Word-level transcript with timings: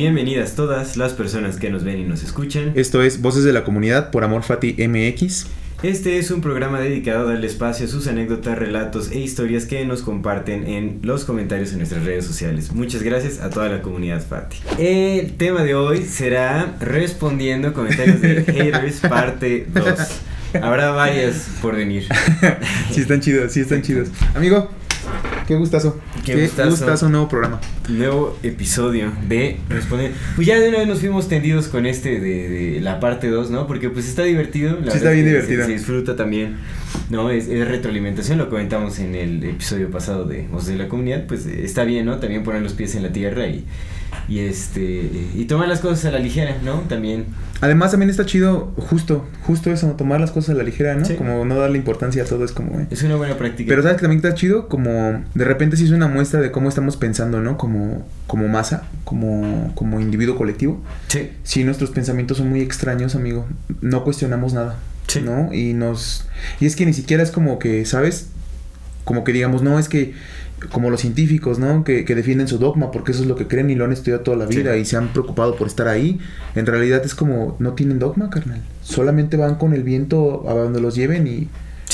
Bienvenidas 0.00 0.56
todas 0.56 0.96
las 0.96 1.12
personas 1.12 1.58
que 1.58 1.68
nos 1.68 1.84
ven 1.84 1.98
y 1.98 2.04
nos 2.04 2.22
escuchan. 2.22 2.72
Esto 2.74 3.02
es 3.02 3.20
Voces 3.20 3.44
de 3.44 3.52
la 3.52 3.64
Comunidad 3.64 4.10
por 4.10 4.24
Amor 4.24 4.44
Fati 4.44 4.74
MX. 4.88 5.44
Este 5.82 6.18
es 6.18 6.30
un 6.30 6.40
programa 6.40 6.80
dedicado 6.80 7.28
a 7.28 7.32
darle 7.32 7.46
espacio 7.46 7.84
a 7.84 7.88
sus 7.90 8.06
anécdotas, 8.06 8.58
relatos 8.58 9.10
e 9.10 9.18
historias 9.18 9.66
que 9.66 9.84
nos 9.84 10.00
comparten 10.00 10.66
en 10.66 11.00
los 11.02 11.26
comentarios 11.26 11.72
en 11.72 11.80
nuestras 11.80 12.06
redes 12.06 12.24
sociales. 12.24 12.72
Muchas 12.72 13.02
gracias 13.02 13.42
a 13.42 13.50
toda 13.50 13.68
la 13.68 13.82
comunidad 13.82 14.26
Fati. 14.26 14.56
El 14.78 15.34
tema 15.36 15.64
de 15.64 15.74
hoy 15.74 16.02
será 16.04 16.76
respondiendo 16.80 17.74
comentarios 17.74 18.22
de 18.22 18.42
haters 18.50 19.00
parte 19.00 19.66
2. 19.74 19.84
Habrá 20.62 20.92
varias 20.92 21.46
por 21.60 21.76
venir. 21.76 22.08
sí 22.90 23.02
están 23.02 23.20
chidos, 23.20 23.52
sí 23.52 23.60
están 23.60 23.82
chidos. 23.82 24.08
Amigo, 24.34 24.70
Qué 25.50 25.56
gustazo. 25.56 25.98
Qué, 26.24 26.46
gustazo. 26.46 27.08
nuevo 27.08 27.26
programa. 27.26 27.60
Nuevo 27.88 28.38
episodio 28.44 29.10
de 29.26 29.56
Responder. 29.68 30.12
Pues 30.36 30.46
ya 30.46 30.60
de 30.60 30.68
una 30.68 30.78
vez 30.78 30.86
nos 30.86 31.00
fuimos 31.00 31.26
tendidos 31.26 31.66
con 31.66 31.86
este 31.86 32.20
de, 32.20 32.80
la 32.80 33.00
parte 33.00 33.28
2, 33.28 33.50
¿no? 33.50 33.66
Porque 33.66 33.90
pues 33.90 34.06
está 34.06 34.22
divertido. 34.22 34.78
sí, 34.80 34.96
está 34.98 35.10
bien 35.10 35.26
divertido. 35.26 35.66
Se, 35.66 35.72
disfruta 35.72 36.14
también, 36.14 36.58
¿no? 37.08 37.30
Es, 37.30 37.48
retroalimentación, 37.48 38.38
lo 38.38 38.48
comentamos 38.48 39.00
en 39.00 39.16
el 39.16 39.42
episodio 39.42 39.90
pasado 39.90 40.24
de 40.24 40.46
Voz 40.46 40.66
de 40.66 40.76
la 40.76 40.86
Comunidad. 40.86 41.26
Pues 41.26 41.46
está 41.46 41.82
bien, 41.82 42.06
¿no? 42.06 42.18
También 42.18 42.44
poner 42.44 42.62
los 42.62 42.74
pies 42.74 42.94
en 42.94 43.02
la 43.02 43.10
tierra 43.10 43.48
y 43.48 43.64
y 44.28 44.40
este 44.40 45.10
y 45.34 45.44
tomar 45.46 45.68
las 45.68 45.80
cosas 45.80 46.06
a 46.06 46.10
la 46.12 46.18
ligera, 46.18 46.56
¿no? 46.62 46.80
También. 46.88 47.26
Además 47.60 47.90
también 47.90 48.08
está 48.08 48.24
chido 48.24 48.72
justo, 48.78 49.26
justo 49.42 49.70
eso, 49.70 49.88
tomar 49.90 50.18
las 50.20 50.30
cosas 50.30 50.50
a 50.50 50.54
la 50.54 50.62
ligera, 50.62 50.94
¿no? 50.94 51.06
Como 51.16 51.44
no 51.44 51.56
darle 51.56 51.76
importancia 51.76 52.22
a 52.22 52.26
todo, 52.26 52.44
es 52.44 52.52
como... 52.52 52.80
Eh. 52.80 52.86
Es 52.90 53.02
una 53.02 53.16
buena 53.16 53.36
práctica. 53.36 53.68
Pero 53.68 53.82
sabes 53.82 53.98
que 53.98 54.02
también 54.02 54.24
está 54.24 54.34
chido 54.34 54.68
como 54.68 55.22
de 55.34 55.44
repente 55.44 55.76
sí 55.76 55.84
es 55.84 55.90
una 55.90 56.08
muestra 56.08 56.40
de 56.40 56.50
cómo 56.50 56.70
estamos 56.70 56.96
pensando, 56.96 57.40
¿no? 57.40 57.58
Como, 57.58 58.06
como 58.26 58.48
masa, 58.48 58.84
como, 59.04 59.72
como 59.74 60.00
individuo 60.00 60.36
colectivo. 60.36 60.82
Sí. 61.08 61.30
Sí, 61.42 61.64
nuestros 61.64 61.90
pensamientos 61.90 62.38
son 62.38 62.48
muy 62.48 62.62
extraños, 62.62 63.14
amigo. 63.14 63.46
No 63.82 64.04
cuestionamos 64.04 64.54
nada. 64.54 64.76
Sí. 65.06 65.20
¿No? 65.20 65.52
Y 65.52 65.74
nos... 65.74 66.28
Y 66.60 66.66
es 66.66 66.76
que 66.76 66.86
ni 66.86 66.94
siquiera 66.94 67.22
es 67.22 67.30
como 67.30 67.58
que, 67.58 67.84
¿sabes? 67.84 68.28
Como 69.04 69.22
que 69.22 69.32
digamos, 69.32 69.62
no, 69.62 69.78
es 69.78 69.88
que 69.88 70.14
como 70.70 70.90
los 70.90 71.00
científicos, 71.00 71.58
¿no? 71.58 71.84
Que, 71.84 72.04
que, 72.04 72.14
defienden 72.14 72.48
su 72.48 72.58
dogma 72.58 72.90
porque 72.90 73.12
eso 73.12 73.22
es 73.22 73.28
lo 73.28 73.36
que 73.36 73.46
creen 73.46 73.70
y 73.70 73.74
lo 73.74 73.84
han 73.84 73.92
estudiado 73.92 74.22
toda 74.22 74.36
la 74.36 74.46
vida 74.46 74.76
y 74.76 74.84
se 74.84 74.96
han 74.96 75.08
preocupado 75.12 75.56
por 75.56 75.66
estar 75.66 75.88
ahí. 75.88 76.18
En 76.54 76.66
realidad 76.66 77.02
es 77.04 77.14
como, 77.14 77.56
no 77.58 77.72
tienen 77.72 77.98
dogma, 77.98 78.30
carnal. 78.30 78.62
Solamente 78.82 79.36
van 79.36 79.56
con 79.56 79.72
el 79.72 79.82
viento 79.82 80.48
a 80.48 80.54
donde 80.54 80.80
los 80.80 80.94
lleven 80.94 81.26
y 81.26 81.48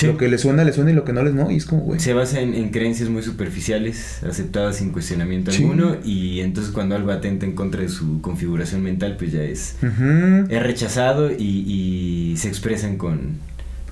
lo 0.04 0.18
que 0.18 0.28
les 0.28 0.42
suena, 0.42 0.64
les 0.64 0.74
suena 0.74 0.90
y 0.90 0.94
lo 0.94 1.04
que 1.04 1.12
no 1.12 1.22
les 1.22 1.34
no. 1.34 1.50
Y 1.50 1.56
es 1.56 1.66
como, 1.66 1.82
güey. 1.82 2.00
Se 2.00 2.12
basa 2.12 2.40
en, 2.40 2.70
creencias 2.70 3.08
muy 3.08 3.22
superficiales, 3.22 4.22
aceptadas 4.24 4.76
sin 4.76 4.90
cuestionamiento 4.90 5.50
alguno. 5.50 5.96
Y 6.04 6.40
entonces 6.40 6.72
cuando 6.72 6.96
algo 6.96 7.10
atenta 7.12 7.46
en 7.46 7.52
contra 7.52 7.80
de 7.80 7.88
su 7.88 8.20
configuración 8.20 8.82
mental, 8.82 9.16
pues 9.16 9.32
ya 9.32 9.42
es, 9.42 9.76
es 10.48 10.62
rechazado 10.62 11.30
y, 11.30 11.36
y 11.42 12.36
se 12.36 12.48
expresan 12.48 12.96
con 12.96 13.38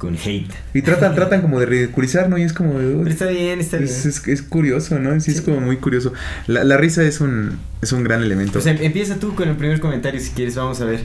con 0.04 0.16
hate. 0.16 0.53
Y 0.75 0.82
tratan, 0.82 1.15
tratan 1.15 1.41
como 1.41 1.59
de 1.59 1.66
ridiculizar, 1.66 2.28
¿no? 2.28 2.37
Y 2.37 2.42
es 2.42 2.53
como... 2.53 2.78
está 3.06 3.26
bien, 3.26 3.59
está 3.59 3.78
bien. 3.78 3.91
Es, 3.91 4.42
curioso, 4.42 4.98
¿no? 4.98 5.19
Sí, 5.20 5.31
es 5.31 5.41
como 5.41 5.60
muy 5.60 5.78
curioso. 5.78 6.12
La, 6.47 6.76
risa 6.76 7.03
es 7.03 7.20
un, 7.20 7.59
es 7.81 7.92
un 7.92 8.04
gran 8.04 8.22
elemento. 8.22 8.59
O 8.59 8.62
sea, 8.62 8.72
empieza 8.72 9.16
tú 9.16 9.34
con 9.34 9.48
el 9.48 9.56
primer 9.56 9.81
comentario 9.81 10.20
si 10.20 10.31
quieres, 10.31 10.56
vamos 10.56 10.81
a 10.81 10.84
ver. 10.84 11.00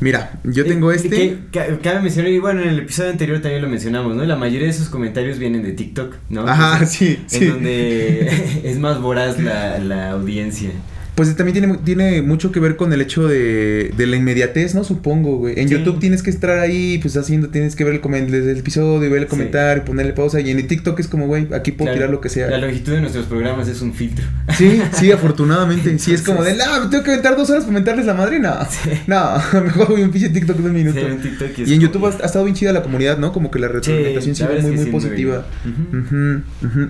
Mira, 0.00 0.38
yo 0.44 0.62
eh, 0.62 0.68
tengo 0.68 0.92
este... 0.92 1.38
cabe 1.82 2.00
mencionar, 2.00 2.30
y 2.30 2.38
bueno, 2.38 2.62
en 2.62 2.68
el 2.68 2.78
episodio 2.80 3.10
anterior 3.10 3.40
también 3.40 3.62
lo 3.62 3.68
mencionamos, 3.68 4.14
¿no? 4.14 4.24
La 4.24 4.36
mayoría 4.36 4.66
de 4.66 4.72
esos 4.72 4.88
comentarios 4.88 5.38
vienen 5.38 5.62
de 5.62 5.72
TikTok, 5.72 6.14
¿no? 6.30 6.46
Ajá, 6.46 6.86
sí, 6.86 7.18
En 7.32 7.48
donde 7.48 8.60
es 8.64 8.78
más 8.78 9.00
voraz 9.00 9.40
la, 9.40 9.78
la 9.78 10.10
audiencia. 10.10 10.70
Pues 11.16 11.34
también 11.34 11.54
tiene, 11.54 11.78
tiene 11.78 12.20
mucho 12.20 12.52
que 12.52 12.60
ver 12.60 12.76
con 12.76 12.92
el 12.92 13.00
hecho 13.00 13.26
de, 13.26 13.90
de 13.96 14.06
la 14.06 14.16
inmediatez, 14.16 14.74
¿no? 14.74 14.84
Supongo, 14.84 15.38
güey. 15.38 15.58
En 15.58 15.66
YouTube 15.66 15.98
tienes 15.98 16.22
que 16.22 16.28
estar 16.28 16.58
ahí, 16.58 16.98
pues 16.98 17.16
haciendo, 17.16 17.48
tienes 17.48 17.74
que 17.74 17.84
ver 17.84 17.94
el, 18.04 18.34
el 18.34 18.58
episodio, 18.58 19.10
ver 19.10 19.22
el 19.22 19.26
comentario, 19.26 19.82
ponerle 19.82 20.12
pausa. 20.12 20.40
Y 20.40 20.50
en 20.50 20.58
el 20.58 20.66
TikTok 20.66 21.00
es 21.00 21.08
como, 21.08 21.26
güey, 21.26 21.48
aquí 21.54 21.72
puedo 21.72 21.90
tirar 21.90 22.10
lo 22.10 22.20
que 22.20 22.28
sea. 22.28 22.50
La 22.50 22.58
longitud 22.58 22.92
de 22.92 23.00
nuestros 23.00 23.24
programas 23.24 23.66
es 23.66 23.80
un 23.80 23.94
filtro. 23.94 24.26
Sí, 24.58 24.82
sí, 24.92 25.10
afortunadamente. 25.10 25.98
sí, 25.98 26.12
es 26.12 26.20
como 26.20 26.44
de, 26.44 26.54
no, 26.54 26.90
tengo 26.90 27.02
que 27.02 27.12
aventar 27.12 27.34
dos 27.34 27.48
horas 27.48 27.64
para 27.64 27.72
comentarles 27.72 28.04
la 28.04 28.12
madre. 28.12 28.38
No, 28.38 28.54
no, 29.06 29.60
mejor 29.64 29.88
voy 29.88 30.02
un 30.02 30.10
pinche 30.10 30.28
TikTok 30.28 30.58
de 30.58 30.68
un 30.68 30.74
minuto. 30.74 31.00
Sí, 31.00 31.06
un 31.06 31.22
TikTok 31.22 31.58
y, 31.66 31.74
en 31.74 31.80
YouTube 31.80 32.06
ha, 32.06 32.26
estado 32.26 32.44
bien 32.44 32.54
chida 32.54 32.74
la 32.74 32.82
comunidad, 32.82 33.16
¿no? 33.16 33.32
Como 33.32 33.50
que 33.50 33.58
la 33.58 33.68
retroalimentación 33.68 34.34
sí, 34.34 34.44
sigue 34.44 34.60
muy, 34.60 34.72
muy 34.72 34.86
positiva. 34.90 35.46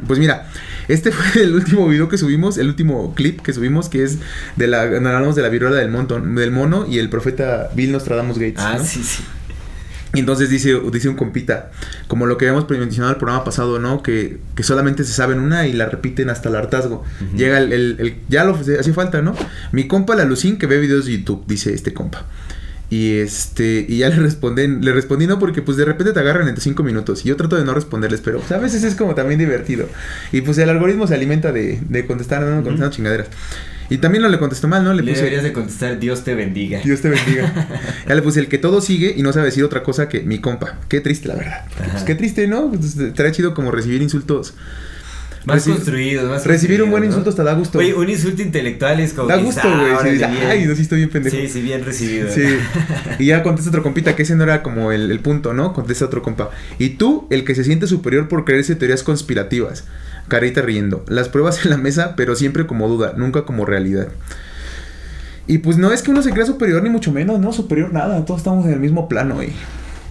Pues 0.07 0.19
mira, 0.19 0.49
este 0.89 1.13
fue 1.13 1.43
el 1.43 1.55
último 1.55 1.89
video 1.89 2.09
que 2.09 2.19
subimos, 2.19 2.59
el 2.59 2.69
último 2.69 3.15
clip 3.15 3.41
que 3.41 3.53
subimos, 3.53 3.89
que 3.89 4.05
es 4.05 4.16
de 4.57 4.67
la 4.67 4.83
hablamos 4.83 5.37
de 5.37 5.43
la 5.43 5.49
viruela 5.49 5.77
del, 5.77 5.91
montón, 5.91 6.35
del 6.35 6.51
mono 6.51 6.87
y 6.89 6.99
el 6.99 7.09
profeta 7.09 7.71
Bill 7.75 7.93
Nostradamus 7.93 8.39
Gates. 8.39 8.59
Ah, 8.59 8.79
sí, 8.79 9.03
sí. 9.03 9.23
Y 10.15 10.21
entonces 10.21 10.49
dice, 10.49 10.81
dice 10.91 11.11
un 11.11 11.17
compita, 11.17 11.71
como 12.07 12.25
lo 12.25 12.39
que 12.39 12.49
habíamos 12.49 12.69
mencionado 12.71 13.13
el 13.13 13.19
programa 13.19 13.45
pasado, 13.45 13.79
¿no? 13.79 14.03
Que, 14.03 14.39
que 14.55 14.63
solamente 14.63 15.05
se 15.05 15.13
saben 15.13 15.41
una 15.41 15.67
y 15.67 15.75
la 15.75 15.87
repiten 15.87 16.31
hasta 16.31 16.49
el 16.49 16.57
hartazgo. 16.57 17.05
Llega 17.37 17.59
el, 17.59 17.73
el, 17.73 18.17
ya 18.29 18.45
lo 18.45 18.55
hace 18.55 18.93
falta, 18.95 19.21
¿no? 19.21 19.35
Mi 19.73 19.87
compa 19.87 20.17
la 20.17 20.25
Lucín 20.25 20.57
que 20.57 20.67
ve 20.67 20.79
videos 20.79 21.05
de 21.05 21.19
YouTube, 21.19 21.45
dice 21.47 21.75
este 21.75 21.93
compa. 21.93 22.25
Y 22.89 23.19
este, 23.19 23.85
y 23.89 23.99
ya 23.99 24.09
le 24.09 24.17
respondí, 24.17 24.67
le 24.69 24.93
respondí 24.93 25.27
no 25.27 25.39
porque 25.39 25.61
pues 25.61 25.77
de 25.77 25.85
repente 25.85 26.13
te 26.13 26.21
agarran 26.21 26.49
entre 26.49 26.63
cinco 26.63 26.83
minutos. 26.83 27.25
Y 27.27 27.29
yo 27.29 27.37
trato 27.37 27.57
de 27.57 27.65
no 27.65 27.75
responderles, 27.75 28.21
pero 28.21 28.39
pues, 28.39 28.53
a 28.53 28.59
veces 28.59 28.85
es 28.85 28.95
como 28.95 29.15
también 29.15 29.39
divertido. 29.39 29.89
Y 30.33 30.41
pues 30.43 30.57
el 30.59 30.71
algoritmo 30.71 31.07
se 31.07 31.15
alimenta 31.15 31.53
de, 31.53 31.81
de 31.87 32.07
contestar, 32.07 32.43
no, 32.43 32.63
contestando 32.63 32.91
chingaderas. 32.91 33.29
Y 33.89 33.99
también 33.99 34.23
no 34.23 34.29
le 34.29 34.39
contestó 34.39 34.69
mal, 34.69 34.85
¿no? 34.85 34.93
Le, 34.93 35.03
puse, 35.03 35.17
deberías 35.17 35.43
de 35.43 35.53
contestar 35.53 35.99
Dios 35.99 36.25
te 36.25 36.35
bendiga. 36.35 36.81
Dios 36.83 37.01
te 37.01 37.09
bendiga. 37.09 37.53
ya 38.09 38.15
le 38.15 38.23
puse 38.23 38.41
el 38.41 38.49
que 38.49 38.59
todo 38.59 38.81
sigue 38.81 39.15
y 39.17 39.23
no 39.23 39.33
sabe 39.33 39.47
decir 39.47 39.65
otra 39.65 39.83
cosa 39.83 40.09
que 40.09 40.21
mi 40.21 40.41
compa. 40.41 40.79
Qué 40.89 41.01
triste, 41.01 41.29
la 41.29 41.37
verdad. 41.37 41.67
Pues, 41.93 42.03
qué 42.03 42.15
triste, 42.15 42.47
¿no? 42.47 42.71
Pues, 42.71 42.97
estaría 42.97 43.33
chido 43.33 43.55
como 43.55 43.71
recibir 43.71 44.03
insultos. 44.03 44.55
Más 45.47 45.63
construidos, 45.65 46.29
más 46.29 46.45
Recibir 46.45 46.83
un 46.83 46.91
buen 46.91 47.05
insulto 47.05 47.31
hasta 47.31 47.45
da 47.45 47.55
gusto. 47.55 47.79
Oye, 47.79 47.95
un 47.95 48.11
insulto 48.11 48.43
intelectual 48.43 48.99
es 48.99 49.13
como. 49.13 49.29
Da 49.29 49.37
gusto, 49.37 49.63
güey. 49.63 50.23
ay, 50.23 50.67
no, 50.67 50.75
sí 50.75 50.83
estoy 50.83 50.99
bien 50.99 51.11
pendejo. 51.11 51.37
Sí, 51.37 51.49
sí, 51.49 51.63
bien 51.63 51.85
recibido. 51.85 52.29
Sí. 52.31 52.43
y 53.21 53.27
ya 53.27 53.45
contesta 53.45 53.71
otro 53.71 53.85
compita, 53.85 54.17
que 54.17 54.25
ese 54.25 54.35
no 54.35 54.43
era 54.43 54.65
como 54.65 54.91
el, 54.91 55.11
el 55.11 55.21
punto, 55.21 55.55
¿no? 55.55 55.73
Contesta 55.73 56.05
otro 56.05 56.21
compa. 56.21 56.51
Y 56.79 56.91
tú, 56.91 57.29
el 57.31 57.45
que 57.45 57.55
se 57.55 57.63
siente 57.63 57.87
superior 57.87 58.27
por 58.27 58.45
creerse 58.45 58.75
teorías 58.75 59.05
conspirativas. 59.05 59.85
Carita 60.27 60.63
riendo. 60.63 61.05
Las 61.07 61.29
pruebas 61.29 61.65
en 61.65 61.71
la 61.71 61.77
mesa, 61.77 62.15
pero 62.17 62.35
siempre 62.35 62.67
como 62.67 62.89
duda, 62.89 63.15
nunca 63.17 63.45
como 63.45 63.65
realidad. 63.65 64.09
Y 65.47 65.59
pues 65.59 65.77
no 65.77 65.93
es 65.93 66.03
que 66.03 66.11
uno 66.11 66.23
se 66.23 66.33
crea 66.33 66.45
superior 66.45 66.83
ni 66.83 66.91
mucho 66.91 67.13
menos, 67.13 67.39
no 67.39 67.53
superior 67.53 67.93
nada, 67.93 68.25
todos 68.25 68.41
estamos 68.41 68.67
en 68.67 68.73
el 68.73 68.81
mismo 68.81 69.09
plano 69.09 69.45
y, 69.45 69.53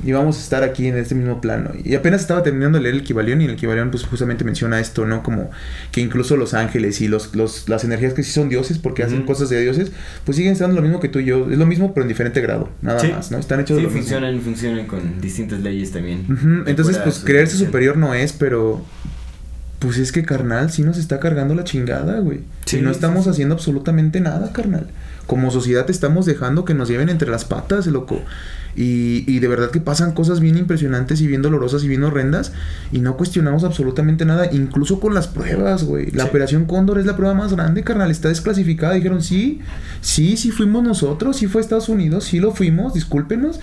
y 0.03 0.11
vamos 0.11 0.37
a 0.37 0.39
estar 0.39 0.63
aquí 0.63 0.87
en 0.87 0.97
este 0.97 1.15
mismo 1.15 1.41
plano. 1.41 1.71
Y 1.83 1.95
apenas 1.95 2.21
estaba 2.21 2.43
terminando 2.43 2.77
de 2.77 2.83
leer 2.83 2.95
el 2.95 3.03
Kibalión 3.03 3.41
y 3.41 3.45
el 3.45 3.55
Kibalión 3.55 3.91
pues 3.91 4.03
justamente 4.03 4.43
menciona 4.43 4.79
esto, 4.79 5.05
¿no? 5.05 5.23
Como 5.23 5.49
que 5.91 6.01
incluso 6.01 6.37
los 6.37 6.53
ángeles 6.53 7.01
y 7.01 7.07
los, 7.07 7.35
los 7.35 7.69
las 7.69 7.83
energías 7.83 8.13
que 8.13 8.23
sí 8.23 8.31
son 8.31 8.49
dioses 8.49 8.77
porque 8.77 9.03
hacen 9.03 9.23
cosas 9.23 9.49
de 9.49 9.61
dioses, 9.61 9.91
pues 10.25 10.37
siguen 10.37 10.53
estando 10.53 10.75
lo 10.75 10.81
mismo 10.81 10.99
que 10.99 11.09
tú 11.09 11.19
y 11.19 11.25
yo, 11.25 11.49
es 11.49 11.57
lo 11.57 11.65
mismo 11.65 11.93
pero 11.93 12.03
en 12.03 12.09
diferente 12.09 12.41
grado, 12.41 12.69
nada 12.81 13.03
más, 13.09 13.31
¿no? 13.31 13.37
Están 13.37 13.59
hechos 13.59 13.77
sí, 13.77 13.83
de 13.83 13.87
lo 13.87 13.93
funcionan, 13.93 14.39
funcionan 14.41 14.87
con 14.87 15.21
distintas 15.21 15.61
leyes 15.61 15.91
también. 15.91 16.63
Entonces 16.67 16.97
pues 16.97 17.19
creerse 17.19 17.57
superior 17.57 17.97
no 17.97 18.13
es, 18.13 18.33
pero 18.33 18.83
pues 19.79 19.97
es 19.97 20.11
que 20.11 20.23
carnal, 20.23 20.71
sí 20.71 20.83
nos 20.83 20.97
está 20.97 21.19
cargando 21.19 21.53
la 21.53 21.63
chingada, 21.63 22.19
güey. 22.19 22.41
si 22.65 22.81
no 22.81 22.91
estamos 22.91 23.27
haciendo 23.27 23.55
absolutamente 23.55 24.19
nada, 24.19 24.51
carnal. 24.51 24.87
Como 25.27 25.51
sociedad 25.51 25.89
estamos 25.89 26.25
dejando 26.25 26.65
que 26.65 26.73
nos 26.73 26.87
lleven 26.87 27.09
entre 27.09 27.29
las 27.29 27.45
patas, 27.45 27.87
loco. 27.87 28.21
Y, 28.75 29.23
y, 29.27 29.39
de 29.39 29.47
verdad 29.47 29.71
que 29.71 29.79
pasan 29.79 30.13
cosas 30.13 30.39
bien 30.39 30.57
impresionantes 30.57 31.21
y 31.21 31.27
bien 31.27 31.41
dolorosas 31.41 31.83
y 31.83 31.87
bien 31.87 32.03
horrendas. 32.03 32.51
Y 32.91 32.99
no 32.99 33.17
cuestionamos 33.17 33.63
absolutamente 33.63 34.25
nada, 34.25 34.49
incluso 34.51 34.99
con 34.99 35.13
las 35.13 35.27
pruebas, 35.27 35.83
güey. 35.83 36.11
La 36.11 36.25
operación 36.25 36.65
Cóndor 36.65 36.99
es 36.99 37.05
la 37.05 37.15
prueba 37.15 37.33
más 37.33 37.53
grande, 37.53 37.83
carnal. 37.83 38.11
Está 38.11 38.29
desclasificada. 38.29 38.93
Dijeron, 38.93 39.23
sí, 39.23 39.61
sí, 40.01 40.37
sí 40.37 40.51
fuimos 40.51 40.83
nosotros, 40.83 41.37
sí 41.37 41.47
fue 41.47 41.61
Estados 41.61 41.89
Unidos, 41.89 42.25
sí 42.25 42.39
lo 42.39 42.51
fuimos, 42.51 42.93
discúlpenos. 42.93 43.59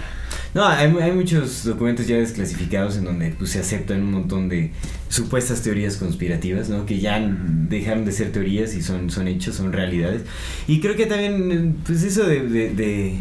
No, 0.54 0.66
hay, 0.66 0.94
hay, 1.00 1.12
muchos 1.12 1.64
documentos 1.64 2.06
ya 2.06 2.16
desclasificados 2.16 2.98
en 2.98 3.04
donde 3.04 3.30
pues, 3.38 3.50
se 3.52 3.60
aceptan 3.60 4.02
un 4.02 4.12
montón 4.12 4.50
de 4.50 4.72
supuestas 5.08 5.62
teorías 5.62 5.96
conspirativas, 5.96 6.68
¿no? 6.68 6.84
Que 6.84 7.00
ya 7.00 7.18
dejaron 7.20 8.04
de 8.04 8.12
ser 8.12 8.32
teorías 8.32 8.74
y 8.74 8.82
son, 8.82 9.08
son 9.08 9.28
hechos, 9.28 9.56
son 9.56 9.72
realidades. 9.72 10.22
Y 10.68 10.80
creo 10.80 10.94
que 10.94 11.06
también, 11.06 11.76
pues 11.86 12.02
eso 12.02 12.24
de, 12.26 12.46
de, 12.46 12.74
de, 12.74 13.20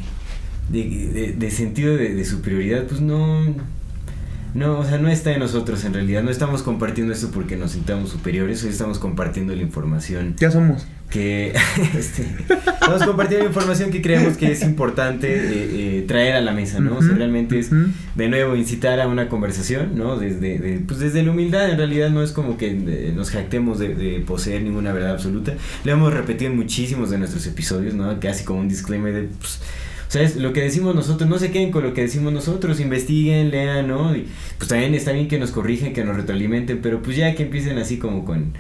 de 0.72 1.52
sentido 1.52 1.98
de, 1.98 2.24
superioridad, 2.26 2.86
pues 2.88 3.02
no 3.02 3.56
no, 4.54 4.80
o 4.80 4.86
sea, 4.86 4.98
no 4.98 5.08
está 5.08 5.32
en 5.32 5.40
nosotros 5.40 5.84
en 5.86 5.94
realidad. 5.94 6.24
No 6.24 6.30
estamos 6.30 6.62
compartiendo 6.62 7.14
esto 7.14 7.30
porque 7.34 7.56
nos 7.56 7.72
sintamos 7.72 8.10
superiores, 8.10 8.64
hoy 8.64 8.70
estamos 8.70 9.00
compartiendo 9.00 9.56
la 9.56 9.62
información. 9.62 10.36
Ya 10.38 10.52
somos. 10.52 10.86
Que 11.10 11.54
este, 11.98 12.26
estamos 12.48 13.04
compartiendo 13.04 13.46
la 13.46 13.50
información 13.50 13.92
que 13.92 14.02
creemos 14.02 14.38
que 14.38 14.52
es 14.52 14.62
importante 14.64 15.28
eh, 15.36 16.00
eh, 16.00 16.06
traer 16.08 16.36
a 16.36 16.42
la 16.42 16.54
mesa, 16.54 16.80
¿no? 16.80 16.98
o 16.98 17.02
sea, 17.02 17.14
realmente 17.14 17.60
es, 17.60 17.70
de 17.70 18.30
nuevo, 18.30 18.56
incitar 18.56 19.00
a 19.02 19.08
una 19.08 19.28
conversación, 19.28 19.98
¿no? 19.98 20.18
Desde, 20.18 20.58
de, 20.58 20.80
pues 20.80 21.00
desde 21.00 21.22
la 21.24 21.32
humildad, 21.32 21.70
en 21.70 21.78
realidad 21.78 22.10
no 22.12 22.24
es 22.24 22.32
como 22.32 22.58
que 22.58 22.70
eh, 22.70 23.14
nos 23.14 23.30
jactemos 23.30 23.78
de, 23.80 24.24
poseer 24.26 24.64
ninguna 24.64 24.94
verdad 24.94 25.12
absoluta. 25.12 25.54
Lo 25.84 25.92
hemos 25.92 26.14
repetido 26.14 26.50
en 26.50 26.58
muchísimos 26.58 27.10
de 27.10 27.18
nuestros 27.18 27.46
episodios, 27.46 27.94
¿no? 27.94 28.18
Casi 28.22 28.46
como 28.46 28.62
un 28.62 28.70
disclaimer 28.70 29.14
de, 29.14 29.24
pues, 29.24 29.60
¿Sabes? 30.12 30.36
Lo 30.36 30.52
que 30.52 30.60
decimos 30.60 30.94
nosotros, 30.94 31.30
no 31.30 31.40
se 31.40 31.52
queden 31.52 31.72
con 31.72 31.84
lo 31.84 31.94
que 31.94 32.02
decimos 32.02 32.34
nosotros, 32.34 32.82
investiguen, 32.82 33.50
lean, 33.50 33.88
¿no? 33.88 34.14
Y 34.14 34.28
pues 34.58 34.68
también 34.68 34.94
está 34.94 35.14
bien 35.14 35.30
que 35.30 35.40
nos 35.40 35.52
corrigen, 35.52 35.94
que 35.94 36.04
nos 36.04 36.18
retroalimenten, 36.18 36.82
pero 36.82 37.02
pues 37.02 37.16
ya 37.16 37.34
que 37.34 37.44
empiecen 37.44 37.78
así 37.78 37.98
como 37.98 38.26
con, 38.26 38.52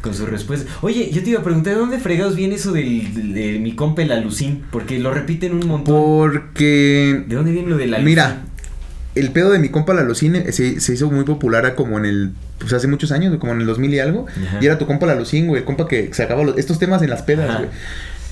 con 0.00 0.14
su 0.14 0.26
respuesta. 0.26 0.68
Oye, 0.80 1.12
yo 1.12 1.22
te 1.22 1.30
iba 1.30 1.38
a 1.38 1.44
preguntar, 1.44 1.74
¿de 1.74 1.78
dónde 1.78 2.00
fregados 2.00 2.34
viene 2.34 2.56
eso 2.56 2.72
del, 2.72 3.32
de, 3.32 3.60
mi 3.60 3.76
compa 3.76 4.02
el 4.02 4.10
alucín? 4.10 4.64
Porque 4.72 4.98
lo 4.98 5.14
repiten 5.14 5.54
un 5.54 5.64
montón. 5.68 5.94
Porque... 5.94 7.22
¿De 7.24 7.36
dónde 7.36 7.52
viene 7.52 7.68
lo 7.68 7.76
del 7.76 7.94
alucín? 7.94 8.06
Mira, 8.06 8.42
el 9.14 9.30
pedo 9.30 9.52
de 9.52 9.60
mi 9.60 9.68
compa 9.68 9.94
la 9.94 10.00
alucín 10.00 10.42
se, 10.50 10.80
se 10.80 10.92
hizo 10.92 11.08
muy 11.08 11.22
popular 11.24 11.76
como 11.76 11.98
en 11.98 12.04
el 12.04 12.32
pues 12.58 12.72
hace 12.72 12.88
muchos 12.88 13.10
años, 13.10 13.36
como 13.38 13.52
en 13.52 13.60
el 13.60 13.66
2000 13.66 13.94
y 13.94 13.98
algo, 14.00 14.26
y 14.60 14.66
era 14.66 14.76
tu 14.76 14.86
compa 14.86 15.06
la 15.06 15.14
Lucín, 15.14 15.46
güey, 15.46 15.60
el 15.60 15.64
compa 15.64 15.88
que 15.88 16.12
sacaba 16.12 16.42
estos 16.56 16.78
temas 16.78 17.00
en 17.02 17.10
las 17.10 17.22
pedas, 17.22 17.56
güey. 17.56 17.70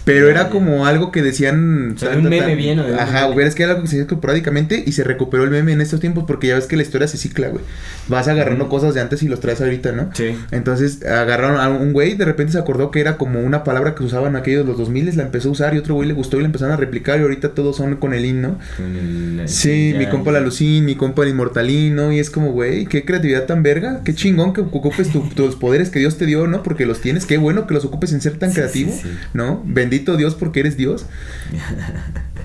Pero 0.08 0.30
era 0.30 0.48
como 0.48 0.86
algo 0.86 1.12
que 1.12 1.20
decían. 1.20 1.92
O 1.94 1.98
sea, 1.98 2.16
un 2.16 2.30
meme 2.30 2.54
bien, 2.54 2.80
Ajá, 2.80 3.26
güey, 3.26 3.46
es 3.46 3.54
que 3.54 3.64
era 3.64 3.72
algo 3.72 3.82
que 3.82 3.88
se 3.90 3.96
hizo 3.96 4.14
esporádicamente 4.14 4.82
y 4.86 4.92
se 4.92 5.04
recuperó 5.04 5.44
el 5.44 5.50
meme 5.50 5.72
en 5.72 5.82
estos 5.82 6.00
tiempos 6.00 6.24
porque 6.26 6.46
ya 6.46 6.54
ves 6.54 6.66
que 6.66 6.76
la 6.76 6.82
historia 6.82 7.06
se 7.06 7.18
cicla, 7.18 7.48
güey. 7.48 7.62
Vas 8.08 8.26
agarrando 8.26 8.70
cosas 8.70 8.94
de 8.94 9.02
antes 9.02 9.22
y 9.22 9.28
los 9.28 9.40
traes 9.40 9.60
ahorita, 9.60 9.92
¿no? 9.92 10.08
Sí. 10.14 10.34
Entonces 10.50 11.04
agarraron 11.04 11.60
a 11.60 11.68
un 11.68 11.92
güey, 11.92 12.14
de 12.14 12.24
repente 12.24 12.54
se 12.54 12.58
acordó 12.58 12.90
que 12.90 13.00
era 13.00 13.18
como 13.18 13.40
una 13.40 13.64
palabra 13.64 13.94
que 13.94 14.02
usaban 14.02 14.34
aquellos 14.34 14.64
los 14.64 14.78
2000 14.78 15.14
la 15.14 15.24
empezó 15.24 15.50
a 15.50 15.52
usar 15.52 15.74
y 15.74 15.78
otro 15.78 15.94
güey 15.94 16.08
le 16.08 16.14
gustó 16.14 16.38
y 16.38 16.40
le 16.40 16.46
empezaron 16.46 16.72
a 16.72 16.76
replicar 16.78 17.18
y 17.18 17.22
ahorita 17.22 17.50
todos 17.50 17.76
son 17.76 17.96
con 17.96 18.14
el 18.14 18.24
in, 18.24 18.40
¿no? 18.40 18.58
sí, 19.46 19.94
mi 19.96 20.06
compa 20.06 20.32
la 20.32 20.40
Lucín, 20.40 20.86
mi 20.86 20.94
compa 20.94 21.22
el 21.24 21.30
inmortalino 21.30 22.12
y 22.12 22.18
es 22.18 22.30
como, 22.30 22.52
güey, 22.52 22.86
qué 22.86 23.04
creatividad 23.04 23.44
tan 23.44 23.62
verga, 23.62 24.00
qué 24.04 24.14
chingón 24.14 24.54
que 24.54 24.62
ocupes 24.62 25.10
tus 25.10 25.56
poderes 25.56 25.90
que 25.90 25.98
Dios 25.98 26.16
te 26.16 26.24
dio, 26.24 26.46
¿no? 26.46 26.62
Porque 26.62 26.86
los 26.86 27.02
tienes, 27.02 27.26
qué 27.26 27.36
bueno 27.36 27.66
que 27.66 27.74
los 27.74 27.84
ocupes 27.84 28.12
en 28.12 28.22
ser 28.22 28.38
tan 28.38 28.52
creativo, 28.52 28.98
¿no? 29.34 29.62
Bendito 29.66 29.97
Dios 29.98 30.34
porque 30.34 30.60
eres 30.60 30.76
Dios. 30.76 31.06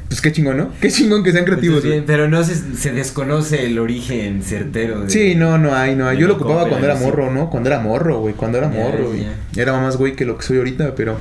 Pues 0.08 0.22
qué 0.22 0.32
chingón, 0.32 0.58
¿no? 0.58 0.72
Qué 0.80 0.92
chingón 0.92 1.24
que 1.24 1.32
sean 1.32 1.44
creativos. 1.44 1.84
pero 2.06 2.30
no 2.30 2.44
se, 2.44 2.92
desconoce 2.92 3.66
el 3.66 3.80
origen 3.80 4.44
certero. 4.44 5.02
De, 5.02 5.10
sí, 5.10 5.34
no, 5.34 5.58
no 5.58 5.74
hay, 5.76 5.96
no 5.96 6.08
hay. 6.08 6.20
Yo 6.20 6.28
lo 6.28 6.36
ocupaba 6.36 6.68
cuando 6.68 6.86
era 6.86 6.96
morro, 6.96 7.32
¿no? 7.32 7.50
Cuando 7.50 7.70
era 7.70 7.80
morro, 7.80 8.20
güey. 8.20 8.36
Cuando 8.36 8.60
era 8.60 8.68
morro, 8.68 9.08
güey. 9.08 9.26
Era 9.56 9.74
más 9.80 9.98
güey 9.98 10.16
que 10.16 10.26
lo 10.26 10.38
que 10.38 10.44
soy 10.44 10.58
ahorita, 10.58 10.94
pero. 10.96 11.18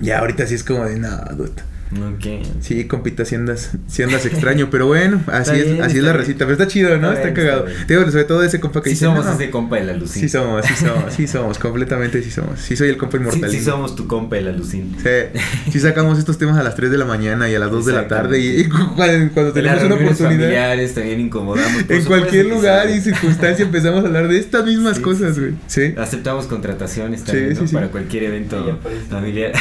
Ya 0.00 0.18
ahorita 0.18 0.46
sí 0.46 0.54
es 0.54 0.62
como 0.62 0.84
de 0.84 0.98
nada, 0.98 1.34
Ok. 1.92 2.44
Sí, 2.60 2.86
compita, 2.86 3.24
si 3.24 3.36
andas, 3.36 3.72
si 3.86 4.02
andas 4.02 4.26
extraño, 4.26 4.68
pero 4.70 4.86
bueno, 4.86 5.22
así 5.28 5.52
es, 5.52 5.80
así 5.80 5.98
es 5.98 6.02
la 6.02 6.12
recita, 6.12 6.40
pero 6.40 6.52
está 6.52 6.66
chido, 6.66 6.98
¿no? 6.98 7.12
Está, 7.12 7.32
cagado. 7.32 7.66
Digo, 7.86 8.04
sobre 8.10 8.24
todo 8.24 8.42
ese 8.42 8.58
compa 8.58 8.82
que 8.82 8.90
sí 8.90 8.96
somos 8.96 9.26
ese 9.26 9.50
compa 9.50 9.76
de 9.76 9.84
la 9.84 9.92
Lucín. 9.92 10.22
Sí 10.22 10.28
somos, 10.28 10.66
sí 10.66 10.74
somos, 10.74 11.14
sí 11.14 11.26
somos, 11.28 11.58
completamente 11.58 12.22
sí 12.22 12.30
somos. 12.30 12.60
Sí 12.60 12.76
soy 12.76 12.88
el 12.88 12.96
compa 12.96 13.18
inmortal. 13.18 13.50
Sí, 13.50 13.60
somos 13.60 13.94
tu 13.94 14.08
compa 14.08 14.36
de 14.36 14.42
la 14.42 14.52
Lucín. 14.52 14.96
Sí, 15.00 15.40
sí 15.70 15.80
sacamos 15.80 16.18
estos 16.18 16.38
temas 16.38 16.58
a 16.58 16.62
las 16.64 16.74
3 16.74 16.90
de 16.90 16.98
la 16.98 17.04
mañana 17.04 17.48
y 17.48 17.54
a 17.54 17.58
las 17.60 17.70
2 17.70 17.86
de 17.86 17.92
la 17.92 18.08
tarde 18.08 18.40
y, 18.40 18.68
cuando, 18.68 19.52
tenemos 19.52 19.82
una 19.84 19.94
oportunidad. 19.94 20.76
también 20.94 21.20
incomodamos. 21.20 21.84
En 21.88 22.04
cualquier 22.04 22.46
lugar 22.46 22.90
y 22.90 23.00
circunstancia 23.00 23.64
empezamos 23.64 24.02
a 24.02 24.06
hablar 24.08 24.28
de 24.28 24.38
estas 24.38 24.64
mismas 24.64 24.98
cosas, 24.98 25.38
güey. 25.38 25.52
Sí. 25.68 25.94
Aceptamos 25.96 26.46
contrataciones 26.46 27.22
también, 27.22 27.54
¿no? 27.54 27.70
Para 27.70 27.88
cualquier 27.88 28.24
evento 28.24 28.80
familiar. 29.08 29.52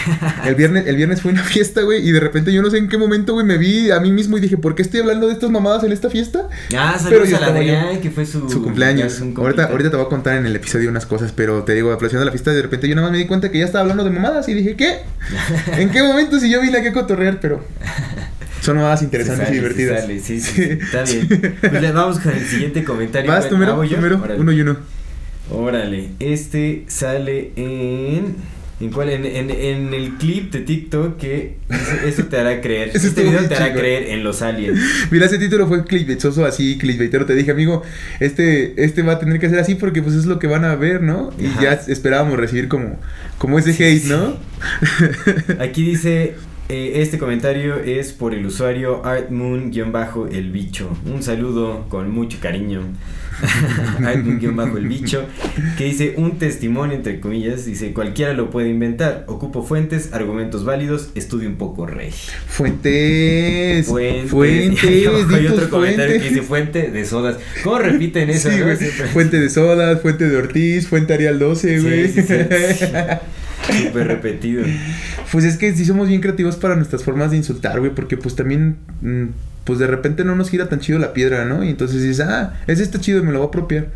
El 0.45 0.55
viernes, 0.55 0.87
el 0.87 0.95
viernes 0.95 1.21
fue 1.21 1.31
una 1.31 1.43
fiesta, 1.43 1.81
güey, 1.81 2.07
y 2.07 2.14
de 2.15 2.21
repente 2.21 2.53
yo 2.53 2.61
no 2.61 2.69
sé 2.69 2.77
en 2.77 2.87
qué 2.87 2.97
momento, 2.97 3.33
güey, 3.33 3.45
me 3.45 3.57
vi 3.57 3.91
a 3.91 3.99
mí 3.99 4.09
mismo 4.09 4.37
y 4.37 4.41
dije, 4.41 4.57
¿por 4.57 4.73
qué 4.73 4.81
estoy 4.81 5.01
hablando 5.01 5.27
de 5.27 5.33
estas 5.33 5.49
mamadas 5.49 5.83
en 5.83 5.91
esta 5.91 6.09
fiesta? 6.09 6.47
Ah, 6.75 6.97
saludos 6.97 7.33
a 7.33 7.39
la 7.41 7.47
Adrián, 7.47 7.99
que 7.99 8.09
fue 8.09 8.25
su, 8.25 8.49
su 8.49 8.63
cumpleaños. 8.63 9.21
Ahorita, 9.35 9.65
ahorita 9.65 9.89
te 9.89 9.97
voy 9.97 10.05
a 10.05 10.09
contar 10.09 10.37
en 10.37 10.45
el 10.45 10.55
episodio 10.55 10.89
unas 10.89 11.05
cosas, 11.05 11.33
pero 11.35 11.63
te 11.63 11.73
digo, 11.73 11.91
aplaudiendo 11.91 12.23
la 12.23 12.31
fiesta, 12.31 12.51
de 12.51 12.61
repente 12.61 12.87
yo 12.87 12.95
nada 12.95 13.07
más 13.07 13.11
me 13.11 13.17
di 13.17 13.25
cuenta 13.25 13.51
que 13.51 13.59
ya 13.59 13.65
estaba 13.65 13.81
hablando 13.81 14.05
de 14.05 14.11
mamadas 14.11 14.47
y 14.47 14.53
dije, 14.53 14.75
¿qué? 14.75 14.99
¿En 15.77 15.89
qué 15.89 16.01
momento 16.01 16.39
si 16.39 16.49
yo 16.49 16.61
vine 16.61 16.77
aquí 16.77 16.87
a 16.87 16.93
cotorrear? 16.93 17.39
Pero 17.41 17.63
son 18.61 18.77
mamadas 18.77 19.01
interesantes 19.01 19.49
y 19.49 19.53
divertidas. 19.53 20.05
sí, 20.23 20.39
sí, 20.39 20.61
está 20.61 21.03
bien. 21.03 21.57
Pues 21.59 21.93
vamos 21.93 22.19
con 22.19 22.31
el 22.31 22.45
siguiente 22.45 22.83
comentario. 22.85 23.29
Vas, 23.29 23.51
número, 23.51 23.75
número, 23.83 24.21
uno 24.37 24.51
y 24.53 24.61
uno. 24.61 24.77
Órale, 25.51 26.11
este 26.19 26.85
sale 26.87 27.51
en... 27.55 28.35
¿En 28.81 28.89
cuál? 28.89 29.09
En, 29.09 29.25
en, 29.25 29.93
el 29.93 30.15
clip 30.15 30.51
de 30.51 30.59
TikTok 30.59 31.17
que 31.17 31.57
eso, 32.05 32.23
te 32.25 32.37
hará 32.37 32.59
creer. 32.59 32.91
este 32.93 33.23
video 33.23 33.47
te 33.47 33.55
hará 33.55 33.73
creer 33.73 34.09
en 34.09 34.23
los 34.23 34.41
aliens. 34.41 34.79
Mira, 35.11 35.27
ese 35.27 35.37
título 35.37 35.65
fue 35.67 35.85
clickbaitoso, 35.85 36.45
así, 36.45 36.77
clickbaitero. 36.77 37.25
Te 37.25 37.35
dije, 37.35 37.51
amigo, 37.51 37.83
este, 38.19 38.83
este 38.83 39.01
va 39.01 39.13
a 39.13 39.19
tener 39.19 39.39
que 39.39 39.49
ser 39.49 39.59
así 39.59 39.75
porque 39.75 40.01
pues 40.01 40.15
es 40.15 40.25
lo 40.25 40.39
que 40.39 40.47
van 40.47 40.65
a 40.65 40.75
ver, 40.75 41.01
¿no? 41.01 41.31
Y 41.39 41.61
ya 41.61 41.73
esperábamos 41.87 42.37
recibir 42.37 42.67
como, 42.67 42.99
como 43.37 43.57
ese 43.59 43.71
hate, 43.71 44.05
¿no? 44.05 44.37
Aquí 45.59 45.85
dice, 45.85 46.35
eh, 46.67 46.93
este 46.95 47.19
comentario 47.19 47.75
es 47.75 48.11
por 48.11 48.33
el 48.33 48.43
usuario 48.45 49.05
artmoon-el 49.05 50.51
bicho. 50.51 50.89
Un 51.05 51.21
saludo 51.21 51.85
con 51.89 52.09
mucho 52.09 52.39
cariño. 52.41 52.81
artmoon-el 54.03 54.87
bicho. 54.87 55.25
Que 55.77 55.83
dice 55.85 56.15
un 56.17 56.39
testimonio 56.39 56.95
entre 56.95 57.19
comillas. 57.19 57.65
Dice 57.65 57.93
cualquiera 57.93 58.33
lo 58.33 58.49
puede 58.49 58.69
inventar. 58.69 59.25
Ocupo 59.27 59.61
fuentes, 59.61 60.11
argumentos 60.11 60.65
válidos. 60.65 61.11
Estudio 61.13 61.49
un 61.49 61.57
poco 61.57 61.85
rey. 61.85 62.11
Fuentes. 62.47 63.85
Fuentes. 63.85 64.31
Fuentes. 64.31 64.83
Hay 65.33 65.45
otro 65.45 65.69
comentario 65.69 66.19
que 66.19 66.29
dice 66.29 66.41
fuente 66.41 66.89
de 66.89 67.05
sodas. 67.05 67.37
¿Cómo 67.63 67.77
repiten 67.77 68.27
eso? 68.31 68.49
Fuente 69.13 69.39
de 69.39 69.49
sodas, 69.51 70.01
fuente 70.01 70.27
de 70.27 70.35
Ortiz, 70.35 70.87
fuente 70.87 71.13
Arial 71.13 71.37
12, 71.37 71.79
güey. 71.81 72.07
Sí, 72.07 72.21
Súper 73.71 74.07
repetido. 74.07 74.63
Pues 75.31 75.45
es 75.45 75.57
que 75.57 75.73
sí 75.75 75.85
somos 75.85 76.07
bien 76.07 76.21
creativos 76.21 76.55
para 76.55 76.75
nuestras 76.75 77.03
formas 77.03 77.31
de 77.31 77.37
insultar, 77.37 77.79
güey, 77.79 77.93
porque 77.93 78.17
pues 78.17 78.35
también, 78.35 78.77
mm, 79.01 79.25
pues 79.63 79.79
de 79.79 79.87
repente 79.87 80.23
no 80.23 80.35
nos 80.35 80.49
gira 80.49 80.69
tan 80.69 80.79
chido 80.79 80.99
la 80.99 81.13
piedra, 81.13 81.45
¿no? 81.45 81.63
Y 81.63 81.69
entonces 81.69 82.01
dices, 82.01 82.25
ah, 82.27 82.53
ese 82.67 82.83
está 82.83 82.99
chido, 82.99 83.23
me 83.23 83.31
lo 83.31 83.39
voy 83.39 83.47
a 83.47 83.49
apropiar. 83.49 83.87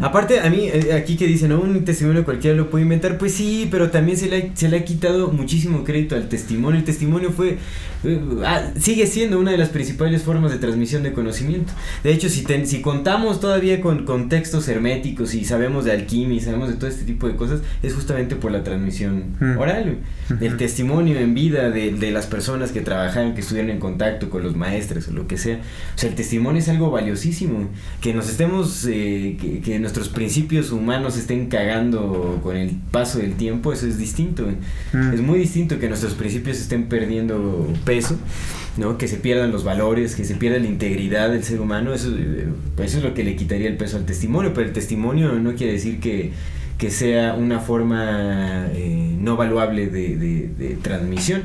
Aparte, 0.00 0.40
a 0.40 0.48
mí, 0.48 0.68
eh, 0.72 0.92
aquí 0.94 1.16
que 1.16 1.26
dicen, 1.26 1.50
¿no? 1.50 1.60
Un 1.60 1.84
testimonio 1.84 2.24
cualquiera 2.24 2.56
lo 2.56 2.70
puede 2.70 2.84
inventar, 2.84 3.18
pues 3.18 3.34
sí, 3.34 3.68
pero 3.70 3.90
también 3.90 4.16
se 4.16 4.28
le, 4.28 4.52
se 4.54 4.68
le 4.68 4.78
ha 4.78 4.84
quitado 4.84 5.28
muchísimo 5.28 5.84
crédito 5.84 6.16
al 6.16 6.28
testimonio. 6.28 6.78
El 6.78 6.84
testimonio 6.84 7.30
fue, 7.30 7.58
eh, 8.04 8.20
ah, 8.44 8.70
sigue 8.78 9.06
siendo 9.06 9.38
una 9.38 9.50
de 9.50 9.58
las 9.58 9.68
principales 9.68 10.22
formas 10.22 10.52
de 10.52 10.58
transmisión 10.58 11.02
de 11.02 11.12
conocimiento. 11.12 11.72
De 12.02 12.12
hecho, 12.12 12.28
si, 12.28 12.44
si 12.64 12.80
contamos 12.80 13.40
todavía 13.40 13.80
con 13.80 14.04
contextos 14.04 14.68
herméticos 14.68 15.34
y 15.34 15.44
sabemos 15.44 15.84
de 15.84 15.92
alquimia 15.92 16.36
y 16.36 16.40
sabemos 16.40 16.68
de 16.68 16.76
todo 16.76 16.88
este 16.88 17.04
tipo 17.04 17.28
de 17.28 17.36
cosas, 17.36 17.60
es 17.82 17.94
justamente 17.94 18.36
por 18.36 18.52
la 18.52 18.64
transmisión 18.64 19.36
hmm. 19.40 19.58
oral. 19.58 19.98
El 20.40 20.56
testimonio 20.56 21.18
en 21.18 21.34
vida 21.34 21.70
de, 21.70 21.92
de 21.92 22.10
las 22.10 22.26
personas 22.26 22.72
que 22.72 22.80
trabajaron, 22.80 23.34
que 23.34 23.40
estuvieron 23.40 23.70
en 23.70 23.78
contacto 23.78 24.30
con 24.30 24.42
los 24.42 24.56
maestros 24.56 25.08
o 25.08 25.12
lo 25.12 25.26
que 25.26 25.36
sea. 25.36 25.56
O 25.94 25.98
sea, 25.98 26.08
el 26.08 26.16
testimonio 26.16 26.60
es 26.60 26.68
algo 26.68 26.90
valiosísimo. 26.90 27.68
Que 28.00 28.14
nos 28.14 28.28
estemos... 28.28 28.86
Eh, 28.88 29.36
que 29.65 29.65
nuestros 29.78 30.08
principios 30.08 30.70
humanos 30.70 31.16
estén 31.16 31.46
cagando 31.46 32.40
con 32.42 32.56
el 32.56 32.70
paso 32.90 33.18
del 33.18 33.34
tiempo, 33.34 33.72
eso 33.72 33.86
es 33.86 33.98
distinto. 33.98 34.46
Mm. 34.92 35.12
Es 35.12 35.20
muy 35.20 35.38
distinto 35.38 35.78
que 35.78 35.88
nuestros 35.88 36.14
principios 36.14 36.58
estén 36.58 36.84
perdiendo 36.88 37.72
peso, 37.84 38.16
¿no? 38.76 38.98
Que 38.98 39.08
se 39.08 39.16
pierdan 39.16 39.52
los 39.52 39.64
valores, 39.64 40.14
que 40.14 40.24
se 40.24 40.34
pierda 40.34 40.58
la 40.58 40.66
integridad 40.66 41.30
del 41.30 41.44
ser 41.44 41.60
humano, 41.60 41.92
eso, 41.92 42.08
eso 42.78 42.98
es 42.98 43.04
lo 43.04 43.14
que 43.14 43.24
le 43.24 43.36
quitaría 43.36 43.68
el 43.68 43.76
peso 43.76 43.96
al 43.96 44.06
testimonio, 44.06 44.52
pero 44.54 44.66
el 44.66 44.72
testimonio 44.72 45.32
no 45.32 45.54
quiere 45.54 45.74
decir 45.74 46.00
que, 46.00 46.32
que 46.78 46.90
sea 46.90 47.34
una 47.34 47.60
forma 47.60 48.68
eh, 48.72 49.16
no 49.20 49.36
valuable 49.36 49.88
de, 49.88 50.16
de 50.16 50.76
transmisión 50.82 51.42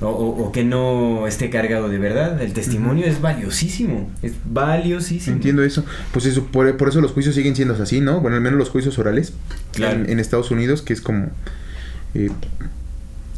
o, 0.00 0.50
que 0.52 0.64
no 0.64 1.26
esté 1.26 1.50
cargado 1.50 1.88
de 1.88 1.98
verdad. 1.98 2.40
El 2.42 2.52
testimonio 2.52 3.06
es 3.06 3.20
valiosísimo, 3.20 4.10
es 4.22 4.32
valiosísimo. 4.44 5.36
Entiendo 5.36 5.62
eso. 5.62 5.84
Pues 6.12 6.26
eso, 6.26 6.46
por, 6.46 6.68
eso 6.68 7.00
los 7.00 7.12
juicios 7.12 7.34
siguen 7.34 7.56
siendo 7.56 7.74
así, 7.74 8.00
¿no? 8.00 8.20
Bueno, 8.20 8.36
al 8.36 8.42
menos 8.42 8.58
los 8.58 8.70
juicios 8.70 8.98
orales 8.98 9.32
en, 9.78 10.18
Estados 10.20 10.50
Unidos, 10.50 10.82
que 10.82 10.92
es 10.92 11.00
como... 11.00 11.28
Eh, 12.14 12.30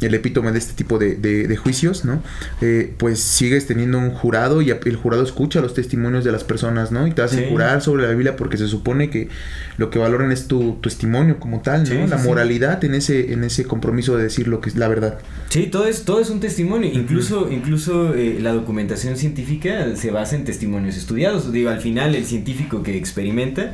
el 0.01 0.13
epítome 0.13 0.51
de 0.51 0.59
este 0.59 0.73
tipo 0.73 0.97
de, 0.99 1.15
de- 1.15 1.47
de 1.47 1.57
juicios, 1.57 2.05
¿no? 2.05 2.21
Eh, 2.61 2.93
pues 2.97 3.19
sigues 3.19 3.65
teniendo 3.67 3.97
un 3.97 4.11
jurado 4.11 4.61
y 4.61 4.69
el 4.69 4.95
jurado 4.95 5.23
escucha 5.23 5.59
los 5.61 5.73
testimonios 5.73 6.23
de 6.23 6.31
las 6.31 6.43
personas, 6.43 6.91
¿no? 6.91 7.07
Y 7.07 7.11
te 7.11 7.21
hacen 7.21 7.39
Sí. 7.39 7.45
jurar 7.49 7.81
sobre 7.81 8.03
la 8.03 8.09
Biblia 8.11 8.35
porque 8.35 8.57
se 8.57 8.67
supone 8.67 9.09
que 9.09 9.29
lo 9.77 9.89
que 9.89 9.99
valoran 9.99 10.31
es 10.31 10.47
tu, 10.47 10.73
tu 10.81 10.89
testimonio 10.89 11.39
como 11.39 11.61
tal, 11.61 11.81
¿no? 11.83 11.89
Sí, 11.89 11.97
la 12.09 12.17
sí. 12.19 12.27
moralidad 12.27 12.83
en 12.83 12.93
ese, 12.95 13.33
en 13.33 13.43
ese 13.43 13.65
compromiso 13.65 14.17
de 14.17 14.23
decir 14.23 14.47
lo 14.47 14.61
que 14.61 14.69
es 14.69 14.75
la 14.75 14.87
verdad. 14.87 15.19
Sí, 15.49 15.67
todo 15.67 15.85
es, 15.87 16.03
todo 16.03 16.19
es 16.19 16.29
un 16.29 16.39
testimonio. 16.39 16.89
Incluso, 16.93 17.49
incluso 17.51 18.13
eh, 18.13 18.37
la 18.41 18.51
documentación 18.53 19.17
científica 19.17 19.95
se 19.95 20.11
basa 20.11 20.35
en 20.35 20.43
testimonios 20.45 20.97
estudiados. 20.97 21.51
Digo, 21.51 21.69
al 21.69 21.81
final 21.81 22.15
el 22.15 22.25
científico 22.25 22.83
que 22.83 22.97
experimenta 22.97 23.73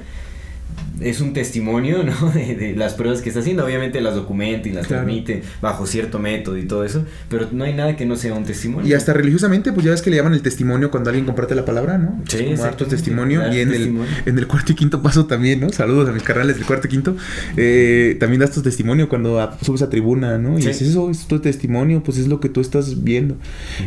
es 1.01 1.21
un 1.21 1.33
testimonio, 1.33 2.03
¿no? 2.03 2.29
De, 2.31 2.55
de 2.55 2.75
las 2.75 2.93
pruebas 2.93 3.21
que 3.21 3.29
está 3.29 3.41
haciendo. 3.41 3.65
Obviamente 3.65 3.99
las 4.01 4.15
documenta 4.15 4.67
y 4.69 4.71
las 4.71 4.87
Claro. 4.87 5.03
transmite 5.03 5.43
bajo 5.61 5.85
cierto 5.87 6.19
método 6.19 6.57
y 6.57 6.63
todo 6.67 6.83
eso. 6.85 7.05
Pero 7.29 7.47
no 7.51 7.63
hay 7.63 7.73
nada 7.73 7.95
que 7.95 8.05
no 8.05 8.15
sea 8.15 8.33
un 8.33 8.43
testimonio. 8.43 8.87
Y 8.89 8.93
hasta 8.93 9.13
religiosamente, 9.13 9.71
pues 9.73 9.85
ya 9.85 9.91
ves 9.91 10.01
que 10.01 10.09
le 10.09 10.17
llaman 10.17 10.33
el 10.33 10.41
testimonio 10.41 10.91
cuando 10.91 11.09
alguien 11.09 11.25
comparte 11.25 11.55
la 11.55 11.65
palabra, 11.65 11.97
¿no? 11.97 12.21
Sí, 12.27 12.37
Es 12.37 12.41
como 12.43 12.53
exactamente, 12.53 12.95
testimonio. 12.95 13.39
dar 13.39 13.53
Y 13.53 13.59
en 13.59 13.69
testimonio. 13.69 14.11
el, 14.25 14.29
en 14.33 14.39
el 14.39 14.47
cuarto 14.47 14.71
y 14.71 14.75
quinto 14.75 15.01
paso 15.01 15.25
también, 15.25 15.59
¿no? 15.61 15.69
Saludos 15.69 16.09
a 16.09 16.11
mis 16.11 16.23
carnales 16.23 16.55
del 16.57 16.65
cuarto 16.65 16.87
y 16.87 16.89
quinto. 16.89 17.15
Eh, 17.57 18.17
también 18.19 18.39
das 18.41 18.51
tu 18.51 18.61
testimonio 18.61 19.09
cuando 19.09 19.39
a- 19.39 19.57
subes 19.61 19.81
a 19.81 19.89
tribuna, 19.89 20.37
¿no? 20.37 20.57
Y 20.59 20.63
Sí. 20.63 20.69
es 20.69 20.81
eso, 20.81 21.09
es 21.09 21.27
tu 21.27 21.39
testimonio, 21.39 22.03
pues 22.03 22.17
es 22.17 22.27
lo 22.27 22.39
que 22.39 22.49
tú 22.49 22.61
estás 22.61 23.03
viendo. 23.03 23.35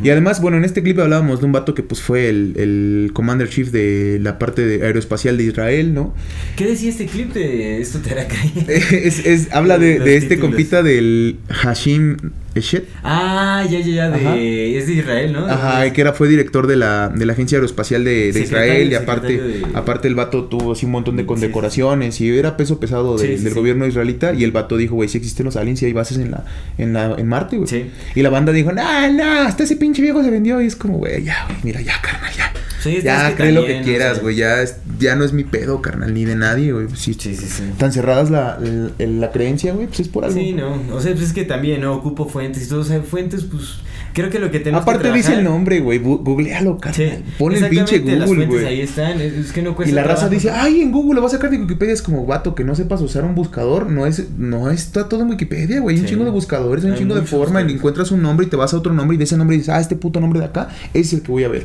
Y 0.03 0.11
además, 0.11 0.41
bueno, 0.41 0.57
en 0.57 0.65
este 0.65 0.83
clip 0.83 0.99
hablábamos 0.99 1.41
de 1.41 1.47
un 1.47 1.53
vato 1.53 1.75
que 1.75 1.83
pues 1.83 2.01
fue 2.01 2.29
el, 2.29 2.55
el 2.57 3.11
commander 3.13 3.49
chief 3.49 3.71
de 3.71 4.19
la 4.21 4.39
parte 4.39 4.67
de 4.67 4.85
aeroespacial 4.85 5.37
de 5.37 5.45
Israel, 5.45 5.95
¿no? 5.95 6.15
¿Qué 6.57 6.67
decía 6.67 6.91
este 7.03 7.07
clip 7.07 7.33
de 7.33 7.81
esto 7.81 7.99
te 8.01 8.11
hará 8.13 8.27
caer? 8.27 8.53
es, 8.69 9.25
es- 9.25 9.53
habla 9.53 9.79
de, 9.79 9.99
de 9.99 10.17
este 10.17 10.31
títulos. 10.37 10.51
compita 10.51 10.83
del 10.83 11.37
Hashim 11.49 12.17
Eshet. 12.55 12.89
Ah, 13.05 13.65
ya, 13.71 13.81
ya, 13.81 13.87
ya, 13.87 14.11
de, 14.11 14.17
Ajá. 14.27 14.37
es 14.37 14.87
de 14.87 14.93
Israel, 14.95 15.33
¿no? 15.35 15.47
Ajá, 15.47 15.93
que 15.93 16.01
era, 16.01 16.15
fue 16.15 16.27
director 16.29 16.67
de 16.67 16.77
la, 16.77 17.11
de 17.15 17.27
la 17.27 17.35
Agencia 17.35 17.57
Aeroespacial 17.57 18.03
de, 18.05 18.33
de 18.33 18.41
Israel 18.41 18.91
y 18.91 18.95
aparte, 18.95 19.37
de- 19.37 19.67
aparte 19.75 20.09
el 20.09 20.15
vato 20.15 20.45
tuvo 20.45 20.73
así 20.73 20.87
un 20.87 20.93
montón 20.93 21.17
de 21.17 21.23
Sí, 21.23 21.27
condecoraciones 21.27 22.19
y 22.23 22.31
era 22.31 22.57
peso 22.57 22.81
pesado 22.81 23.19
Sí, 23.19 23.27
del 23.27 23.53
gobierno 23.53 23.87
israelita 23.87 24.33
y 24.33 24.43
el 24.43 24.53
vato 24.53 24.77
dijo, 24.79 24.95
güey, 24.95 25.09
si 25.11 25.19
existen 25.19 25.45
los 25.45 25.57
aliens 25.57 25.83
y 25.83 25.87
hay 25.87 25.93
bases 25.93 26.17
en 26.19 26.31
la 26.31 26.45
en 26.79 26.93
la 26.95 27.15
en 27.19 27.29
Marte, 27.29 27.59
güey. 27.59 27.87
Y 28.15 28.23
la 28.23 28.31
banda 28.31 28.53
dijo, 28.53 28.73
no, 28.73 29.13
no, 29.13 29.25
hasta 29.43 29.65
ese 29.65 29.77
pinche 29.77 30.01
viejo 30.01 30.23
se 30.23 30.31
vendió 30.31 30.61
y 30.63 30.67
es 30.67 30.77
como, 30.77 30.97
güey, 30.97 31.23
ya, 31.25 31.45
güey, 31.47 31.59
mira, 31.63 31.83
ya, 31.83 32.01
carnal, 32.01 32.33
ya. 32.35 32.53
Sí, 32.87 33.03
ya, 33.03 33.35
cree 33.37 33.53
lo 33.53 33.65
que 33.67 33.83
quieras, 33.83 34.13
o 34.13 34.15
sea, 34.15 34.23
güey, 34.23 34.37
ya, 34.37 34.57
ya 34.99 35.15
no 35.17 35.25
es 35.25 35.33
mi 35.33 35.45
pedo, 35.45 35.83
carnal, 35.83 36.15
ni 36.15 36.25
de 36.25 36.37
nadie, 36.37 36.73
güey. 36.73 36.87
Si 36.95 37.15
Sí, 37.15 37.35
sí, 37.35 37.47
sí. 37.47 37.63
tan 37.79 37.93
cerradas 37.93 38.31
la, 38.31 38.59
la, 38.61 39.07
la 39.07 39.31
creencia, 39.33 39.73
güey, 39.73 39.87
pues 39.87 40.01
es 40.01 40.09
por 40.09 40.25
algo. 40.25 40.37
Sí, 40.39 40.53
no. 40.53 40.81
O 40.93 41.01
sea, 41.01 41.13
pues 41.13 41.25
es 41.27 41.33
que 41.33 41.45
también, 41.45 41.81
¿no? 41.83 41.95
Ocupo 41.95 42.29
fuentes 42.29 42.65
y 42.67 42.69
todo. 42.69 42.81
O 42.81 42.85
sea, 42.85 43.01
fuentes, 43.03 43.45
pues. 43.45 43.75
Creo 44.13 44.31
que 44.31 44.39
lo 44.39 44.51
que 44.51 44.61
tenemos 44.61 44.81
Aparte 44.83 45.03
que 45.09 45.15
dice 45.15 45.29
el 45.35 45.41
trabajar- 45.41 45.53
nombre, 45.53 45.81
güey, 45.81 45.99
googlealo, 45.99 46.79
carnal. 46.79 46.95
Sí. 46.95 47.25
Pon 47.39 47.55
el 47.55 47.69
pinche 47.69 47.99
Google, 47.99 48.27
fuentes 48.27 48.49
Ahí 48.61 48.77
güey. 48.77 48.81
están. 48.81 49.21
Es, 49.21 49.33
es 49.35 49.53
que 49.53 49.61
no 49.61 49.77
cuesta. 49.77 49.93
Y 49.93 49.95
la 49.95 50.05
raza 50.05 50.31
dice, 50.31 50.51
ay, 50.51 50.81
en 50.81 50.91
Google 50.91 51.17
lo 51.17 51.21
vas 51.23 51.35
a 51.35 51.37
sacar 51.37 51.51
de 51.51 51.59
Wikipedia. 51.59 51.93
Es 51.93 52.01
como, 52.01 52.25
vato, 52.25 52.55
que 52.55 52.65
no 52.65 52.75
sepas 52.75 53.03
usar 53.03 53.25
un 53.27 53.35
buscador. 53.35 53.91
No 53.91 54.07
es, 54.07 54.31
no 54.39 54.71
está 54.71 55.11
todo 55.11 55.21
en 55.21 55.29
Wikipedia, 55.29 55.81
güey. 55.81 55.97
Hay 55.97 56.01
un 56.01 56.07
Sí. 56.09 56.13
chingo 56.15 56.25
de 56.25 56.31
buscadores, 56.31 56.83
hay 56.87 56.93
un 56.93 56.97
chingo 56.97 57.15
de 57.15 57.23
forma. 57.23 57.61
Y 57.61 57.71
encuentras 57.73 58.11
un 58.11 58.23
nombre 58.23 58.47
y 58.47 58.49
te 58.49 58.57
vas 58.57 58.73
a 58.73 58.79
otro 58.79 58.95
nombre 58.95 59.17
y 59.17 59.19
de 59.19 59.25
ese 59.25 59.37
nombre 59.37 59.55
dices, 59.59 59.69
ah, 59.69 59.81
este 59.81 59.97
puto 59.97 60.19
nombre 60.19 60.41
de 60.41 60.47
acá 60.47 60.69
es 60.95 61.13
el 61.13 61.21
que 61.21 61.31
voy 61.31 61.45
a 61.45 61.49
ver. 61.49 61.65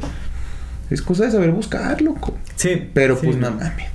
Es 0.92 1.02
cosa 1.02 1.26
de 1.26 1.32
saber 1.32 1.52
buscar, 1.52 2.02
loco. 2.02 2.38
Sí. 2.56 2.90
Pero 2.94 3.16
sí, 3.16 3.28
pues 3.28 3.38
no. 3.38 3.52
mames. 3.52 3.88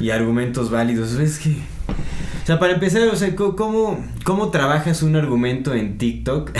Y 0.00 0.10
argumentos 0.10 0.70
válidos. 0.70 1.12
Es 1.12 1.38
que. 1.38 1.50
O 1.50 2.46
sea, 2.46 2.58
para 2.58 2.72
empezar, 2.72 3.06
o 3.06 3.14
sea, 3.14 3.36
¿cómo, 3.36 4.02
cómo 4.24 4.50
trabajas 4.50 5.02
un 5.02 5.14
argumento 5.14 5.74
en 5.74 5.98
TikTok? 5.98 6.50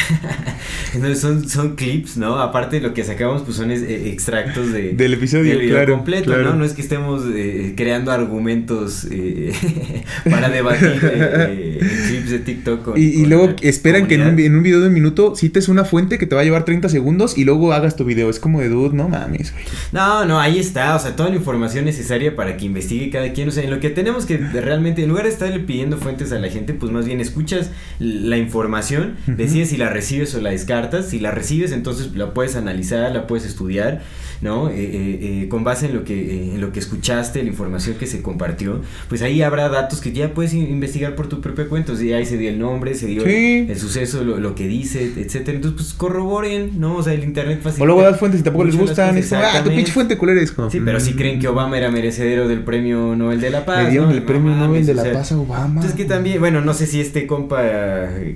Entonces 0.94 1.20
son, 1.20 1.48
son 1.48 1.74
clips, 1.74 2.18
¿no? 2.18 2.38
Aparte 2.38 2.80
de 2.80 2.86
lo 2.86 2.94
que 2.94 3.02
sacamos, 3.02 3.42
pues 3.42 3.56
son 3.56 3.70
eh, 3.70 4.08
extractos 4.10 4.70
de, 4.72 4.92
Del 4.96 5.14
episodio, 5.14 5.52
del 5.52 5.60
video 5.60 5.76
claro, 5.76 5.94
completo, 5.94 6.26
claro. 6.26 6.50
¿no? 6.50 6.56
No 6.56 6.64
es 6.64 6.74
que 6.74 6.82
estemos 6.82 7.22
eh, 7.34 7.74
creando 7.76 8.12
argumentos 8.12 9.06
eh, 9.10 9.52
para 10.30 10.50
debatir 10.50 11.00
eh, 11.02 11.78
en 11.80 12.09
clips 12.30 12.46
de 12.46 12.52
TikTok. 12.54 12.82
con- 12.82 12.98
Y, 12.98 13.02
y 13.04 13.26
luego 13.26 13.50
esperan 13.62 14.06
que 14.06 14.14
en 14.14 14.20
un, 14.22 14.26
comunidad. 14.28 14.46
en 14.46 14.56
un 14.56 14.62
video 14.62 14.80
de 14.80 14.88
un 14.88 14.94
minuto 14.94 15.34
cites 15.36 15.68
una 15.68 15.84
fuente 15.84 16.18
que 16.18 16.26
te 16.26 16.34
va 16.34 16.40
a 16.40 16.44
llevar 16.44 16.64
30 16.64 16.88
segundos 16.88 17.36
y 17.36 17.44
luego 17.44 17.72
hagas 17.72 17.96
tu 17.96 18.04
video. 18.04 18.30
Es 18.30 18.38
como 18.40 18.60
de 18.60 18.68
dude, 18.68 18.94
no 18.96 19.08
mames, 19.08 19.52
güey. 19.52 19.64
No, 19.92 20.24
no, 20.24 20.38
ahí 20.40 20.58
está, 20.58 20.94
o 20.96 20.98
sea, 20.98 21.16
toda 21.16 21.28
la 21.30 21.36
información 21.36 21.84
necesaria 21.84 22.34
para 22.36 22.56
que 22.56 22.64
investigue 22.66 23.10
cada 23.10 23.32
quien, 23.32 23.48
o 23.48 23.50
sea, 23.50 23.64
en 23.64 23.70
lo 23.70 23.80
que 23.80 23.90
tenemos 23.90 24.26
que 24.26 24.38
realmente, 24.38 25.02
en 25.02 25.08
lugar 25.08 25.24
de 25.24 25.30
estarle 25.30 25.60
pidiendo 25.60 25.98
fuentes 25.98 26.32
a 26.32 26.38
la 26.38 26.48
gente, 26.48 26.74
pues 26.74 26.92
más 26.92 27.06
bien 27.06 27.20
escuchas 27.20 27.70
la 27.98 28.36
información, 28.38 29.16
Ujú. 29.26 29.36
decides 29.36 29.68
si 29.70 29.76
la 29.76 29.88
recibes 29.90 30.34
o 30.34 30.40
la 30.40 30.50
descartas, 30.50 31.08
si 31.10 31.18
la 31.18 31.30
recibes 31.30 31.72
entonces 31.72 32.14
la 32.14 32.32
puedes 32.34 32.56
analizar, 32.56 33.12
la 33.12 33.26
puedes 33.26 33.44
estudiar, 33.46 34.02
¿no? 34.40 34.70
Eh, 34.70 34.74
eh, 34.78 35.18
eh, 35.44 35.48
con 35.48 35.64
base 35.64 35.86
en 35.86 35.94
lo 35.94 36.04
que 36.04 36.14
eh, 36.20 36.54
en 36.54 36.60
lo 36.60 36.72
que 36.72 36.78
escuchaste, 36.78 37.42
la 37.42 37.48
información 37.48 37.96
que 37.98 38.06
se 38.06 38.22
compartió, 38.22 38.80
pues 39.08 39.22
ahí 39.22 39.42
habrá 39.42 39.68
datos 39.68 40.00
que 40.00 40.12
ya 40.12 40.32
puedes 40.34 40.54
in- 40.54 40.70
investigar 40.70 41.14
por 41.14 41.28
tu 41.28 41.40
propia 41.40 41.66
cuenta, 41.68 41.92
o 41.92 41.96
sea, 41.96 42.19
ahí 42.20 42.26
se 42.26 42.38
dio 42.38 42.50
el 42.50 42.58
nombre, 42.58 42.94
se 42.94 43.06
dio 43.06 43.24
Sí. 43.24 43.66
el 43.68 43.78
suceso, 43.78 44.22
lo, 44.24 44.38
lo 44.38 44.54
que 44.54 44.66
dice, 44.66 45.12
etcétera, 45.16 45.56
entonces 45.56 45.80
pues 45.80 45.94
corroboren, 45.94 46.78
¿no? 46.78 46.96
O 46.96 47.02
sea, 47.02 47.12
el 47.12 47.24
internet 47.24 47.60
facilita 47.62 47.82
O 47.82 47.86
luego 47.86 48.02
das 48.02 48.18
fuentes 48.18 48.40
y 48.40 48.44
tampoco 48.44 48.64
les 48.64 48.76
gustan. 48.76 49.16
Es 49.16 49.28
como, 49.28 49.42
ah, 49.42 49.62
tu 49.64 49.70
pinche 49.70 49.92
fuente 49.92 50.16
culera. 50.18 50.40
Es 50.40 50.52
como, 50.52 50.70
Sí, 50.70 50.80
pero 50.84 51.00
si 51.00 51.12
mm. 51.12 51.16
creen 51.16 51.40
que 51.40 51.48
Obama 51.48 51.76
era 51.78 51.90
merecedero 51.90 52.48
del 52.48 52.62
premio 52.62 53.16
Nobel 53.16 53.40
de 53.40 53.50
la 53.50 53.64
Paz. 53.64 53.84
Le 53.84 53.90
dieron 53.90 54.08
¿no? 54.10 54.14
el 54.14 54.22
premio 54.22 54.52
mames, 54.52 54.68
Nobel 54.68 54.86
de 54.86 54.92
o 54.92 54.94
la 54.94 55.02
sea, 55.02 55.12
Paz 55.12 55.32
a 55.32 55.38
Obama. 55.38 55.74
Entonces 55.74 55.94
que 55.94 56.04
también, 56.04 56.40
bueno, 56.40 56.60
no 56.60 56.74
sé 56.74 56.86
si 56.86 57.00
este 57.00 57.26
compa 57.26 57.62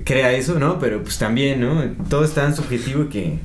crea 0.03 0.33
eso, 0.33 0.59
¿no? 0.59 0.79
Pero 0.79 1.01
pues 1.03 1.17
también, 1.17 1.61
¿no? 1.61 1.83
Todo 2.09 2.25
es 2.25 2.31
tan 2.33 2.55
subjetivo 2.55 3.09
que 3.09 3.39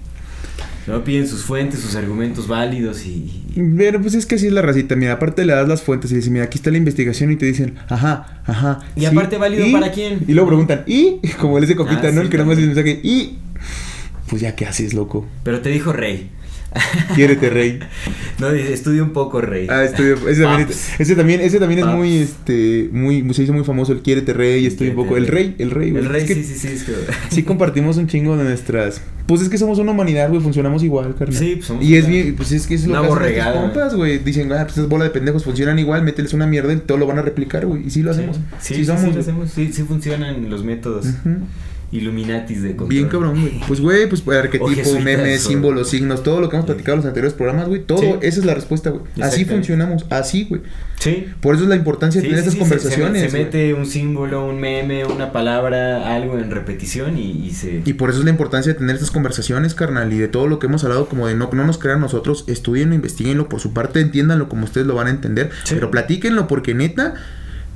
no 0.90 1.04
piden 1.04 1.26
sus 1.26 1.42
fuentes, 1.42 1.80
sus 1.80 1.94
argumentos 1.96 2.46
válidos 2.48 3.04
y... 3.06 3.42
Pero 3.76 4.00
pues 4.00 4.14
es 4.14 4.26
que 4.26 4.34
así 4.36 4.46
es 4.46 4.52
la 4.52 4.62
racita. 4.62 4.96
Mira, 4.96 5.12
aparte 5.14 5.44
le 5.44 5.52
das 5.52 5.66
las 5.68 5.82
fuentes 5.82 6.10
y 6.12 6.16
dices, 6.16 6.30
mira, 6.30 6.44
aquí 6.44 6.58
está 6.58 6.70
la 6.70 6.78
investigación 6.78 7.30
y 7.32 7.36
te 7.36 7.46
dicen, 7.46 7.74
ajá, 7.88 8.42
ajá. 8.46 8.80
Y 8.96 9.04
aparte, 9.04 9.38
¿válido 9.38 9.66
¿y? 9.66 9.72
para 9.72 9.90
quién? 9.92 10.20
Y 10.26 10.32
luego 10.32 10.48
preguntan, 10.48 10.82
¿y? 10.86 11.18
Como 11.40 11.58
ese 11.58 11.74
copita, 11.76 12.08
Ah, 12.08 12.12
¿no? 12.12 12.20
sí, 12.20 12.26
el 12.26 12.28
que 12.30 12.38
también. 12.38 12.58
dice 12.58 12.66
mensaje, 12.68 13.00
¿y? 13.02 13.38
Pues 14.28 14.42
ya, 14.42 14.54
¿qué 14.54 14.66
haces, 14.66 14.94
loco? 14.94 15.26
Pero 15.42 15.60
te 15.60 15.70
dijo 15.70 15.92
rey. 15.92 16.30
Quiérete, 17.14 17.50
rey. 17.50 17.80
No, 18.38 18.52
dice, 18.52 18.72
estudia 18.72 19.02
un 19.02 19.10
poco, 19.12 19.40
rey. 19.40 19.66
Ah, 19.68 19.82
estudio, 19.84 20.16
ese, 20.28 20.42
también, 20.42 20.68
ese 20.98 21.16
también, 21.16 21.40
ese 21.40 21.58
también 21.58 21.80
es 21.80 21.84
Paps. 21.84 21.96
muy, 21.96 22.16
este, 22.18 22.88
muy, 22.92 23.34
se 23.34 23.42
hizo 23.42 23.52
muy 23.52 23.64
famoso 23.64 23.92
el 23.92 24.02
Quiérete, 24.02 24.32
rey, 24.32 24.66
estoy 24.66 24.88
un 24.90 24.94
poco, 24.96 25.16
el 25.16 25.26
rey, 25.26 25.56
el 25.58 25.70
rey, 25.72 25.90
güey. 25.90 26.04
El 26.04 26.08
rey, 26.08 26.22
Es 26.22 26.28
que 26.28 26.34
sí, 26.36 26.44
sí, 26.44 26.54
sí. 26.54 26.68
Es 26.68 26.84
que... 26.84 26.92
sí 27.30 27.42
compartimos 27.42 27.96
un 27.96 28.06
chingo 28.06 28.36
de 28.36 28.44
nuestras, 28.44 29.00
pues 29.26 29.42
es 29.42 29.48
que 29.48 29.58
somos 29.58 29.78
una 29.78 29.90
humanidad, 29.92 30.28
güey, 30.28 30.40
funcionamos 30.40 30.82
igual, 30.82 31.14
carnal. 31.16 31.36
Sí, 31.36 31.54
pues 31.56 31.66
somos 31.66 31.84
Y 31.84 31.96
es 31.96 32.06
bien, 32.06 32.34
pues 32.36 32.52
es 32.52 32.66
que 32.66 32.74
es 32.74 32.86
lo 32.86 33.02
que 33.18 33.40
hacen 33.40 33.60
compas, 33.62 33.94
güey. 33.94 34.18
Dicen, 34.18 34.52
ah, 34.52 34.64
pues 34.64 34.78
es 34.78 34.88
bola 34.88 35.04
de 35.04 35.10
pendejos, 35.10 35.44
funcionan 35.44 35.78
igual, 35.78 36.02
mételes 36.04 36.32
una 36.34 36.46
mierda 36.46 36.72
y 36.72 36.76
todo 36.78 36.98
lo 36.98 37.06
van 37.06 37.18
a 37.18 37.22
replicar, 37.22 37.66
güey. 37.66 37.86
Y 37.86 37.90
sí 37.90 38.02
lo 38.02 38.10
hacemos. 38.12 38.36
Sí, 38.60 38.74
Sí, 38.74 38.74
sí, 38.76 38.84
somos. 38.86 39.02
sí, 39.02 39.10
lo 39.12 39.20
hacemos. 39.20 39.50
Sí, 39.50 39.72
sí 39.72 39.82
funcionan 39.82 40.48
los 40.50 40.64
métodos 40.64 41.06
Ujú. 41.06 41.38
Illuminatis 41.92 42.62
de 42.62 42.68
control. 42.70 42.88
Bien 42.88 43.08
cabrón, 43.08 43.40
güey. 43.40 43.60
Pues, 43.66 43.80
güey, 43.80 44.08
pues 44.08 44.22
arquetipo, 44.28 44.68
jesuitas, 44.68 45.02
memes, 45.04 45.42
símbolos, 45.42 45.90
signos, 45.90 46.22
todo 46.22 46.40
lo 46.40 46.48
que 46.48 46.56
hemos 46.56 46.66
platicado 46.66 46.94
en 46.94 46.98
los 46.98 47.06
anteriores 47.06 47.34
programas, 47.34 47.66
güey. 47.68 47.82
Todo, 47.82 47.98
Sí. 48.00 48.14
esa 48.22 48.40
es 48.40 48.44
la 48.46 48.54
respuesta, 48.54 48.90
güey. 48.90 49.02
Así 49.20 49.44
funcionamos, 49.44 50.06
así, 50.10 50.46
güey. 50.48 50.62
Sí. 51.00 51.26
Por 51.40 51.54
eso 51.54 51.64
es 51.64 51.68
la 51.70 51.76
importancia 51.76 52.20
de 52.20 52.26
Sí, 52.28 52.30
tener 52.30 52.44
sí, 52.44 52.50
se- 52.50 52.56
se- 52.56 52.60
conversaciones. 52.60 53.32
Se, 53.32 53.38
mete 53.38 53.74
un 53.74 53.86
símbolo, 53.86 54.46
un 54.46 54.60
meme, 54.60 55.04
una 55.04 55.32
palabra, 55.32 56.14
algo 56.14 56.38
en 56.38 56.50
repetición 56.50 57.18
y, 57.18 57.30
y 57.46 57.50
se. 57.50 57.82
Y 57.84 57.92
por 57.94 58.10
eso 58.10 58.18
es 58.20 58.24
la 58.24 58.30
importancia 58.30 58.72
de 58.72 58.78
tener 58.78 58.94
estas 58.94 59.10
conversaciones, 59.10 59.74
carnal, 59.74 60.12
y 60.12 60.18
de 60.18 60.28
todo 60.28 60.46
lo 60.46 60.58
que 60.58 60.66
hemos 60.66 60.84
hablado, 60.84 61.08
como 61.08 61.26
de 61.26 61.34
no, 61.34 61.50
no 61.52 61.64
nos 61.64 61.78
crean 61.78 62.00
nosotros, 62.00 62.44
estudienlo, 62.46 62.94
investiguenlo 62.94 63.48
por 63.48 63.60
su 63.60 63.72
parte, 63.72 64.00
entiéndanlo 64.00 64.48
como 64.48 64.64
ustedes 64.64 64.86
lo 64.86 64.94
van 64.94 65.08
a 65.08 65.10
entender, 65.10 65.50
Sí. 65.64 65.74
pero 65.74 65.90
platíquenlo 65.90 66.46
porque 66.46 66.74
neta, 66.74 67.14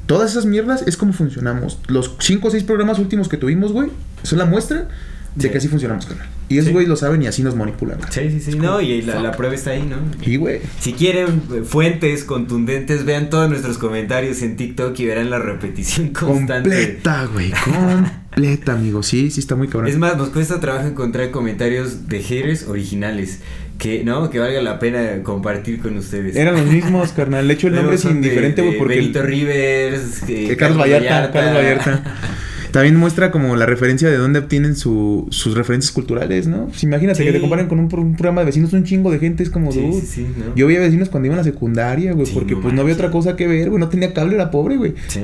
todas 0.06 0.30
esas 0.32 0.46
mierdas 0.46 0.84
es 0.86 0.96
como 0.96 1.12
funcionamos. 1.12 1.78
Los 1.88 2.16
cinco 2.20 2.48
o 2.48 2.50
seis 2.50 2.64
programas 2.64 2.98
últimos 2.98 3.28
que 3.28 3.36
tuvimos, 3.36 3.72
güey, 3.72 3.90
son 4.22 4.38
la 4.38 4.44
muestra 4.46 4.88
de 5.34 5.42
Sí. 5.42 5.50
que 5.50 5.58
así 5.58 5.66
funcionamos, 5.68 6.06
carnal. 6.06 6.28
Y 6.48 6.58
esos 6.58 6.68
Sí. 6.68 6.72
güey 6.74 6.86
lo 6.86 6.94
saben 6.94 7.20
y 7.22 7.26
así 7.26 7.42
nos 7.42 7.56
manipulan. 7.56 7.98
carnal. 7.98 8.12
Sí, 8.14 8.30
sí, 8.40 8.52
sí. 8.52 8.58
No, 8.58 8.80
y 8.80 9.02
la, 9.02 9.32
prueba 9.32 9.54
está 9.54 9.70
ahí, 9.70 9.82
¿no? 9.82 9.96
Y 10.24 10.36
güey. 10.36 10.60
Si 10.78 10.92
quieren 10.92 11.42
eh, 11.52 11.62
fuentes 11.64 12.22
contundentes, 12.22 13.04
vean 13.04 13.30
todos 13.30 13.48
nuestros 13.50 13.78
comentarios 13.78 14.42
en 14.42 14.56
TikTok 14.56 14.96
y 15.00 15.06
verán 15.06 15.30
la 15.30 15.38
repetición 15.40 16.10
constante. 16.10 16.68
Completa, 16.68 17.24
güey. 17.32 17.50
Completa, 17.64 18.72
amigo. 18.74 19.02
Sí, 19.02 19.30
sí 19.30 19.40
está 19.40 19.56
muy 19.56 19.68
cabrón. 19.68 19.88
Es 19.90 19.98
más, 19.98 20.16
nos 20.16 20.28
cuesta 20.28 20.60
trabajo 20.60 20.86
encontrar 20.86 21.30
comentarios 21.32 22.08
de 22.08 22.22
haters 22.22 22.68
originales. 22.68 23.40
Que, 23.78 24.04
¿no? 24.04 24.30
Que 24.30 24.38
valga 24.38 24.62
la 24.62 24.78
pena 24.78 25.22
compartir 25.22 25.80
con 25.80 25.96
ustedes. 25.96 26.36
Eran 26.36 26.54
los 26.54 26.66
mismos, 26.66 27.12
carnal. 27.16 27.46
De 27.48 27.54
hecho, 27.54 27.66
el 27.68 27.74
nombre 27.74 27.96
es 27.96 28.04
indiferente, 28.04 28.62
güey, 28.62 28.78
porque. 28.78 28.96
Benito 28.96 29.22
Rivers, 29.22 30.22
eh, 30.28 30.52
Eh, 30.52 30.56
Carlos 30.56 30.78
Vallarta, 30.78 31.30
Carlos 31.32 31.54
Vallarta. 31.54 32.02
También 32.70 32.96
muestra 32.96 33.30
como 33.30 33.54
la 33.54 33.66
referencia 33.66 34.08
de 34.10 34.16
dónde 34.16 34.40
obtienen 34.40 34.74
su, 34.74 35.28
sus 35.30 35.54
referencias 35.56 35.92
culturales, 35.92 36.48
¿no? 36.48 36.66
Pues 36.66 36.82
imagínate 36.82 37.18
Sí. 37.18 37.24
que 37.24 37.30
te 37.32 37.40
comparen 37.40 37.68
con 37.68 37.78
un, 37.78 37.88
pro- 37.88 38.02
un 38.02 38.16
programa 38.16 38.40
de 38.40 38.46
vecinos, 38.46 38.72
un 38.72 38.82
chingo 38.82 39.12
de 39.12 39.20
gente, 39.20 39.44
es 39.44 39.50
como, 39.50 39.70
Sí, 39.70 39.80
dude. 39.80 40.00
sí, 40.04 40.26
¿no? 40.36 40.56
Yo 40.56 40.66
veía 40.66 40.80
vecinos 40.80 41.08
cuando 41.08 41.26
iba 41.28 41.34
a 41.36 41.38
la 41.38 41.44
secundaria, 41.44 42.12
güey, 42.14 42.26
porque 42.34 42.54
no 42.56 42.62
pues 42.62 42.74
no 42.74 42.80
había 42.80 42.94
otra 42.94 43.12
cosa 43.12 43.36
que 43.36 43.46
ver, 43.46 43.68
güey, 43.70 43.78
no 43.78 43.88
tenía 43.88 44.12
cable, 44.12 44.34
era 44.34 44.50
pobre, 44.50 44.76
güey. 44.76 44.94
Sí. 45.06 45.20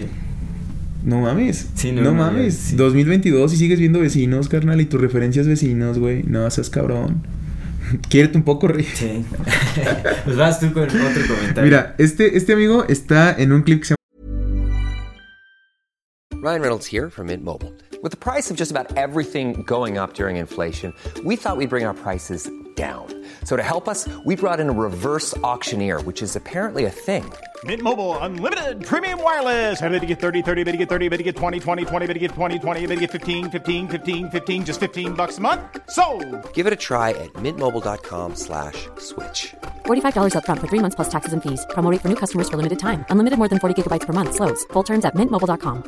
No 1.04 1.22
mames. 1.22 1.66
Sí, 1.74 1.90
no, 1.90 2.14
mames. 2.14 2.54
sí. 2.54 2.76
2022 2.76 3.52
y 3.54 3.56
sigues 3.56 3.80
viendo 3.80 3.98
vecinos, 3.98 4.48
carnal, 4.48 4.80
y 4.80 4.84
tus 4.84 5.00
referencias 5.00 5.48
vecinos, 5.48 5.98
güey. 5.98 6.22
No 6.24 6.48
seas 6.52 6.70
cabrón. 6.70 7.22
Quiérete 8.08 8.36
un 8.36 8.44
poco, 8.44 8.68
Rey. 8.68 8.84
Sí. 8.84 9.24
pues 10.24 10.36
vas 10.36 10.60
tú 10.60 10.72
con 10.72 10.84
otro 10.84 11.26
comentario. 11.26 11.62
Mira, 11.62 11.94
este, 11.98 12.36
este 12.36 12.52
amigo 12.52 12.84
está 12.88 13.34
en 13.36 13.52
un 13.52 13.62
clip 13.62 13.80
que 13.80 13.86
se 13.88 13.94
Ryan 16.42 16.62
Reynolds 16.62 16.86
here 16.86 17.10
from 17.10 17.26
Mint 17.26 17.44
Mobile. 17.44 17.70
With 18.02 18.12
the 18.12 18.16
price 18.16 18.50
of 18.50 18.56
just 18.56 18.70
about 18.70 18.96
everything 18.96 19.62
going 19.64 19.98
up 19.98 20.14
during 20.14 20.36
inflation, 20.36 20.94
we 21.22 21.36
thought 21.36 21.58
we'd 21.58 21.68
bring 21.68 21.84
our 21.84 21.92
prices 21.92 22.50
down. 22.74 23.19
So 23.44 23.56
to 23.56 23.62
help 23.62 23.88
us, 23.88 24.08
we 24.24 24.36
brought 24.36 24.60
in 24.60 24.70
a 24.70 24.72
reverse 24.72 25.36
auctioneer, 25.38 26.00
which 26.02 26.22
is 26.22 26.36
apparently 26.36 26.86
a 26.86 26.90
thing. 26.90 27.30
Mint 27.64 27.82
Mobile 27.82 28.16
unlimited 28.18 28.82
premium 28.82 29.22
wireless. 29.22 29.82
Ready 29.82 30.00
to 30.00 30.06
get 30.06 30.20
30, 30.20 30.40
30, 30.40 30.64
bit 30.64 30.72
to 30.72 30.78
get 30.78 30.88
30, 30.88 31.08
bit 31.10 31.18
to 31.18 31.22
get 31.22 31.36
20, 31.36 31.60
20, 31.60 31.84
20, 31.84 32.06
bit 32.06 32.14
to 32.14 32.20
get 32.20 32.30
20, 32.30 32.58
20, 32.58 32.80
bit 32.86 32.94
to 32.94 33.00
get 33.00 33.10
15, 33.10 33.50
15, 33.50 33.88
15, 33.88 34.30
15 34.30 34.64
just 34.64 34.80
15 34.80 35.12
bucks 35.12 35.36
a 35.36 35.40
month. 35.42 35.60
So, 35.90 36.04
Give 36.54 36.66
it 36.66 36.72
a 36.72 36.76
try 36.76 37.10
at 37.10 37.30
mintmobile.com 37.34 38.36
slash 38.36 38.88
switch. 38.96 39.54
$45 39.84 40.32
upfront 40.36 40.60
for 40.60 40.68
three 40.68 40.80
months 40.80 40.96
plus 40.96 41.10
taxes 41.10 41.34
and 41.34 41.42
fees. 41.42 41.66
Promo 41.74 41.90
rate 41.90 42.00
for 42.00 42.08
new 42.08 42.16
customers 42.16 42.48
for 42.48 42.56
limited 42.56 42.78
time. 42.78 43.04
Unlimited 43.10 43.38
more 43.38 43.48
than 43.48 43.58
40 43.58 43.74
gigabytes 43.76 44.06
per 44.06 44.14
month. 44.14 44.34
Slows. 44.36 44.64
Full 44.72 44.84
terms 44.84 45.04
at 45.04 45.14
mintmobile.com. 45.14 45.84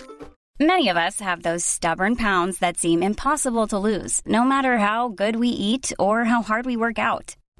Many 0.60 0.90
of 0.90 0.96
us 0.96 1.18
have 1.18 1.42
those 1.42 1.64
stubborn 1.64 2.14
pounds 2.14 2.58
that 2.58 2.76
seem 2.76 3.02
impossible 3.02 3.66
to 3.68 3.78
lose, 3.78 4.20
no 4.26 4.44
matter 4.44 4.78
how 4.78 5.08
good 5.08 5.34
we 5.34 5.48
eat 5.48 5.92
or 5.98 6.24
how 6.24 6.42
hard 6.42 6.66
we 6.66 6.76
work 6.76 6.98
out. 7.00 7.34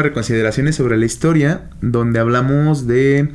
Reconsideraciones 0.00 0.76
sobre 0.76 0.96
la 0.96 1.04
historia, 1.04 1.62
donde 1.82 2.20
hablamos 2.20 2.86
de, 2.86 3.30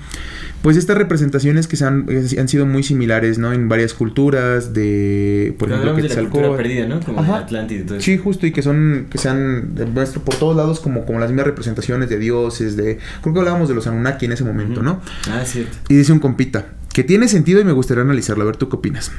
pues, 0.62 0.77
estas 0.77 0.97
representaciones 0.97 1.67
que 1.67 1.75
se 1.75 1.83
han, 1.83 2.07
han 2.39 2.47
sido 2.47 2.65
muy 2.65 2.81
similares, 2.81 3.38
¿no? 3.38 3.51
En 3.51 3.67
varias 3.67 3.93
culturas, 3.93 4.74
de, 4.74 5.53
por 5.59 5.67
Cuando 5.67 5.91
ejemplo, 5.91 6.07
de 6.07 6.15
la 6.24 6.29
cultura 6.29 6.55
perdida, 6.55 6.88
¿no? 6.88 7.01
Como 7.01 7.19
Ajá. 7.19 7.39
Atlántida 7.39 7.81
y 7.81 7.83
todo 7.83 7.97
eso. 7.97 8.05
Sí, 8.05 8.17
justo, 8.17 8.47
y 8.47 8.53
que 8.53 8.62
son, 8.62 9.07
que 9.09 9.17
sean 9.17 9.75
nuestro- 9.93 10.21
por 10.21 10.35
todos 10.35 10.55
lados 10.55 10.79
como, 10.79 11.05
como 11.05 11.19
las 11.19 11.29
mismas 11.29 11.45
representaciones 11.47 12.07
de 12.07 12.17
dioses, 12.19 12.77
de... 12.77 13.00
Creo 13.21 13.33
que 13.33 13.39
hablábamos 13.39 13.67
de 13.67 13.75
los 13.75 13.85
Anunnaki 13.88 14.25
en 14.25 14.31
ese 14.31 14.45
momento, 14.45 14.81
¿no? 14.81 15.01
Ah, 15.29 15.43
cierto. 15.45 15.75
Y 15.89 15.95
dice 15.95 16.13
un 16.13 16.19
compita, 16.19 16.67
que 16.93 17.03
tiene 17.03 17.27
sentido 17.27 17.59
y 17.59 17.65
me 17.65 17.74
gustaría 17.74 18.03
analizarlo, 18.03 18.43
a 18.43 18.45
ver 18.45 18.55
tú 18.55 18.69
qué 18.69 18.77
opinas. 18.77 19.12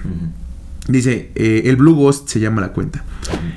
Dice, 0.88 1.30
eh, 1.34 1.62
el 1.66 1.76
Blue 1.76 1.94
Ghost 1.94 2.28
se 2.28 2.38
llama 2.38 2.60
la 2.60 2.72
cuenta. 2.72 3.04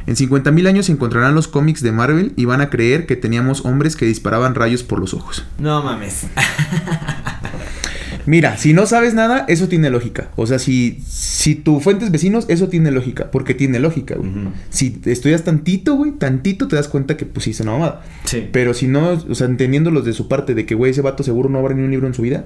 En 0.07 0.15
50.000 0.15 0.67
años 0.67 0.88
se 0.88 0.91
encontrarán 0.91 1.36
los 1.36 1.48
cómics 1.48 1.81
de 1.81 1.91
Marvel 1.91 2.33
y 2.36 2.45
van 2.45 2.62
a 2.62 2.69
creer 2.69 3.05
que 3.05 3.15
teníamos 3.15 3.65
hombres 3.65 3.95
que 3.95 4.05
disparaban 4.05 4.55
rayos 4.55 4.83
por 4.83 5.00
los 5.00 5.13
ojos. 5.13 5.45
No 5.59 5.83
mames. 5.83 6.25
Mira, 8.25 8.57
si 8.57 8.74
no 8.74 8.86
sabes 8.86 9.13
nada, 9.13 9.45
eso 9.48 9.67
tiene 9.67 9.89
lógica. 9.89 10.29
O 10.36 10.45
sea, 10.45 10.59
si, 10.59 11.00
si 11.07 11.55
tu 11.55 11.79
fuente 11.79 12.05
es 12.05 12.12
vecinos, 12.12 12.45
eso 12.48 12.67
tiene 12.67 12.91
lógica. 12.91 13.31
Porque 13.31 13.55
tiene 13.55 13.79
lógica, 13.79 14.15
güey. 14.15 14.29
Si 14.69 15.01
estudias 15.05 15.43
tantito, 15.43 15.95
güey, 15.95 16.12
tantito 16.12 16.67
te 16.67 16.75
das 16.75 16.88
cuenta 16.88 17.17
que 17.17 17.25
pues 17.25 17.45
sí 17.45 17.51
es 17.51 17.59
una 17.62 17.71
mamada. 17.71 18.03
Sí. 18.25 18.48
Pero 18.51 18.75
si 18.75 18.88
no, 18.88 19.13
o 19.27 19.36
sea, 19.36 19.48
entendiéndolos 19.48 20.05
de 20.05 20.13
su 20.13 20.27
parte 20.27 20.53
de 20.53 20.65
que, 20.67 20.75
güey, 20.75 20.91
ese 20.91 21.01
vato 21.01 21.24
seguro 21.24 21.50
no 21.50 21.57
abre 21.57 21.74
ni 21.74 21.81
un 21.81 21.91
libro 21.91 22.05
en 22.05 22.13
su 22.13 22.21
vida. 22.21 22.45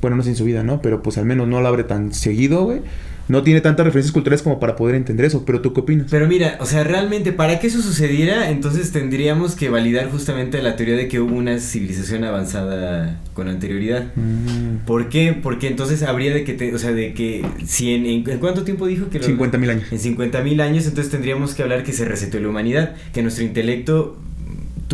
Bueno, 0.00 0.16
no 0.16 0.22
sé 0.22 0.28
en 0.30 0.36
su 0.36 0.44
vida, 0.44 0.62
¿no? 0.62 0.80
Pero 0.82 1.02
pues 1.02 1.18
al 1.18 1.24
menos 1.24 1.48
no 1.48 1.60
lo 1.60 1.66
abre 1.66 1.82
tan 1.82 2.12
seguido, 2.12 2.64
güey. 2.64 2.82
No 3.28 3.42
tiene 3.42 3.60
tantas 3.60 3.86
referencias 3.86 4.12
culturales 4.12 4.42
como 4.42 4.60
para 4.60 4.76
poder 4.76 4.94
entender 4.96 5.24
eso. 5.26 5.44
Pero 5.46 5.60
tú 5.60 5.72
qué 5.72 5.80
opinas? 5.80 6.08
Pero 6.10 6.26
mira, 6.26 6.58
o 6.60 6.66
sea, 6.66 6.84
realmente 6.84 7.32
para 7.32 7.58
que 7.58 7.68
eso 7.68 7.80
sucediera, 7.80 8.50
entonces 8.50 8.92
tendríamos 8.92 9.54
que 9.54 9.68
validar 9.70 10.10
justamente 10.10 10.60
la 10.62 10.76
teoría 10.76 10.96
de 10.96 11.08
que 11.08 11.20
hubo 11.20 11.34
una 11.34 11.58
civilización 11.58 12.24
avanzada 12.24 13.20
con 13.32 13.48
anterioridad. 13.48 14.12
Mm, 14.14 14.84
¿Por 14.86 15.08
qué? 15.08 15.32
Porque 15.42 15.68
entonces 15.68 16.02
habría 16.02 16.34
de 16.34 16.44
que, 16.44 16.52
te- 16.52 16.74
o 16.74 16.78
sea, 16.78 16.92
de 16.92 17.14
que 17.14 17.44
si 17.66 17.94
en, 17.94 18.06
en, 18.06 18.28
¿en 18.30 18.38
cuánto 18.38 18.62
tiempo 18.64 18.86
dijo 18.86 19.08
que 19.08 19.18
lo- 19.18 19.24
50.000 19.26 19.70
años. 19.70 19.84
En 19.90 19.98
50.000 19.98 20.60
años, 20.60 20.86
entonces 20.86 21.10
tendríamos 21.10 21.54
que 21.54 21.62
hablar 21.62 21.82
que 21.82 21.92
se 21.92 22.04
reseteó 22.04 22.40
la 22.40 22.48
humanidad, 22.48 22.94
que 23.12 23.22
nuestro 23.22 23.44
intelecto 23.44 24.18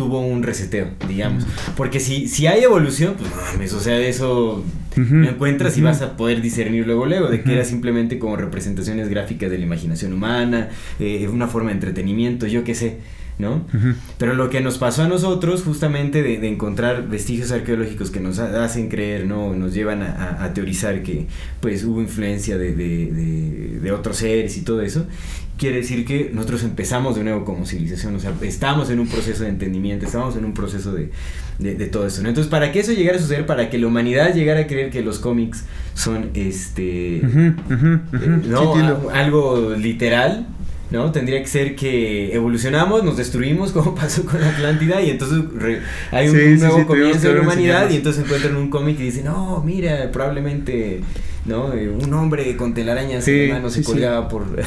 tuvo 0.01 0.19
un 0.21 0.41
reseteo, 0.41 0.87
digamos. 1.07 1.45
Porque 1.77 1.99
si, 1.99 2.27
si 2.27 2.47
hay 2.47 2.63
evolución, 2.63 3.13
pues 3.17 3.29
no 3.29 3.35
mames, 3.35 3.71
o 3.73 3.79
sea, 3.79 3.99
eso 3.99 4.63
Ujú, 4.97 5.15
lo 5.15 5.29
encuentras 5.29 5.77
y 5.77 5.81
vas 5.81 6.01
a 6.01 6.17
poder 6.17 6.41
discernir 6.41 6.85
luego, 6.87 7.05
luego, 7.05 7.27
de 7.27 7.37
que 7.41 7.49
Ujú. 7.49 7.51
era 7.51 7.63
simplemente 7.65 8.17
como 8.17 8.35
representaciones 8.35 9.09
gráficas 9.09 9.51
de 9.51 9.57
la 9.59 9.63
imaginación 9.65 10.11
humana, 10.13 10.69
eh, 10.99 11.27
una 11.31 11.47
forma 11.47 11.69
de 11.69 11.75
entretenimiento, 11.75 12.47
yo 12.47 12.63
qué 12.63 12.73
sé, 12.73 12.97
¿no? 13.41 13.65
Ujú. 13.73 13.93
Pero 14.17 14.33
lo 14.35 14.49
que 14.49 14.61
nos 14.61 14.77
pasó 14.77 15.03
a 15.03 15.07
nosotros, 15.07 15.63
justamente 15.63 16.23
de, 16.23 16.37
de 16.37 16.47
encontrar 16.47 17.07
vestigios 17.09 17.51
arqueológicos 17.51 18.11
que 18.11 18.19
nos 18.21 18.39
ha- 18.39 18.63
hacen 18.63 18.87
creer, 18.87 19.25
¿no? 19.25 19.53
Nos 19.55 19.73
llevan 19.73 20.01
a, 20.03 20.11
a- 20.13 20.43
a 20.45 20.53
teorizar 20.53 21.03
que 21.03 21.25
pues 21.59 21.83
hubo 21.83 21.99
influencia 22.01 22.57
de, 22.57 22.73
de- 22.75 23.79
de- 23.81 23.91
otros 23.91 24.17
seres 24.17 24.55
y 24.57 24.61
todo 24.61 24.81
eso, 24.81 25.05
quiere 25.57 25.77
decir 25.77 26.05
que 26.05 26.31
nosotros 26.33 26.63
empezamos 26.63 27.15
de 27.15 27.23
nuevo 27.23 27.43
como 27.45 27.65
civilización, 27.65 28.15
o 28.15 28.19
sea, 28.19 28.33
estamos 28.41 28.89
en 28.89 28.99
un 28.99 29.07
proceso 29.07 29.43
de 29.43 29.49
entendimiento, 29.49 30.05
estamos 30.05 30.35
en 30.37 30.45
un 30.45 30.53
proceso 30.53 30.93
de, 30.93 31.09
todo 31.87 32.07
esto, 32.07 32.21
¿no? 32.23 32.29
Entonces, 32.29 32.49
para 32.49 32.71
que 32.71 32.79
eso 32.79 32.93
llegara 32.93 33.17
a 33.17 33.21
suceder, 33.21 33.45
para 33.45 33.69
que 33.69 33.77
la 33.77 33.85
humanidad 33.87 34.33
llegara 34.33 34.61
a 34.61 34.67
creer 34.67 34.89
que 34.89 35.01
los 35.03 35.19
cómics 35.19 35.65
son, 35.93 36.29
este... 36.33 37.21
Ujú, 37.23 37.73
ujú. 37.75 37.87
Eh, 38.15 38.39
Sí, 38.43 38.49
no, 38.49 39.09
a- 39.09 39.19
algo 39.19 39.75
literal, 39.77 40.47
¿no? 40.91 41.11
Tendría 41.11 41.39
que 41.41 41.47
ser 41.47 41.75
que 41.75 42.33
evolucionamos, 42.35 43.03
nos 43.03 43.17
destruimos 43.17 43.71
como 43.73 43.95
pasó 43.95 44.23
con 44.25 44.43
Atlántida 44.43 45.01
y 45.01 45.09
entonces 45.09 45.39
re- 45.55 45.81
hay 46.11 46.29
un, 46.29 46.35
Sí, 46.35 46.41
un 46.43 46.55
sí, 46.57 46.61
nuevo 46.61 46.79
sí, 46.79 46.85
comienzo 46.85 47.27
de 47.29 47.33
la 47.35 47.41
humanidad 47.41 47.89
y 47.89 47.95
entonces 47.95 48.23
encuentran 48.25 48.55
un 48.57 48.69
cómic 48.69 48.99
y 48.99 49.03
dicen, 49.03 49.25
no, 49.25 49.61
mira, 49.65 50.11
probablemente, 50.11 51.01
¿no? 51.45 51.73
Eh, 51.73 51.89
Un 51.89 52.13
hombre 52.13 52.55
con 52.57 52.73
telarañas 52.73 53.27
en 53.27 53.49
la 53.49 53.53
mano 53.55 53.69
se 53.69 53.83
colgaba 53.83 54.27
por 54.27 54.45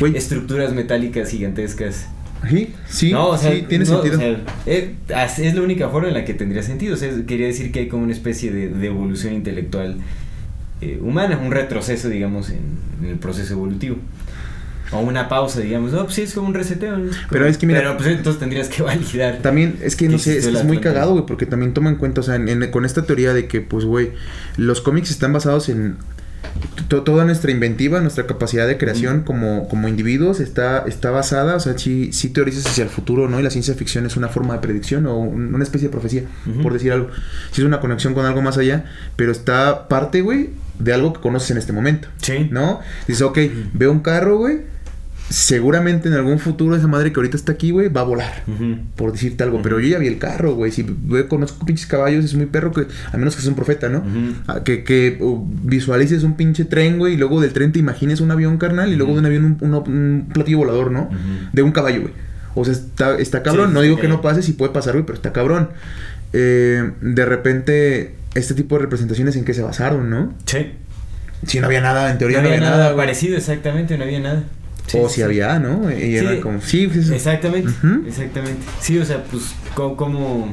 estructuras 0.14 0.72
metálicas 0.72 1.30
gigantescas. 1.30 2.06
Sí, 2.50 2.74
sí, 2.86 3.10
no, 3.10 3.28
o 3.28 3.38
sea, 3.38 3.52
sí, 3.52 3.64
tiene 3.66 3.86
no, 3.86 4.02
sentido. 4.02 4.16
o 4.16 4.18
sea, 4.20 4.36
eh, 4.66 4.94
es 5.38 5.54
la 5.54 5.62
única 5.62 5.88
forma 5.88 6.08
en 6.08 6.14
la 6.14 6.26
que 6.26 6.34
tendría 6.34 6.62
sentido. 6.62 6.92
O 6.92 6.96
sea, 6.98 7.10
quería 7.26 7.46
decir 7.46 7.72
que 7.72 7.78
hay 7.80 7.88
como 7.88 8.02
una 8.02 8.12
especie 8.12 8.52
de, 8.52 8.68
de 8.68 8.86
evolución 8.86 9.32
intelectual 9.32 9.96
eh, 10.82 10.98
humana, 11.00 11.40
un 11.42 11.50
retroceso, 11.52 12.10
digamos, 12.10 12.50
en, 12.50 12.60
en 13.02 13.08
el 13.08 13.16
proceso 13.18 13.54
evolutivo. 13.54 13.96
O 14.94 15.00
una 15.00 15.28
pausa, 15.28 15.60
digamos. 15.60 15.92
No, 15.92 16.04
pues 16.04 16.14
sí, 16.14 16.22
es 16.22 16.34
como 16.34 16.48
un 16.48 16.54
reseteo. 16.54 16.96
¿no? 16.96 17.10
Pero 17.30 17.46
es 17.46 17.58
que 17.58 17.66
mira- 17.66 17.80
Pero 17.80 17.96
pues 17.96 18.08
entonces 18.08 18.38
tendrías 18.40 18.68
que 18.68 18.82
validar. 18.84 19.38
También, 19.42 19.76
es 19.82 19.96
que 19.96 20.08
no 20.08 20.18
sé, 20.18 20.38
es, 20.38 20.64
muy 20.64 20.78
cagado, 20.78 21.12
güey, 21.12 21.26
porque 21.26 21.46
también 21.46 21.74
toma 21.74 21.90
en 21.90 21.96
cuenta, 21.96 22.20
o 22.20 22.24
sea, 22.24 22.36
en- 22.36 22.48
en- 22.48 22.70
con 22.70 22.84
esta 22.84 23.02
teoría 23.02 23.34
de 23.34 23.48
que, 23.48 23.60
pues, 23.60 23.84
güey, 23.84 24.12
los 24.56 24.80
cómics 24.80 25.10
están 25.10 25.32
basados 25.32 25.68
en 25.68 25.96
to- 26.88 27.02
toda 27.02 27.24
nuestra 27.24 27.50
inventiva, 27.50 28.00
nuestra 28.00 28.26
capacidad 28.26 28.66
de 28.68 28.78
creación 28.78 29.22
como, 29.22 29.66
como 29.68 29.88
individuos 29.88 30.38
está, 30.40 30.84
está 30.86 31.10
basada, 31.10 31.56
o 31.56 31.60
sea, 31.60 31.76
sí, 31.78 32.10
sí 32.12 32.28
teorizas 32.28 32.66
hacia 32.66 32.84
el 32.84 32.90
futuro, 32.90 33.28
¿no? 33.28 33.40
Y 33.40 33.42
la 33.42 33.50
ciencia 33.50 33.74
ficción 33.74 34.06
es 34.06 34.16
una 34.16 34.28
forma 34.28 34.54
de 34.54 34.60
predicción 34.60 35.06
o 35.06 35.16
un- 35.18 35.54
una 35.54 35.64
especie 35.64 35.88
de 35.88 35.92
profecía, 35.92 36.22
por 36.62 36.72
decir 36.72 36.92
algo. 36.92 37.08
Sí 37.50 37.62
es 37.62 37.66
una 37.66 37.80
conexión 37.80 38.14
con 38.14 38.26
algo 38.26 38.42
más 38.42 38.58
allá, 38.58 38.84
pero 39.16 39.32
está 39.32 39.88
parte, 39.88 40.20
güey, 40.20 40.50
de 40.78 40.92
algo 40.92 41.12
que 41.14 41.20
conoces 41.20 41.50
en 41.50 41.58
este 41.58 41.72
momento. 41.72 42.08
Sí. 42.18 42.48
¿No? 42.50 42.80
Dices, 43.08 43.22
ok, 43.22 43.38
veo 43.72 43.90
un 43.90 44.00
carro, 44.00 44.36
güey. 44.38 44.58
Seguramente 45.30 46.08
en 46.08 46.14
algún 46.14 46.38
futuro 46.38 46.76
esa 46.76 46.86
madre 46.86 47.12
que 47.12 47.18
ahorita 47.18 47.36
está 47.36 47.52
aquí, 47.52 47.70
güey, 47.70 47.88
va 47.88 48.02
a 48.02 48.04
volar. 48.04 48.42
Por 48.94 49.10
decirte 49.12 49.42
algo. 49.42 49.62
Pero 49.62 49.80
yo 49.80 49.88
ya 49.88 49.98
vi 49.98 50.06
el 50.06 50.18
carro, 50.18 50.54
güey. 50.54 50.70
Si 50.70 50.84
veo, 50.86 51.28
conozco 51.28 51.64
pinches 51.64 51.86
caballos, 51.86 52.24
es 52.24 52.34
muy 52.34 52.46
perro 52.46 52.72
que... 52.72 52.86
A 53.12 53.16
menos 53.16 53.34
que 53.34 53.40
seas 53.40 53.48
un 53.48 53.56
profeta, 53.56 53.88
¿no? 53.88 54.04
Ah, 54.46 54.60
Que, 54.64 54.84
que 54.84 55.16
uh, 55.20 55.44
visualices 55.62 56.22
un 56.22 56.36
pinche 56.36 56.64
tren, 56.66 56.98
güey. 56.98 57.14
Y 57.14 57.16
luego 57.16 57.40
del 57.40 57.52
tren 57.52 57.72
te 57.72 57.78
imagines 57.78 58.20
un 58.20 58.30
avión, 58.30 58.58
carnal. 58.58 58.92
Y 58.92 58.96
luego 58.96 59.14
de 59.14 59.18
un 59.20 59.26
avión 59.26 59.44
un, 59.44 59.58
un- 59.60 59.74
un 59.74 60.28
platillo 60.32 60.58
volador, 60.58 60.90
¿no? 60.90 61.08
De 61.52 61.62
un 61.62 61.72
caballo, 61.72 62.02
güey. 62.02 62.12
O 62.54 62.64
sea, 62.64 62.74
está, 62.74 63.18
está 63.18 63.42
cabrón. 63.42 63.68
Sí, 63.70 63.74
no 63.74 63.80
digo 63.80 63.98
que 63.98 64.06
no 64.08 64.20
pase, 64.20 64.42
si 64.42 64.52
puede 64.52 64.72
pasar, 64.72 64.92
güey, 64.92 65.04
pero 65.06 65.16
está 65.16 65.32
cabrón. 65.32 65.70
Eh, 66.32 66.92
de 67.00 67.24
repente, 67.24 68.14
este 68.34 68.54
tipo 68.54 68.76
de 68.76 68.82
representaciones 68.82 69.34
en 69.36 69.44
qué 69.44 69.54
se 69.54 69.62
basaron, 69.62 70.10
¿no? 70.10 70.34
Sí. 70.46 70.70
Si 71.46 71.60
no 71.60 71.66
había 71.66 71.80
nada, 71.80 72.10
en 72.10 72.18
teoría 72.18 72.40
No 72.42 72.48
había 72.48 72.60
nada, 72.60 72.94
parecido, 72.94 73.36
exactamente, 73.36 73.96
no 73.98 74.04
había 74.04 74.20
nada. 74.20 74.44
Sí, 74.86 74.98
o 74.98 75.08
si 75.08 75.16
sí. 75.16 75.22
había, 75.22 75.58
¿no? 75.58 75.90
Y 75.90 75.94
Sí. 76.00 76.16
era 76.16 76.40
como, 76.40 76.60
sí, 76.60 76.86
pues 76.86 77.06
eso. 77.06 77.14
Exactamente, 77.14 77.70
exactamente. 78.06 78.60
Sí, 78.80 78.98
o 78.98 79.04
sea, 79.04 79.24
pues, 79.24 79.44
¿cómo, 79.74 79.96
cómo- 79.96 80.48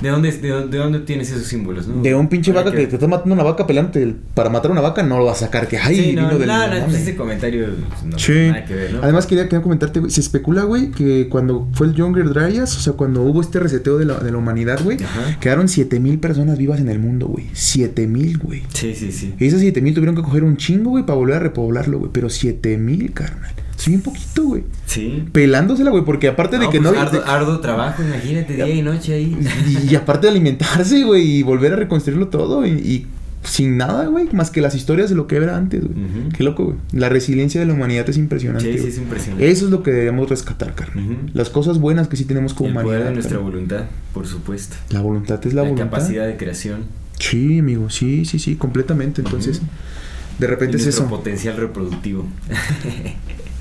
de, 0.00 0.08
dónde, 0.08 0.30
de, 0.32 0.48
dónde, 0.48 0.76
de 0.76 0.82
dónde 0.82 0.98
tienes 1.00 1.30
esos 1.32 1.46
símbolos, 1.46 1.88
no? 1.88 2.00
De 2.00 2.14
un 2.14 2.28
pinche 2.28 2.52
vaca 2.52 2.70
que 2.70 2.86
te 2.86 2.94
está 2.94 3.08
matando 3.08 3.34
una 3.34 3.42
vaca 3.42 3.66
el- 3.94 4.14
para 4.34 4.50
matar 4.50 4.70
una 4.70 4.80
vaca, 4.80 5.02
no 5.02 5.18
lo 5.18 5.24
vas 5.24 5.38
a 5.42 5.46
sacar. 5.46 5.66
Que, 5.66 5.78
ay, 5.78 6.12
no, 6.14 6.22
vino 6.28 6.38
del. 6.38 6.46
no, 6.48 6.68
no, 6.68 6.84
pues 6.86 6.96
ese 7.02 7.16
comentario 7.16 7.66
no 8.06 8.18
Sí. 8.18 8.32
nada 8.48 8.64
que 8.64 8.74
ver, 8.74 8.92
¿no? 8.94 9.02
Además 9.02 9.26
quería, 9.26 9.44
quería 9.44 9.62
comentarte, 9.62 9.98
güey, 10.00 10.10
se 10.12 10.20
especula, 10.20 10.62
güey, 10.62 10.92
que 10.92 11.28
cuando 11.28 11.68
fue 11.72 11.88
el 11.88 11.94
Younger 11.94 12.28
Dryas, 12.32 12.76
o 12.76 12.80
sea, 12.80 12.92
cuando 12.92 13.22
hubo 13.22 13.40
este 13.40 13.58
reseteo 13.58 13.98
de 13.98 14.04
la, 14.04 14.18
de 14.20 14.30
la 14.30 14.38
humanidad, 14.38 14.80
güey, 14.82 14.98
quedaron 15.40 15.68
7000 15.68 16.18
personas 16.20 16.56
vivas 16.56 16.78
en 16.80 16.88
el 16.88 17.00
mundo, 17.00 17.26
güey. 17.26 17.46
7000, 17.52 18.38
güey. 18.38 18.62
Sí, 18.72 18.94
sí, 18.94 19.10
sí. 19.10 19.34
Y 19.40 19.46
esas 19.46 19.60
7000 19.60 19.94
tuvieron 19.94 20.14
que 20.14 20.22
coger 20.22 20.44
un 20.44 20.56
chingo, 20.56 20.90
güey, 20.90 21.04
para 21.04 21.16
volver 21.18 21.36
a 21.36 21.40
repoblarlo, 21.40 21.98
güey. 21.98 22.10
Pero 22.12 22.30
7000, 22.30 23.12
carnal. 23.12 23.50
Es 23.82 23.88
bien 23.88 24.00
poquito, 24.00 24.44
güey. 24.44 24.62
Sí. 24.86 25.24
Pelándosela, 25.32 25.90
güey, 25.90 26.04
porque 26.04 26.28
aparte 26.28 26.58
de 26.58 26.68
que 26.70 26.80
pues, 26.80 26.92
no. 26.94 27.00
Ardo, 27.00 27.24
arduo 27.26 27.58
trabajo, 27.60 28.02
imagínate, 28.02 28.54
día 28.54 28.68
y 28.68 28.80
noche 28.82 29.14
ahí. 29.14 29.36
y, 29.66 29.90
y 29.92 29.94
aparte 29.96 30.26
de 30.28 30.30
alimentarse, 30.30 31.02
güey, 31.02 31.38
y 31.38 31.42
volver 31.42 31.72
a 31.72 31.76
reconstruirlo 31.76 32.28
todo, 32.28 32.64
y, 32.64 32.70
y 32.70 33.06
sin 33.42 33.76
nada, 33.76 34.06
güey, 34.06 34.28
más 34.32 34.52
que 34.52 34.60
las 34.60 34.76
historias 34.76 35.10
de 35.10 35.16
lo 35.16 35.26
que 35.26 35.34
era 35.34 35.56
antes, 35.56 35.82
güey. 35.82 35.96
Qué 36.36 36.44
loco, 36.44 36.64
güey. 36.66 36.76
La 36.92 37.08
resiliencia 37.08 37.60
de 37.60 37.66
la 37.66 37.72
humanidad 37.74 38.08
es 38.08 38.16
impresionante. 38.16 38.72
Sí, 38.72 38.78
sí, 38.78 38.86
es 38.86 38.98
impresionante. 38.98 39.50
Eso 39.50 39.64
es 39.64 39.72
lo 39.72 39.82
que 39.82 39.90
debemos 39.90 40.30
rescatar, 40.30 40.76
carnal. 40.76 41.16
Las 41.34 41.50
cosas 41.50 41.78
buenas 41.80 42.06
que 42.06 42.16
sí 42.16 42.24
tenemos 42.24 42.54
como 42.54 42.68
el 42.68 42.72
humanidad. 42.76 42.94
poder 42.98 43.08
de 43.08 43.14
nuestra 43.14 43.38
voluntad, 43.38 43.84
por 44.14 44.28
supuesto. 44.28 44.76
La 44.90 45.00
voluntad 45.00 45.40
es 45.44 45.54
la, 45.54 45.62
La, 45.64 45.70
voluntad. 45.70 45.90
capacidad 45.90 46.24
de 46.28 46.36
creación. 46.36 46.82
Sí, 47.18 47.58
amigo, 47.58 47.90
sí, 47.90 48.24
sí, 48.26 48.38
sí, 48.38 48.54
completamente. 48.54 49.22
Entonces, 49.22 49.60
de 50.38 50.46
y 50.46 50.48
repente 50.48 50.76
es 50.76 50.84
nuestro 50.84 51.06
eso. 51.06 51.16
potencial 51.16 51.56
reproductivo. 51.56 52.26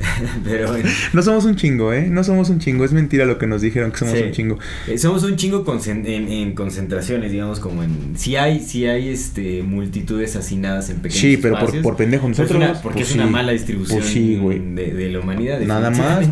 Pero 0.44 0.68
bueno. 0.68 0.88
No 1.12 1.22
somos 1.22 1.44
un 1.44 1.56
chingo, 1.56 1.92
¿eh? 1.92 2.08
No 2.10 2.24
somos 2.24 2.48
un 2.50 2.58
chingo. 2.58 2.84
Es 2.84 2.92
mentira 2.92 3.24
lo 3.26 3.38
que 3.38 3.46
nos 3.46 3.60
dijeron 3.60 3.92
que 3.92 3.98
somos 3.98 4.14
Sí. 4.16 4.22
un 4.24 4.32
chingo. 4.32 4.58
Eh, 4.88 4.98
somos 4.98 5.22
un 5.24 5.36
chingo 5.36 5.64
en, 5.86 6.06
en 6.06 6.54
concentraciones, 6.54 7.30
digamos, 7.30 7.60
como 7.60 7.82
en... 7.82 8.14
Si 8.16 8.36
hay, 8.36 8.60
si 8.60 8.86
hay 8.86 9.08
este, 9.08 9.62
multitudes 9.62 10.36
hacinadas 10.36 10.90
en 10.90 10.96
pequeños 10.96 11.20
Sí, 11.20 11.36
pero 11.36 11.54
por, 11.54 11.60
espacios, 11.64 11.82
por 11.82 11.96
pendejo 11.96 12.26
pues 12.26 12.38
nosotros. 12.38 12.56
una- 12.62 12.80
porque 12.82 12.98
pues 13.00 13.10
es 13.10 13.14
una 13.16 13.26
sí. 13.26 13.30
mala 13.30 13.52
distribución 13.52 13.98
Pues 14.00 14.10
sí, 14.10 14.36
de, 14.74 14.94
de 14.94 15.08
la 15.10 15.20
humanidad. 15.20 15.60
Nada 15.60 15.90
más. 15.90 16.26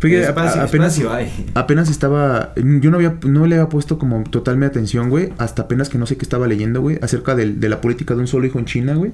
Fíjate, 0.00 0.22
espacio, 0.28 0.60
a- 0.60 0.64
apenas, 0.64 0.92
espacio 0.98 1.12
hay. 1.12 1.46
apenas 1.54 1.90
estaba. 1.90 2.52
Yo 2.56 2.90
no 2.90 2.96
había, 2.96 3.16
no 3.26 3.46
le 3.46 3.56
había 3.56 3.68
puesto 3.68 3.98
como 3.98 4.22
total 4.24 4.56
mi 4.58 4.66
atención, 4.66 5.08
güey. 5.08 5.30
Hasta 5.38 5.62
apenas 5.62 5.88
que 5.88 5.98
no 5.98 6.06
sé 6.06 6.16
qué 6.16 6.22
estaba 6.24 6.46
leyendo, 6.46 6.80
güey. 6.80 6.98
Acerca 7.00 7.34
de 7.34 7.68
la 7.68 7.80
política 7.80 8.14
de 8.14 8.20
un 8.20 8.26
solo 8.26 8.46
hijo 8.46 8.58
en 8.58 8.64
China, 8.66 8.94
güey. 8.94 9.12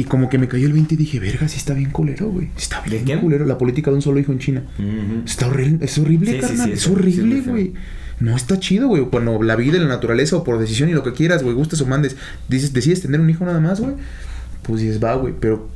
Y 0.00 0.04
como 0.04 0.30
que 0.30 0.38
me 0.38 0.48
cayó 0.48 0.66
el 0.66 0.72
20 0.72 0.94
y 0.94 0.96
dije, 0.96 1.20
verga, 1.20 1.46
sí 1.46 1.58
está 1.58 1.74
bien 1.74 1.90
culero, 1.90 2.30
güey. 2.30 2.48
Está 2.56 2.80
¿De 2.82 2.90
bien 2.90 3.04
qué? 3.04 3.18
culero. 3.18 3.44
La 3.44 3.58
política 3.58 3.90
de 3.90 3.96
un 3.96 4.02
solo 4.02 4.18
hijo 4.18 4.32
en 4.32 4.38
China. 4.38 4.62
Está 5.26 5.46
horrible, 5.48 5.84
es 5.84 5.98
horrible, 5.98 6.32
Sí, 6.32 6.38
carnal. 6.40 6.66
sí, 6.68 6.72
es 6.72 6.78
es- 6.78 6.82
sí, 6.84 6.90
es 6.90 6.96
horrible, 6.96 7.40
güey. 7.42 7.72
No 8.18 8.34
está 8.34 8.58
chido, 8.58 8.88
güey. 8.88 9.04
Cuando 9.10 9.42
la 9.42 9.56
vida 9.56 9.76
y 9.76 9.80
la 9.80 9.88
naturaleza 9.88 10.36
o 10.36 10.44
por 10.44 10.58
decisión 10.58 10.88
y 10.88 10.92
lo 10.94 11.02
que 11.02 11.12
quieras, 11.12 11.42
güey, 11.42 11.54
gustes 11.54 11.80
o 11.82 11.86
mandes, 11.86 12.16
dices, 12.48 12.72
decides 12.72 13.02
tener 13.02 13.20
un 13.20 13.28
hijo 13.28 13.44
nada 13.44 13.60
más, 13.60 13.78
güey. 13.80 13.94
Pues 14.62 14.80
dices, 14.80 15.02
va, 15.04 15.14
güey. 15.16 15.34
Pero 15.38 15.68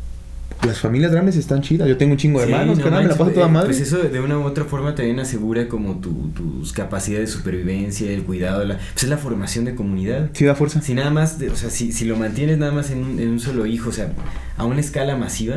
las 0.67 0.79
familias 0.79 1.13
grandes 1.13 1.37
están 1.37 1.61
chidas. 1.63 1.89
Yo 1.89 1.97
tengo 1.97 2.13
un 2.13 2.19
chingo 2.19 2.41
de 2.41 2.47
Sí, 2.47 2.53
hermanos, 2.53 2.79
no 2.79 2.85
carnal, 2.85 3.03
me 3.05 3.09
la 3.11 3.17
paso 3.17 3.31
toda 3.33 3.47
eh, 3.47 3.51
madre. 3.51 3.67
Pues 3.69 3.81
eso 3.81 3.99
de 3.99 4.21
una 4.21 4.39
u 4.39 4.43
otra 4.45 4.65
forma 4.65 4.95
también 4.95 5.21
asegura 5.21 5.69
como 5.69 5.97
tu- 6.01 6.31
tus 6.31 6.73
capacidades 6.73 7.31
de 7.31 7.37
supervivencia, 7.37 8.11
el 8.11 8.23
cuidado, 8.23 8.65
la, 8.65 8.79
pues 8.93 9.05
es 9.05 9.09
la 9.11 9.19
formación 9.19 9.65
de 9.67 9.75
comunidad. 9.75 10.31
Sí, 10.33 10.45
da 10.45 10.55
fuerza. 10.55 10.81
Si 10.81 10.95
nada 10.95 11.11
más, 11.11 11.39
de- 11.39 11.51
o 11.51 11.57
sea, 11.57 11.71
si, 11.71 11.93
si 11.93 12.05
lo 12.05 12.17
mantienes 12.17 12.59
nada 12.59 12.73
más 12.73 12.91
en 12.91 13.05
un, 13.05 13.19
en 13.21 13.29
un 13.29 13.41
solo 13.41 13.67
hijo, 13.67 13.91
o 13.91 13.93
sea, 13.93 14.13
a 14.57 14.65
una 14.65 14.81
escala 14.81 15.17
masiva, 15.17 15.57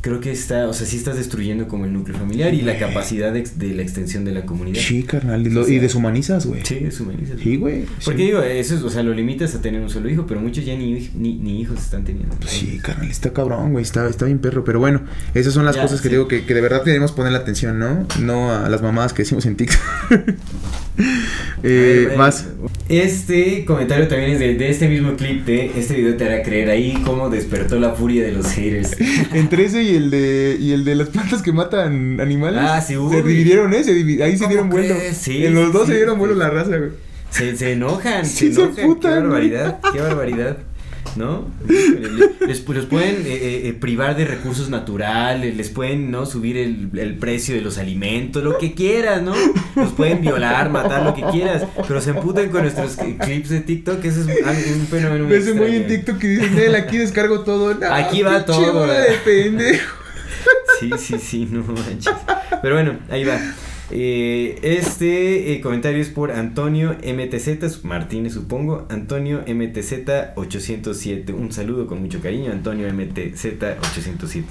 creo 0.00 0.20
que 0.20 0.30
está, 0.30 0.68
o 0.68 0.72
sea, 0.72 0.86
sí 0.86 0.96
estás 0.96 1.16
destruyendo 1.16 1.66
como 1.68 1.84
el 1.84 1.92
núcleo 1.92 2.16
familiar 2.16 2.54
y 2.54 2.62
la 2.62 2.78
capacidad 2.78 3.32
de, 3.32 3.74
la 3.74 3.82
extensión 3.82 4.24
de 4.24 4.32
la 4.32 4.46
comunidad. 4.46 4.80
Sí, 4.80 5.02
carnal. 5.02 5.46
Y, 5.46 5.50
lo- 5.50 5.64
deshumanizas, 5.64 6.46
güey. 6.46 6.64
Sí, 6.64 6.76
deshumanizas. 6.76 7.40
Sí, 7.40 7.56
güey. 7.56 7.84
Porque 8.04 8.20
sí. 8.20 8.26
digo, 8.26 8.42
eso 8.42 8.76
es, 8.76 8.82
o 8.82 8.90
sea, 8.90 9.02
lo 9.02 9.12
limitas 9.14 9.54
a 9.54 9.60
tener 9.60 9.80
un 9.80 9.90
solo 9.90 10.08
hijo, 10.08 10.26
pero 10.26 10.40
muchos 10.40 10.64
ya 10.64 10.76
ni, 10.76 11.10
ni, 11.14 11.34
ni 11.36 11.60
hijos 11.60 11.78
están 11.80 12.04
teniendo. 12.04 12.34
Pues 12.36 12.50
sí, 12.52 12.78
carnal, 12.82 13.10
está 13.10 13.32
cabrón, 13.32 13.72
güey. 13.72 13.82
Está, 13.82 14.08
está 14.08 14.26
bien 14.26 14.38
perro. 14.38 14.64
Pero 14.64 14.78
bueno, 14.78 15.02
esas 15.34 15.52
son 15.52 15.64
las 15.64 15.76
Ya, 15.76 15.82
cosas 15.82 16.00
que 16.00 16.08
sí. 16.08 16.14
digo 16.14 16.28
que, 16.28 16.44
que 16.44 16.54
de 16.54 16.60
verdad 16.60 16.84
debemos 16.84 17.12
poner 17.12 17.32
la 17.32 17.38
atención, 17.38 17.78
¿no? 17.78 18.06
No 18.20 18.52
a 18.52 18.68
las 18.68 18.82
mamadas 18.82 19.12
que 19.12 19.22
decimos 19.22 19.46
en 19.46 19.56
TikTok. 19.56 19.80
eh, 21.62 22.06
ver, 22.08 22.18
más. 22.18 22.46
Este 22.88 23.64
comentario 23.64 24.08
también 24.08 24.32
es 24.32 24.38
de, 24.38 24.54
de 24.54 24.70
este 24.70 24.88
mismo 24.88 25.16
clip 25.16 25.44
de 25.44 25.72
este 25.76 25.94
video 25.94 26.16
te 26.16 26.24
hará 26.24 26.42
creer 26.42 26.70
ahí 26.70 26.94
cómo 27.04 27.28
despertó 27.28 27.78
la 27.78 27.92
furia 27.92 28.24
de 28.24 28.32
los 28.32 28.46
haters. 28.52 28.96
Entre 29.32 29.64
ese 29.64 29.82
y 29.82 29.95
el 29.96 30.10
de 30.10 30.56
y 30.60 30.72
el 30.72 30.84
de 30.84 30.94
las 30.94 31.08
plantas 31.08 31.42
que 31.42 31.52
matan 31.52 32.20
animales. 32.20 32.60
Ah, 32.62 32.80
sí, 32.80 32.92
Se 32.94 32.98
uy. 32.98 33.16
dividieron, 33.22 33.74
¿eh? 33.74 33.82
Se 33.84 33.92
divi- 33.94 34.22
ahí 34.22 34.32
se 34.32 34.38
¿Cómo 34.44 34.48
dieron 34.50 34.70
vuelo. 34.70 34.94
Sí, 35.12 35.44
en 35.44 35.54
los 35.54 35.72
dos 35.72 35.86
sí, 35.86 35.92
se 35.92 35.96
dieron 35.96 36.18
vuelo 36.18 36.34
la 36.34 36.50
raza, 36.50 36.76
güey. 36.76 36.90
Se, 37.30 37.56
se 37.56 37.72
enojan, 37.72 38.24
Sí, 38.24 38.48
se 38.48 38.54
se 38.54 38.82
enojan. 38.82 39.00
qué 39.00 39.08
barbaridad, 39.08 39.80
qué 39.92 40.00
barbaridad. 40.00 40.56
¿No? 41.14 41.46
Les, 41.68 42.10
les- 42.48 42.68
los 42.68 42.86
pueden 42.86 43.16
eh, 43.26 43.68
eh, 43.68 43.72
privar 43.78 44.16
de 44.16 44.24
recursos 44.24 44.68
naturales, 44.70 45.56
les 45.56 45.68
pueden 45.70 46.10
no 46.10 46.26
subir 46.26 46.56
el, 46.56 46.90
el 46.98 47.14
precio 47.16 47.54
de 47.54 47.60
los 47.60 47.78
alimentos, 47.78 48.42
lo 48.42 48.58
que 48.58 48.74
quieras, 48.74 49.22
¿no? 49.22 49.34
Los 49.76 49.92
pueden 49.92 50.20
violar, 50.20 50.70
matar, 50.70 51.02
lo 51.04 51.14
que 51.14 51.22
quieras. 51.32 51.64
Pero 51.88 52.00
se 52.00 52.10
emputan 52.10 52.48
con 52.50 52.62
nuestros 52.62 52.96
clips 52.96 53.48
de 53.50 53.60
TikTok, 53.60 54.04
ese 54.04 54.20
es 54.20 54.26
un 54.76 54.86
fenómeno 54.88 55.24
muy 55.24 55.32
Ves 55.32 55.54
muy 55.54 55.76
en. 55.76 55.86
TikTok 55.86 56.18
que 56.18 56.28
dicen, 56.28 56.54
Nel, 56.54 56.74
aquí 56.74 56.98
descargo 56.98 57.40
todo. 57.40 57.74
No, 57.80 57.92
Aquí 57.92 58.22
va 58.22 58.44
todo, 58.44 58.86
de 58.86 59.12
pendejo. 59.24 59.94
Sí, 60.80 60.90
sí, 60.98 61.18
sí, 61.18 61.48
no 61.50 61.62
manches. 61.62 62.14
Pero 62.62 62.74
bueno, 62.74 62.98
ahí 63.10 63.24
va. 63.24 63.38
Eh, 63.90 64.58
este 64.62 65.52
eh, 65.52 65.60
comentario 65.60 66.00
es 66.00 66.08
por 66.08 66.32
Antonio 66.32 66.96
MTZ 67.02 67.84
Martínez, 67.84 68.32
supongo. 68.32 68.86
Antonio 68.90 69.44
MTZ 69.46 70.34
807. 70.34 71.32
Un 71.32 71.52
saludo 71.52 71.86
con 71.86 72.00
mucho 72.00 72.20
cariño, 72.20 72.52
Antonio 72.52 72.92
MTZ 72.92 73.44
807. 73.44 74.46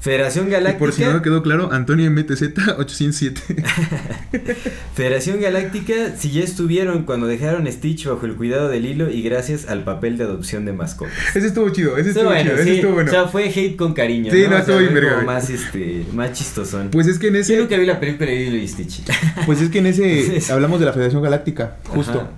Federación 0.00 0.48
Y 0.48 0.50
Galáctica. 0.52 0.78
por 0.78 0.92
si 0.92 1.02
no 1.04 1.20
quedó 1.22 1.42
claro, 1.42 1.70
Antonio 1.72 2.10
MTZ 2.10 2.42
807. 2.78 3.42
Federación 4.94 5.40
Galáctica, 5.40 6.16
si 6.16 6.30
ya 6.30 6.42
estuvieron 6.42 7.02
cuando 7.04 7.26
dejaron 7.26 7.70
Stitch 7.70 8.06
bajo 8.06 8.24
el 8.26 8.34
cuidado 8.34 8.68
del 8.68 8.86
hilo 8.86 9.10
y 9.10 9.22
gracias 9.22 9.68
al 9.68 9.84
papel 9.84 10.16
de 10.18 10.24
adopción 10.24 10.64
de 10.64 10.72
mascotas. 10.72 11.14
ese 11.34 11.46
estuvo 11.46 11.68
chido, 11.70 11.96
ese 11.98 12.10
Estuvo 12.10 12.24
bueno, 12.26 12.42
chido, 12.50 12.54
ese 12.62 12.74
estuvo 12.76 12.92
bueno. 12.94 13.10
O 13.10 13.12
sea, 13.14 13.28
fue 13.28 13.44
hate 13.48 13.76
con 13.76 13.92
cariño. 13.92 14.32
Sí, 14.32 14.42
¿no? 14.44 14.48
no, 14.48 14.48
O 14.48 14.50
sea, 14.50 14.60
estuvo 14.60 14.78
bien 14.78 14.94
como 14.94 15.14
güey. 15.16 15.26
más, 15.26 15.50
este, 15.50 16.04
más 16.14 16.32
chistosón. 16.32 16.88
Pues 16.90 17.06
es 17.06 17.18
que 17.18 17.28
en 17.28 17.34
Yo 17.34 17.40
ese. 17.40 17.56
nunca 17.58 17.76
vi 17.76 17.86
la 17.86 18.00
película 18.00 18.30
de 18.30 18.36
Lilo 18.36 18.56
y 18.56 18.68
Stitch. 18.68 19.02
Pues 19.46 19.60
es 19.60 19.68
que 19.70 19.78
en 19.78 19.86
ese 19.86 20.40
hablamos 20.52 20.80
de 20.80 20.86
la 20.86 20.92
Federación 20.92 21.22
Galáctica, 21.22 21.76
justo. 21.84 22.20
Ajá. 22.20 22.30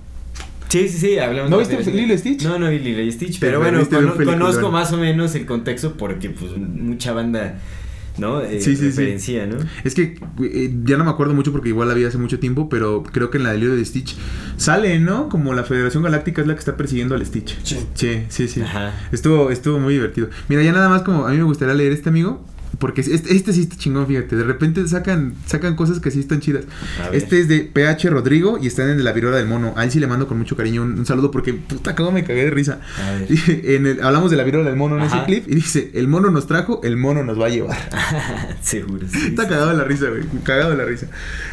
Sí, 0.72 0.88
sí, 0.88 0.98
sí, 0.98 1.18
hablamos 1.18 1.50
¿No 1.50 1.58
viste. 1.58 1.76
Lilo 1.92 2.14
y 2.14 2.18
Stitch? 2.18 2.44
No, 2.44 2.58
no 2.58 2.70
vi 2.70 2.78
Lilo 2.78 3.02
y 3.02 3.12
Stitch, 3.12 3.38
pero 3.40 3.58
bueno, 3.60 3.86
cono- 3.88 4.14
conozco 4.24 4.70
más 4.70 4.90
o 4.92 4.96
menos 4.96 5.34
el 5.34 5.44
contexto 5.44 5.98
porque 5.98 6.30
pues 6.30 6.56
mucha 6.56 7.12
banda, 7.12 7.58
¿no? 8.16 8.40
Eh, 8.40 8.58
Sí, 8.60 8.70
sí, 8.74 8.76
sí. 8.76 8.86
referencia, 8.86 9.46
¿no? 9.46 9.56
Es 9.84 9.94
que 9.94 10.18
eh, 10.42 10.74
ya 10.84 10.96
no 10.96 11.04
me 11.04 11.10
acuerdo 11.10 11.34
mucho 11.34 11.52
porque 11.52 11.68
igual 11.68 11.88
la 11.88 11.94
vi 11.94 12.04
hace 12.04 12.16
mucho 12.16 12.38
tiempo, 12.38 12.70
pero 12.70 13.02
creo 13.02 13.30
que 13.30 13.36
en 13.36 13.44
la 13.44 13.52
de 13.52 13.58
Lilo 13.58 13.76
de 13.76 13.84
Stitch 13.84 14.16
sale, 14.56 14.98
¿no? 14.98 15.28
Como 15.28 15.52
la 15.52 15.64
Federación 15.64 16.02
Galáctica 16.04 16.40
es 16.40 16.46
la 16.48 16.54
que 16.54 16.60
está 16.60 16.76
persiguiendo 16.76 17.14
al 17.14 17.26
Stitch. 17.26 17.58
Sí. 17.64 17.76
Sí, 17.94 18.22
sí, 18.30 18.48
sí. 18.48 18.62
Ajá. 18.62 18.92
Estuvo, 19.12 19.50
estuvo 19.50 19.78
muy 19.78 19.92
divertido. 19.92 20.30
Mira, 20.48 20.62
ya 20.62 20.72
nada 20.72 20.88
más 20.88 21.02
como 21.02 21.26
a 21.26 21.30
mí 21.32 21.36
me 21.36 21.44
gustaría 21.44 21.74
leer 21.74 21.92
este 21.92 22.08
amigo. 22.08 22.42
Porque 22.82 23.00
este, 23.02 23.32
este 23.36 23.52
sí 23.52 23.60
está 23.60 23.76
chingón, 23.76 24.08
fíjate. 24.08 24.34
De 24.34 24.42
repente 24.42 24.84
sacan, 24.88 25.34
sacan 25.46 25.76
cosas 25.76 26.00
que 26.00 26.10
sí 26.10 26.18
están 26.18 26.40
chidas. 26.40 26.64
Este 27.12 27.38
es 27.38 27.46
de 27.46 27.60
PH 27.60 28.10
Rodrigo 28.10 28.58
y 28.60 28.66
está 28.66 28.82
en 28.90 29.04
la 29.04 29.12
viruela 29.12 29.36
del 29.36 29.46
mono. 29.46 29.72
A 29.76 29.84
él 29.84 29.92
sí 29.92 30.00
le 30.00 30.08
mando 30.08 30.26
con 30.26 30.36
mucho 30.36 30.56
cariño 30.56 30.82
un, 30.82 30.98
un 30.98 31.06
saludo 31.06 31.30
porque 31.30 31.54
puta, 31.54 31.94
cómo 31.94 32.10
me 32.10 32.24
cagué 32.24 32.44
de 32.46 32.50
risa. 32.50 32.80
Y 33.28 33.38
en 33.76 33.86
el- 33.86 34.02
hablamos 34.02 34.32
de 34.32 34.36
la 34.36 34.42
viruela 34.42 34.68
del 34.68 34.76
mono 34.76 34.98
en 34.98 35.04
ese 35.04 35.16
clip 35.26 35.48
y 35.48 35.54
dice: 35.54 35.92
El 35.94 36.08
mono 36.08 36.30
nos 36.32 36.48
trajo, 36.48 36.80
el 36.82 36.96
mono 36.96 37.22
nos 37.22 37.40
va 37.40 37.46
a 37.46 37.50
llevar. 37.50 37.78
Seguro. 38.62 39.06
sí, 39.08 39.28
Está 39.28 39.42
sí. 39.44 39.48
cagado 39.48 39.70
de 39.70 39.76
la 39.76 39.84
risa, 39.84 40.06
güey. 40.08 40.22
Cagado 40.42 40.70
de 40.72 40.76
la 40.76 40.84
risa. 40.84 41.06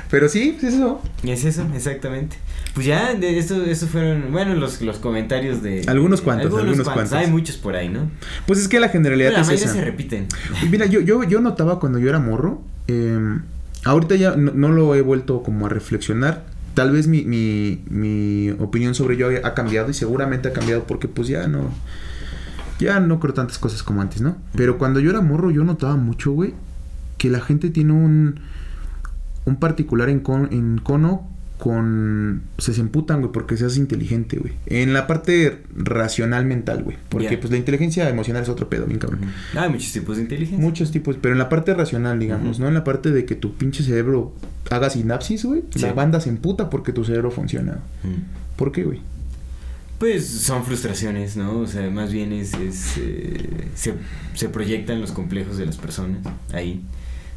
Pero 0.09 0.27
sí, 0.29 0.57
pues 0.59 0.73
eso. 0.73 1.01
Es 1.23 1.45
eso, 1.45 1.67
exactamente. 1.75 2.37
Pues 2.73 2.85
ya, 2.85 3.13
de 3.13 3.37
esto, 3.37 3.63
estos 3.65 3.89
fueron, 3.89 4.31
bueno, 4.31 4.53
los, 4.55 4.81
los 4.81 4.99
comentarios 4.99 5.61
de... 5.63 5.83
Algunos 5.87 6.21
cuantos, 6.21 6.53
algunos 6.57 6.87
cuantos. 6.87 7.13
Hay 7.13 7.27
muchos 7.27 7.57
por 7.57 7.75
ahí, 7.75 7.89
¿no? 7.89 8.09
Pues 8.45 8.59
es 8.59 8.67
que 8.67 8.79
la 8.79 8.89
generalidad 8.89 9.29
Pero 9.29 9.37
la 9.37 9.41
es 9.41 9.47
mayoría 9.47 9.65
esa. 9.65 9.73
se 9.75 9.83
repiten. 9.85 10.27
Y 10.63 10.67
Mira, 10.67 10.85
yo, 10.85 11.01
yo, 11.01 11.18
yo 11.23 11.41
notaba 11.41 11.79
cuando 11.79 11.99
yo 11.99 12.09
era 12.09 12.19
morro. 12.19 12.61
eh, 12.87 13.39
ahorita 13.85 14.15
ya 14.15 14.35
no, 14.35 14.69
lo 14.69 14.95
he 14.95 15.01
vuelto 15.01 15.43
como 15.43 15.65
a 15.65 15.69
reflexionar. 15.69 16.43
Tal 16.73 16.91
vez 16.91 17.07
mi, 17.07 17.23
mi, 17.23 18.51
opinión 18.59 18.95
sobre 18.95 19.15
ello 19.15 19.27
ha 19.43 19.53
cambiado 19.53 19.89
y 19.89 19.93
seguramente 19.93 20.47
ha 20.49 20.53
cambiado 20.53 20.83
porque 20.83 21.07
pues 21.07 21.27
ya 21.27 21.47
no... 21.47 21.69
Ya 22.79 22.99
no 23.01 23.19
creo 23.19 23.33
tantas 23.33 23.57
cosas 23.57 23.83
como 23.83 24.01
antes, 24.01 24.21
¿no? 24.21 24.37
Pero 24.55 24.77
cuando 24.77 25.01
yo 25.01 25.09
era 25.09 25.19
morro 25.19 25.51
yo 25.51 25.65
notaba 25.65 25.97
mucho, 25.97 26.31
güey, 26.31 26.53
que 27.17 27.29
la 27.29 27.41
gente 27.41 27.69
tiene 27.69 27.93
un... 27.93 28.39
Un 29.45 29.55
particular 29.57 30.09
en, 30.09 30.19
con- 30.19 30.49
en 30.51 30.77
cono 30.77 31.27
con... 31.59 32.43
Se 32.57 32.73
se 32.73 32.81
emputan, 32.81 33.19
güey, 33.19 33.31
porque 33.31 33.57
seas 33.57 33.77
inteligente, 33.77 34.37
güey. 34.37 34.53
En 34.65 34.93
la 34.93 35.05
parte 35.07 35.61
racional 35.75 36.45
mental, 36.45 36.83
güey. 36.83 36.97
Porque, 37.09 37.37
pues, 37.37 37.51
la 37.51 37.57
inteligencia 37.57 38.09
emocional 38.09 38.43
es 38.43 38.49
otro 38.49 38.69
pedo, 38.69 38.85
bien 38.85 38.97
cabrón. 38.97 39.19
Ah, 39.55 39.63
hay 39.63 39.69
muchos 39.69 39.91
tipos 39.91 40.15
de 40.15 40.23
inteligencia. 40.23 40.65
Muchos 40.65 40.91
tipos, 40.91 41.17
pero 41.21 41.33
en 41.33 41.37
la 41.37 41.49
parte 41.49 41.73
racional, 41.73 42.17
digamos. 42.17 42.59
¿no? 42.59 42.69
En 42.69 42.73
la 42.73 42.85
parte 42.85 43.11
de 43.11 43.25
que 43.25 43.35
tu 43.35 43.55
pinche 43.55 43.83
cerebro 43.83 44.33
haga 44.71 44.89
sinapsis, 44.89 45.43
güey. 45.43 45.63
Sí. 45.69 45.81
La 45.81 45.93
banda 45.93 46.21
se 46.21 46.29
emputa 46.29 46.69
porque 46.69 46.93
tu 46.93 47.03
cerebro 47.03 47.29
funciona. 47.29 47.79
¿Por 48.55 48.71
qué, 48.71 48.83
güey? 48.83 49.01
Pues 49.99 50.25
son 50.27 50.63
frustraciones, 50.63 51.35
¿no? 51.35 51.59
O 51.59 51.67
sea, 51.67 51.89
más 51.89 52.13
bien 52.13 52.31
es, 52.31 52.53
es, 52.53 52.97
eh, 52.97 53.67
se, 53.75 53.95
se 54.33 54.47
proyectan 54.47 55.01
los 55.01 55.11
complejos 55.11 55.57
de 55.57 55.65
las 55.65 55.75
personas 55.75 56.19
ahí, 56.53 56.81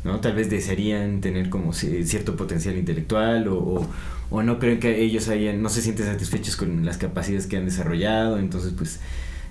¿no? 0.04 0.20
Tal 0.20 0.34
vez 0.34 0.50
desearían 0.50 1.20
tener 1.20 1.48
como 1.50 1.72
ci- 1.72 2.04
cierto 2.04 2.36
potencial 2.36 2.76
intelectual 2.76 3.48
o, 3.48 3.56
o, 3.58 3.86
o 4.30 4.42
no 4.42 4.58
creen 4.58 4.80
que 4.80 5.00
ellos 5.02 5.28
hayan, 5.28 5.62
no 5.62 5.68
se 5.68 5.82
sienten 5.82 6.06
satisfechos 6.06 6.56
con 6.56 6.84
las 6.84 6.98
capacidades 6.98 7.46
que 7.46 7.56
han 7.56 7.64
desarrollado, 7.66 8.38
entonces 8.38 8.72
pues 8.76 9.00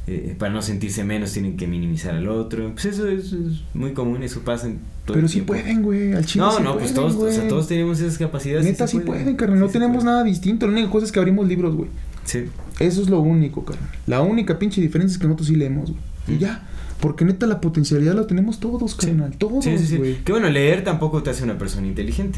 eh, 0.08 0.36
para 0.38 0.52
no 0.52 0.62
sentirse 0.64 1.04
menos 1.04 1.32
tienen 1.32 1.56
que 1.58 1.68
minimizar 1.68 2.16
al 2.16 2.28
otro. 2.28 2.72
Pues 2.74 2.86
eso 2.86 3.08
es, 3.08 3.34
es 3.34 3.62
muy 3.74 3.94
común, 3.94 4.24
eso 4.24 4.42
pasa 4.42 4.68
en 4.68 4.80
todo 5.06 5.14
Pero 5.14 5.26
el 5.28 5.30
sí 5.30 5.34
tiempo. 5.36 5.54
pueden, 5.54 5.84
güey. 5.84 6.14
Al 6.14 6.26
chile 6.26 6.44
No, 6.44 6.52
sí 6.58 6.64
no, 6.64 6.74
pues 6.78 6.92
pueden, 6.92 6.96
todos, 7.16 7.16
o 7.24 7.32
sea, 7.32 7.48
todos 7.48 7.68
tenemos 7.68 8.00
esas 8.00 8.18
capacidades. 8.18 8.66
Neta, 8.66 8.88
sí 8.88 9.00
pueden, 9.00 9.36
carnal. 9.36 9.60
No 9.60 9.68
Sí 9.68 9.74
tenemos 9.74 10.04
nada 10.04 10.24
distinto. 10.24 10.66
La 10.66 10.74
única 10.74 10.90
cosa 10.90 11.06
es 11.06 11.12
que 11.12 11.20
abrimos 11.20 11.48
libros, 11.48 11.76
güey. 11.76 11.90
Sí. 12.26 12.46
Eso 12.80 13.02
es 13.04 13.10
lo 13.10 13.20
único, 13.20 13.64
carnal. 13.64 13.90
La 14.08 14.22
única 14.22 14.58
pinche 14.58 14.82
diferencia 14.82 15.14
es 15.16 15.20
que 15.20 15.28
nosotros 15.28 15.48
sí 15.48 15.56
leemos, 15.56 15.92
güey. 15.92 16.02
Y 16.28 16.32
Mm. 16.34 16.40
ya. 16.40 16.68
Porque 17.02 17.26
neta 17.26 17.48
la 17.48 17.60
potencialidad 17.60 18.14
la 18.16 18.28
tenemos 18.28 18.60
todos, 18.60 18.96
carnal. 18.96 19.36
Todos, 19.38 19.64
Sí, 19.66 19.78
sí, 19.78 19.86
sí. 19.88 19.98
güey. 19.98 20.16
Que 20.24 20.32
bueno, 20.32 20.50
leer 20.50 20.84
tampoco 20.84 21.24
te 21.24 21.32
hace 21.32 21.44
una 21.44 21.58
persona 21.58 21.88
inteligente. 21.88 22.38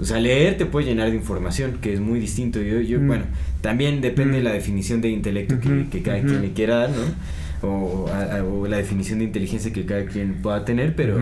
O 0.00 0.04
sea, 0.04 0.20
leer 0.20 0.56
te 0.56 0.66
puede 0.66 0.86
llenar 0.86 1.10
de 1.10 1.16
información, 1.16 1.78
que 1.80 1.92
es 1.92 2.00
muy 2.00 2.20
distinto. 2.20 2.60
Yo, 2.60 2.80
yo 2.80 3.00
Mm. 3.00 3.06
bueno, 3.08 3.24
también 3.60 4.00
depende 4.00 4.34
de 4.36 4.40
Mm. 4.42 4.44
la 4.44 4.52
definición 4.52 5.00
de 5.00 5.08
intelecto 5.10 5.58
que, 5.58 5.86
que 5.90 6.02
cada 6.02 6.20
quien 6.20 6.40
le 6.42 6.52
quiera 6.52 6.76
dar, 6.76 6.90
¿no? 6.90 7.68
O, 7.68 8.08
a- 8.08 8.36
a- 8.38 8.44
o 8.44 8.66
la 8.68 8.76
definición 8.78 9.18
de 9.18 9.24
inteligencia 9.26 9.72
que 9.72 9.84
cada 9.84 10.04
quien 10.06 10.34
pueda 10.42 10.64
tener, 10.64 10.94
pero. 10.94 11.18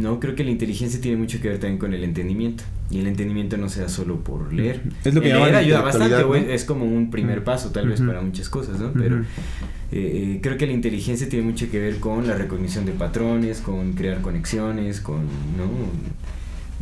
No, 0.00 0.20
creo 0.20 0.34
que 0.34 0.44
la 0.44 0.50
inteligencia 0.50 1.00
tiene 1.00 1.16
mucho 1.16 1.40
que 1.40 1.48
ver 1.48 1.58
también 1.58 1.78
con 1.78 1.94
el 1.94 2.04
entendimiento. 2.04 2.64
Y 2.90 2.98
el 2.98 3.06
entendimiento 3.06 3.56
no 3.56 3.68
sea 3.68 3.88
solo 3.88 4.24
por 4.24 4.52
leer. 4.52 4.82
Es 5.04 5.14
lo 5.14 5.20
que 5.20 5.30
El 5.30 5.38
leer 5.38 5.54
ayuda 5.54 5.80
bastante, 5.82 6.54
es 6.54 6.64
como 6.64 6.84
un 6.84 7.10
primer 7.10 7.44
paso 7.44 7.70
tal 7.70 7.88
vez 7.88 8.00
para 8.00 8.20
muchas 8.20 8.48
cosas, 8.48 8.80
¿no? 8.80 8.92
Pero 8.92 9.18
eh, 9.18 9.22
eh, 9.92 10.38
creo 10.42 10.56
que 10.56 10.66
la 10.66 10.72
inteligencia 10.72 11.28
tiene 11.28 11.46
mucho 11.46 11.70
que 11.70 11.78
ver 11.78 11.96
con 11.98 12.26
la 12.26 12.34
recognición 12.34 12.86
de 12.86 12.92
patrones, 12.92 13.60
con 13.60 13.92
crear 13.92 14.20
conexiones, 14.22 15.00
con 15.00 15.18
¿no? 15.18 15.68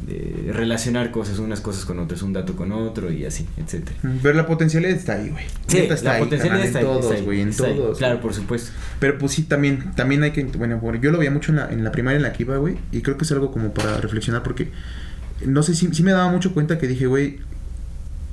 De 0.07 0.53
relacionar 0.53 1.11
cosas, 1.11 1.39
unas 1.39 1.61
cosas 1.61 1.85
con 1.85 1.99
otras, 1.99 2.23
un 2.23 2.33
dato 2.33 2.57
con 2.57 2.73
otro 2.73 3.13
y 3.13 3.25
así, 3.25 3.47
etcétera. 3.57 3.97
Pero 4.23 4.35
la 4.35 4.47
potencialidad 4.47 4.97
está 4.97 5.15
ahí, 5.15 5.29
güey. 5.29 5.45
Sí, 5.67 5.79
está 5.79 6.03
la 6.03 6.13
ahí, 6.15 6.23
potencialidad 6.23 6.65
está 6.65 6.81
en 6.81 6.87
está 6.87 7.01
todos, 7.01 7.13
ahí, 7.13 7.25
güey, 7.25 7.41
en 7.41 7.49
está 7.49 7.67
ahí. 7.67 7.77
todos. 7.77 7.99
Claro, 7.99 8.21
por 8.21 8.33
supuesto. 8.33 8.71
Pero 9.01 9.19
pues 9.19 9.33
sí, 9.33 9.43
también, 9.43 9.93
también 9.97 10.23
hay 10.23 10.31
que, 10.31 10.45
bueno, 10.45 10.81
yo 11.01 11.11
lo 11.11 11.19
veía 11.19 11.31
mucho 11.31 11.53
en 11.53 11.57
la, 11.57 11.71
en 11.71 11.85
la 11.85 11.93
primaria 11.93 12.17
en 12.17 12.23
la 12.23 12.33
que 12.33 12.45
iba, 12.45 12.57
güey, 12.57 12.77
y 12.93 13.03
creo 13.03 13.19
que 13.19 13.25
es 13.25 13.33
algo 13.33 13.51
como 13.51 13.75
para 13.75 14.01
reflexionar 14.01 14.43
porque, 14.43 14.71
no 15.45 15.63
sé, 15.63 15.75
si 15.75 15.93
sí 15.93 16.03
me 16.03 16.13
daba 16.13 16.31
mucho 16.31 16.55
cuenta 16.55 16.79
que 16.79 16.87
dije, 16.87 17.07
güey, 17.07 17.41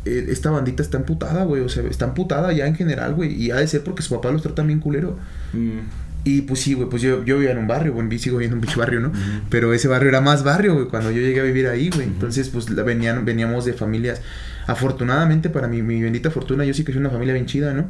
eh, 0.06 0.28
esta 0.30 0.52
bandita 0.52 0.84
está 0.84 0.98
emputada, 0.98 1.44
güey, 1.46 1.64
o 1.64 1.70
sea, 1.70 1.84
está 1.84 2.06
emputada 2.06 2.54
ya 2.54 2.68
en 2.68 2.76
general, 2.76 3.16
güey, 3.16 3.34
y 3.34 3.52
ha 3.52 3.56
de 3.56 3.68
ser 3.68 3.84
porque 3.84 4.04
su 4.04 4.14
papá 4.14 4.32
los 4.32 4.44
trata 4.44 4.62
bien 4.62 4.80
culero. 4.80 5.18
Mm, 5.52 5.80
Y 6.26 6.42
pues 6.42 6.60
sí, 6.60 6.74
güey, 6.74 6.90
pues 6.90 7.02
yo, 7.02 7.24
yo 7.24 7.36
vivía 7.38 7.52
en 7.52 7.60
un 7.60 7.68
barrio, 7.68 7.94
güey, 7.94 8.20
sigo 8.20 8.38
viviendo 8.38 8.56
en 8.56 8.58
un 8.58 8.62
pinche 8.62 8.78
barrio, 8.80 9.00
¿no? 9.00 9.12
Pero 9.50 9.74
ese 9.74 9.88
barrio 9.88 10.10
era 10.10 10.20
más 10.22 10.44
barrio, 10.44 10.74
güey, 10.74 10.88
cuando 10.88 11.12
yo 11.12 11.22
llegué 11.22 11.40
a 11.40 11.44
vivir 11.44 11.68
ahí, 11.68 11.90
güey. 11.90 12.08
Entonces, 12.08 12.50
pues 12.50 12.70
la- 12.72 12.82
venían, 12.84 13.24
veníamos 13.26 13.64
de 13.64 13.74
familias. 13.74 14.22
Afortunadamente, 14.68 15.50
para 15.52 15.68
mi, 15.68 15.84
mi 15.84 16.02
bendita 16.02 16.32
fortuna, 16.32 16.66
yo 16.66 16.74
sí 16.74 16.84
que 16.84 16.92
soy 16.92 17.00
una 17.00 17.12
familia 17.12 17.36
bien 17.36 17.46
chida, 17.46 17.74
¿no? 17.74 17.86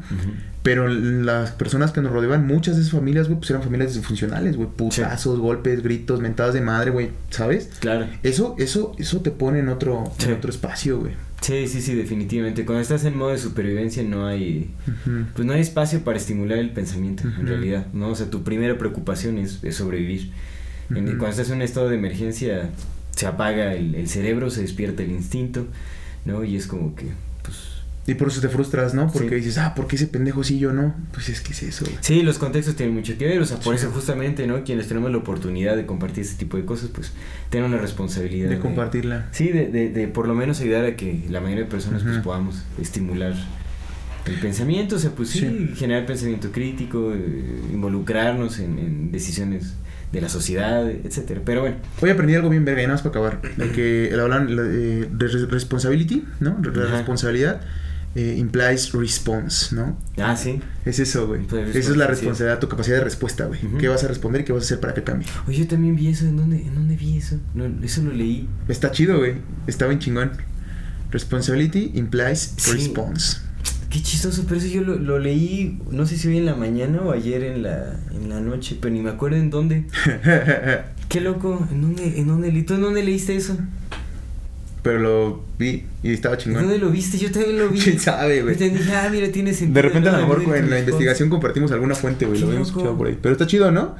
Pero 0.61 0.87
las 0.89 1.51
personas 1.51 1.91
que 1.91 2.01
nos 2.01 2.11
rodeaban, 2.11 2.45
muchas 2.45 2.75
de 2.75 2.81
esas 2.81 2.91
familias, 2.91 3.27
güey, 3.27 3.39
pues 3.39 3.49
eran 3.51 3.63
familias 3.63 3.93
disfuncionales, 3.95 4.57
güey. 4.57 4.67
Putazos, 4.75 5.39
golpes, 5.39 5.81
gritos, 5.81 6.19
mentadas 6.19 6.53
de 6.53 6.59
madre, 6.61 6.91
güey, 6.91 7.11
¿sabes? 7.29 7.69
Claro. 7.79 8.07
Eso, 8.23 8.55
eso, 8.59 8.93
eso 8.97 9.21
te 9.21 9.31
pone 9.31 9.59
en 9.59 9.69
otro, 9.69 10.03
Sí. 10.17 10.25
en 10.27 10.33
otro 10.33 10.49
espacio, 10.51 10.99
güey. 10.99 11.13
Sí, 11.41 11.67
sí, 11.67 11.81
sí, 11.81 11.93
definitivamente. 11.93 12.65
Cuando 12.65 12.81
estás 12.81 13.05
en 13.05 13.17
modo 13.17 13.29
de 13.29 13.37
supervivencia 13.37 14.01
no 14.03 14.25
hay, 14.25 14.71
pues 15.35 15.45
no 15.45 15.53
hay 15.53 15.61
espacio 15.61 15.99
para 16.03 16.17
estimular 16.17 16.57
el 16.57 16.71
pensamiento, 16.71 17.23
en 17.27 17.45
realidad, 17.45 17.87
¿no? 17.93 18.09
O 18.09 18.15
sea, 18.15 18.29
tu 18.31 18.41
primera 18.43 18.77
preocupación 18.79 19.37
es, 19.37 19.63
es 19.63 19.75
sobrevivir. 19.75 20.31
En- 20.89 21.07
Ujú. 21.07 21.17
Cuando 21.17 21.29
estás 21.29 21.49
en 21.49 21.57
un 21.57 21.61
estado 21.61 21.89
de 21.89 21.97
emergencia, 21.97 22.69
se 23.11 23.27
apaga 23.27 23.73
el, 23.75 23.93
el 23.95 24.07
cerebro, 24.09 24.49
se 24.49 24.61
despierta 24.61 25.03
el 25.03 25.11
instinto, 25.11 25.67
¿no? 26.25 26.43
Y 26.43 26.55
es 26.55 26.65
como 26.67 26.95
que. 26.95 27.05
Y 28.07 28.13
por 28.13 28.27
eso 28.27 28.39
te 28.39 28.49
frustras, 28.49 28.93
¿no? 28.93 29.11
Porque 29.11 29.29
Sí. 29.29 29.35
dices, 29.35 29.57
ah, 29.57 29.73
¿por 29.73 29.87
qué 29.87 29.95
ese 29.95 30.05
pendejo 30.05 30.43
sí 30.43 30.59
yo 30.59 30.71
no? 30.71 30.93
Pues 31.11 31.27
es 31.29 31.41
que 31.41 31.53
es 31.53 31.63
eso, 31.63 31.85
güey. 31.85 31.97
Sí, 32.01 32.21
los 32.21 32.37
contextos 32.37 32.75
tienen 32.75 32.93
mucho 32.93 33.17
que 33.17 33.25
ver, 33.25 33.41
o 33.41 33.45
sea, 33.45 33.57
por 33.59 33.75
Sí. 33.75 33.83
eso 33.83 33.91
justamente, 33.91 34.45
¿no? 34.45 34.63
Quienes 34.63 34.87
tenemos 34.87 35.09
la 35.11 35.17
oportunidad 35.17 35.75
de 35.75 35.87
compartir 35.87 36.23
este 36.23 36.35
tipo 36.37 36.55
de 36.57 36.65
cosas, 36.65 36.89
pues 36.93 37.13
tenemos 37.49 37.71
la 37.71 37.79
responsabilidad 37.79 38.49
De 38.49 38.59
compartirla. 38.59 39.27
Sí, 39.31 39.47
de, 39.49 39.67
de, 39.71 39.89
de 39.89 40.07
por 40.07 40.27
lo 40.27 40.35
menos 40.35 40.59
ayudar 40.61 40.85
a 40.85 40.95
que 40.95 41.23
la 41.29 41.41
mayoría 41.41 41.63
de 41.63 41.69
personas 41.71 42.03
pues 42.03 42.17
podamos 42.19 42.61
estimular 42.79 43.33
el 44.27 44.35
pensamiento, 44.39 44.97
o 44.97 44.99
sea, 44.99 45.09
pues 45.11 45.29
sí, 45.29 45.39
Sí. 45.39 45.71
generar 45.75 46.05
pensamiento 46.05 46.51
crítico, 46.51 47.11
eh, 47.13 47.43
involucrarnos 47.73 48.59
en, 48.59 48.77
en 48.79 49.11
decisiones 49.11 49.73
de 50.11 50.21
la 50.21 50.29
sociedad, 50.29 50.87
etcétera. 50.89 51.41
Pero 51.43 51.61
bueno, 51.61 51.77
Hoy 52.01 52.09
aprendí 52.11 52.35
algo 52.35 52.49
bien 52.49 52.65
verga, 52.65 52.81
y 52.81 52.85
nada 52.85 52.93
más 52.95 53.01
para 53.01 53.11
acabar. 53.11 53.41
De 53.57 53.71
que 53.71 54.11
hablan 54.19 54.47
de, 54.55 55.05
de 55.07 55.27
responsibility, 55.47 56.23
¿no? 56.39 56.57
La 56.63 56.83
Ajá. 56.85 56.97
responsabilidad 56.97 57.61
eh, 58.15 58.35
implies 58.37 58.93
response, 58.93 59.75
¿no? 59.75 59.97
ah, 60.17 60.35
sí. 60.35 60.59
Es 60.85 60.99
eso, 60.99 61.27
güey. 61.27 61.41
Esa 61.45 61.77
es 61.91 61.97
la 61.97 62.07
responsabilidad, 62.07 62.59
tu 62.59 62.67
capacidad 62.69 62.97
de 62.97 63.03
respuesta, 63.03 63.45
güey. 63.45 63.59
¿Qué 63.79 63.87
vas 63.87 64.03
a 64.03 64.07
responder 64.07 64.41
y 64.41 64.45
qué 64.45 64.53
vas 64.53 64.63
a 64.63 64.65
hacer 64.65 64.79
para 64.79 64.93
que 64.93 65.03
cambie? 65.03 65.27
Oye, 65.47 65.59
yo 65.59 65.67
también 65.67 65.95
vi 65.95 66.07
eso, 66.07 66.25
¿en 66.25 66.37
dónde, 66.37 66.61
en 66.61 66.73
dónde 66.75 66.95
vi 66.95 67.17
eso? 67.17 67.37
No, 67.53 67.65
eso 67.83 68.01
lo 68.01 68.11
leí. 68.11 68.47
Está 68.67 68.91
chido, 68.91 69.17
güey. 69.17 69.35
Está 69.67 69.85
bien 69.87 69.99
chingón. 69.99 70.31
Responsibility 71.11 71.91
implies 71.95 72.53
Sí. 72.57 72.71
response. 72.71 73.37
Qué 73.89 74.01
chistoso, 74.01 74.43
pero 74.47 74.59
eso 74.59 74.67
yo 74.67 74.81
lo, 74.81 74.95
lo 74.97 75.19
leí, 75.19 75.79
no 75.89 76.05
sé 76.05 76.17
si 76.17 76.27
hoy 76.27 76.37
en 76.37 76.45
la 76.45 76.55
mañana 76.55 77.01
o 77.01 77.11
ayer 77.13 77.43
en 77.43 77.63
la, 77.63 77.97
en 78.13 78.27
la 78.27 78.41
noche, 78.41 78.77
pero 78.81 78.93
ni 78.93 79.01
me 79.01 79.09
acuerdo 79.11 79.37
en 79.37 79.49
dónde. 79.49 79.85
Qué 81.09 81.21
loco, 81.21 81.65
¿en 81.71 81.81
dónde, 81.81 82.19
en 82.19 82.27
dónde? 82.27 82.51
¿tú 82.63 82.73
en 82.73 82.81
dónde 82.81 83.03
leíste 83.03 83.35
eso? 83.35 83.55
Pero 84.85 84.99
lo 84.99 85.43
vi 85.57 85.83
y 86.03 86.13
estaba 86.13 86.35
¿En 86.35 86.41
chingón. 86.41 86.61
dónde 86.61 86.77
lo 86.77 86.91
viste? 86.91 87.17
Yo 87.17 87.31
también 87.31 87.57
lo 87.57 87.69
vi. 87.69 87.79
¿Quién 87.79 87.99
sabe, 87.99 88.43
güey? 88.43 88.53
Y 88.53 88.57
te 88.59 88.69
dije, 88.69 88.93
ah, 88.95 89.09
mira, 89.11 89.31
tiene 89.31 89.51
sentido. 89.51 89.73
De 89.73 89.81
repente 89.81 90.09
a 90.09 90.11
lo 90.11 90.19
mejor 90.27 90.55
en 90.55 90.69
la 90.69 90.77
investigación 90.77 91.27
compartimos 91.31 91.71
alguna 91.71 91.95
fuente, 91.95 92.27
güey. 92.27 92.39
Lo 92.39 92.45
Qué 92.45 92.49
habíamos 92.51 92.67
escuchado 92.67 92.95
por 92.95 93.07
ahí. 93.07 93.17
Pero 93.19 93.33
está 93.33 93.47
chido, 93.47 93.71
¿no? 93.71 93.95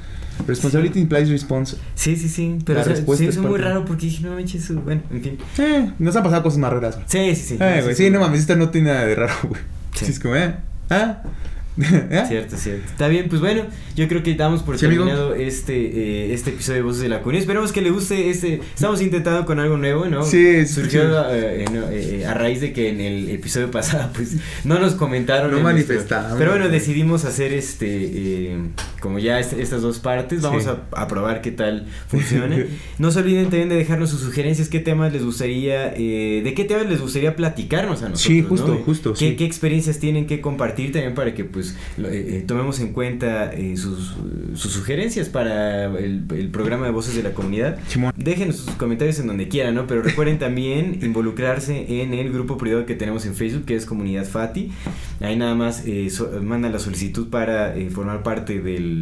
Responsibility 0.45 0.99
implies 0.99 1.29
response. 1.29 1.77
Sí, 1.95 2.15
sí, 2.15 2.29
sí. 2.29 2.59
Pero 2.63 2.75
La 2.77 2.81
o 2.83 2.85
sea, 2.85 2.95
se 2.97 3.25
es 3.25 3.37
muy 3.39 3.49
parte- 3.53 3.63
raro 3.63 3.83
porque 3.83 4.05
dije, 4.05 4.23
no 4.23 4.33
manches. 4.35 4.75
Bueno, 4.75 5.01
en 5.09 5.23
fin. 5.23 5.37
Eh, 5.57 5.91
nos 5.97 6.15
han 6.15 6.21
pasado 6.23 6.43
cosas 6.43 6.59
más 6.59 6.71
raras, 6.71 6.95
güey. 6.97 7.07
Sí, 7.07 7.35
sí, 7.35 7.47
sí. 7.47 7.57
Eh, 7.59 7.79
güey, 7.81 7.95
sí, 7.95 8.11
no 8.11 8.19
mames, 8.19 8.41
esta 8.41 8.55
no 8.55 8.69
tiene 8.69 8.91
nada 8.91 9.05
de 9.07 9.15
raro, 9.15 9.33
güey. 9.49 9.61
Sí. 9.95 10.05
Sí. 10.05 10.11
es 10.11 10.19
como, 10.19 10.35
eh, 10.35 10.53
ah, 10.91 11.23
¿Eh? 11.23 11.29
Cierto, 12.27 12.55
cierto. 12.57 12.85
Está 12.89 13.07
bien, 13.09 13.27
pues 13.27 13.41
bueno, 13.41 13.63
yo 13.95 14.07
creo 14.07 14.23
que 14.23 14.33
damos 14.35 14.63
por 14.63 14.77
Sí, 14.77 14.85
amigo. 14.85 15.03
terminado 15.03 15.35
este, 15.35 15.75
eh, 15.75 16.33
este 16.33 16.51
episodio 16.51 16.77
de 16.77 16.83
Voces 16.83 17.01
de 17.01 17.09
la 17.09 17.19
Comunidad. 17.19 17.41
Esperemos 17.41 17.71
que 17.73 17.81
le 17.81 17.89
guste 17.89 18.29
este. 18.29 18.61
Estamos 18.73 19.01
intentando 19.01 19.45
con 19.45 19.59
algo 19.59 19.75
nuevo, 19.77 20.05
¿no? 20.05 20.23
Sí, 20.23 20.65
sí, 20.65 20.73
Surgió 20.73 21.01
sí. 21.01 21.27
eh, 21.33 21.65
eh, 21.91 22.25
a 22.25 22.33
raíz 22.33 22.61
de 22.61 22.71
que 22.71 22.89
en 22.89 23.01
el 23.01 23.29
episodio 23.29 23.71
pasado, 23.71 24.09
pues 24.13 24.37
no 24.63 24.79
nos 24.79 24.93
comentaron. 24.95 25.51
No 25.51 25.57
en 25.57 25.63
nuestro- 25.63 25.85
manifestamos, 25.95 26.37
Pero 26.37 26.51
bueno, 26.51 26.69
decidimos 26.69 27.25
hacer 27.25 27.51
este. 27.53 28.55
Como 29.05 29.19
ya 29.19 29.39
este- 29.39 29.61
estas 29.61 29.81
dos 29.83 29.99
partes, 29.99 30.41
vamos 30.41 30.63
Sí. 30.63 30.69
a, 30.69 31.01
a 31.01 31.07
probar 31.07 31.41
qué 31.41 31.51
tal 31.51 31.85
funciona. 32.07 32.57
no 32.99 33.11
se 33.11 33.19
olviden 33.19 33.45
también 33.45 33.69
de 33.69 33.75
dejarnos 33.75 34.09
sus 34.09 34.21
sugerencias, 34.21 34.67
qué 34.67 34.79
temas 34.79 35.13
les 35.13 35.23
gustaría. 35.23 35.93
eh, 35.95 36.41
de 36.43 36.53
qué 36.55 36.63
temas 36.65 36.87
les 36.89 36.99
gustaría 36.99 37.35
platicarnos 37.35 37.99
a 38.01 38.09
nosotros. 38.09 38.21
Sí, 38.21 38.41
justo, 38.41 38.67
¿no? 38.69 38.75
justo, 38.77 39.13
¿Qué, 39.13 39.29
sí. 39.29 39.35
qué 39.35 39.45
experiencias 39.45 39.99
tienen 39.99 40.25
que 40.25 40.41
compartir 40.41 40.91
también 40.91 41.13
para 41.13 41.33
que 41.35 41.45
pues 41.45 41.75
eh, 41.99 42.03
eh, 42.39 42.43
tomemos 42.47 42.79
en 42.79 42.93
cuenta 42.93 43.53
eh, 43.53 43.77
sus, 43.77 44.15
sus 44.55 44.71
sugerencias 44.71 45.29
para 45.29 45.85
el, 45.85 46.23
el 46.35 46.49
programa 46.49 46.85
de 46.87 46.91
Voces 46.91 47.15
de 47.15 47.21
la 47.23 47.33
Comunidad. 47.33 47.77
Simón. 47.87 48.11
Dejen 48.17 48.51
sus 48.53 48.71
comentarios 48.71 49.19
en 49.19 49.27
donde 49.27 49.47
quieran, 49.47 49.75
¿no? 49.75 49.85
Pero 49.87 50.01
recuerden 50.01 50.39
también 50.39 50.99
involucrarse 51.03 52.01
en 52.01 52.13
el 52.13 52.31
grupo 52.31 52.57
privado 52.57 52.85
que 52.85 52.95
tenemos 52.95 53.25
en 53.25 53.35
Facebook, 53.35 53.65
que 53.65 53.75
es 53.75 53.85
Comunidad 53.85 54.25
Fati. 54.25 54.71
Ahí 55.21 55.35
nada 55.35 55.53
más 55.55 55.83
eh, 55.85 56.09
so- 56.09 56.31
mandan 56.41 56.71
la 56.71 56.79
solicitud 56.79 57.27
para 57.29 57.75
eh, 57.75 57.89
formar 57.89 58.23
parte 58.23 58.59
del, 58.61 58.94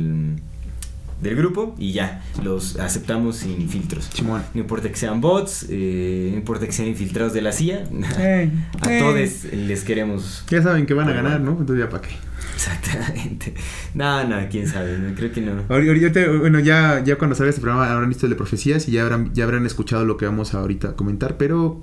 del 1.22 1.36
grupo 1.38 1.74
y 1.78 1.94
ya, 1.94 2.22
los 2.44 2.78
aceptamos 2.80 3.38
sin 3.38 3.70
filtros. 3.70 4.10
Simón. 4.14 4.44
No 4.54 4.60
importa 4.62 4.90
que 4.90 4.96
sean 4.96 5.22
bots, 5.22 5.68
eh, 5.70 6.30
no 6.32 6.38
importa 6.38 6.66
que 6.66 6.74
sean 6.74 6.90
infiltrados 6.90 7.34
de 7.34 7.42
la 7.42 7.52
CIA, 7.54 7.84
Eh, 8.20 8.50
a 8.82 8.92
eh. 8.94 9.00
todos 9.00 9.46
les 9.54 9.84
queremos. 9.86 10.44
Ya 10.50 10.62
saben 10.62 10.86
que 10.86 10.94
van 10.94 11.08
a 11.08 11.14
ganar. 11.14 11.40
¿no? 11.40 11.52
Entonces 11.52 11.86
ya 11.86 11.90
para 11.90 12.02
qué. 12.02 12.16
Exactamente. 12.56 13.54
No, 13.94 14.28
no, 14.28 14.36
quién 14.50 14.68
sabe, 14.68 14.98
no, 14.98 15.16
creo 15.16 15.32
que 15.32 15.42
no. 15.42 15.64
Ahori- 15.70 15.88
Ahorita, 15.88 16.30
bueno, 16.40 16.60
ya, 16.60 17.02
ya 17.04 17.18
cuando 17.18 17.36
salga 17.36 17.50
este 17.50 17.62
programa 17.62 17.92
habrán 17.92 18.10
visto 18.10 18.26
el 18.26 18.32
de 18.32 18.36
profecías 18.36 18.88
y 18.88 18.92
ya 18.92 19.04
habrán, 19.04 19.34
ya 19.34 19.44
habrán 19.46 19.66
escuchado 19.66 20.06
lo 20.06 20.18
que 20.18 20.26
vamos 20.26 20.54
a 20.54 20.60
ahorita 20.60 20.96
comentar, 20.96 21.38
pero 21.38 21.80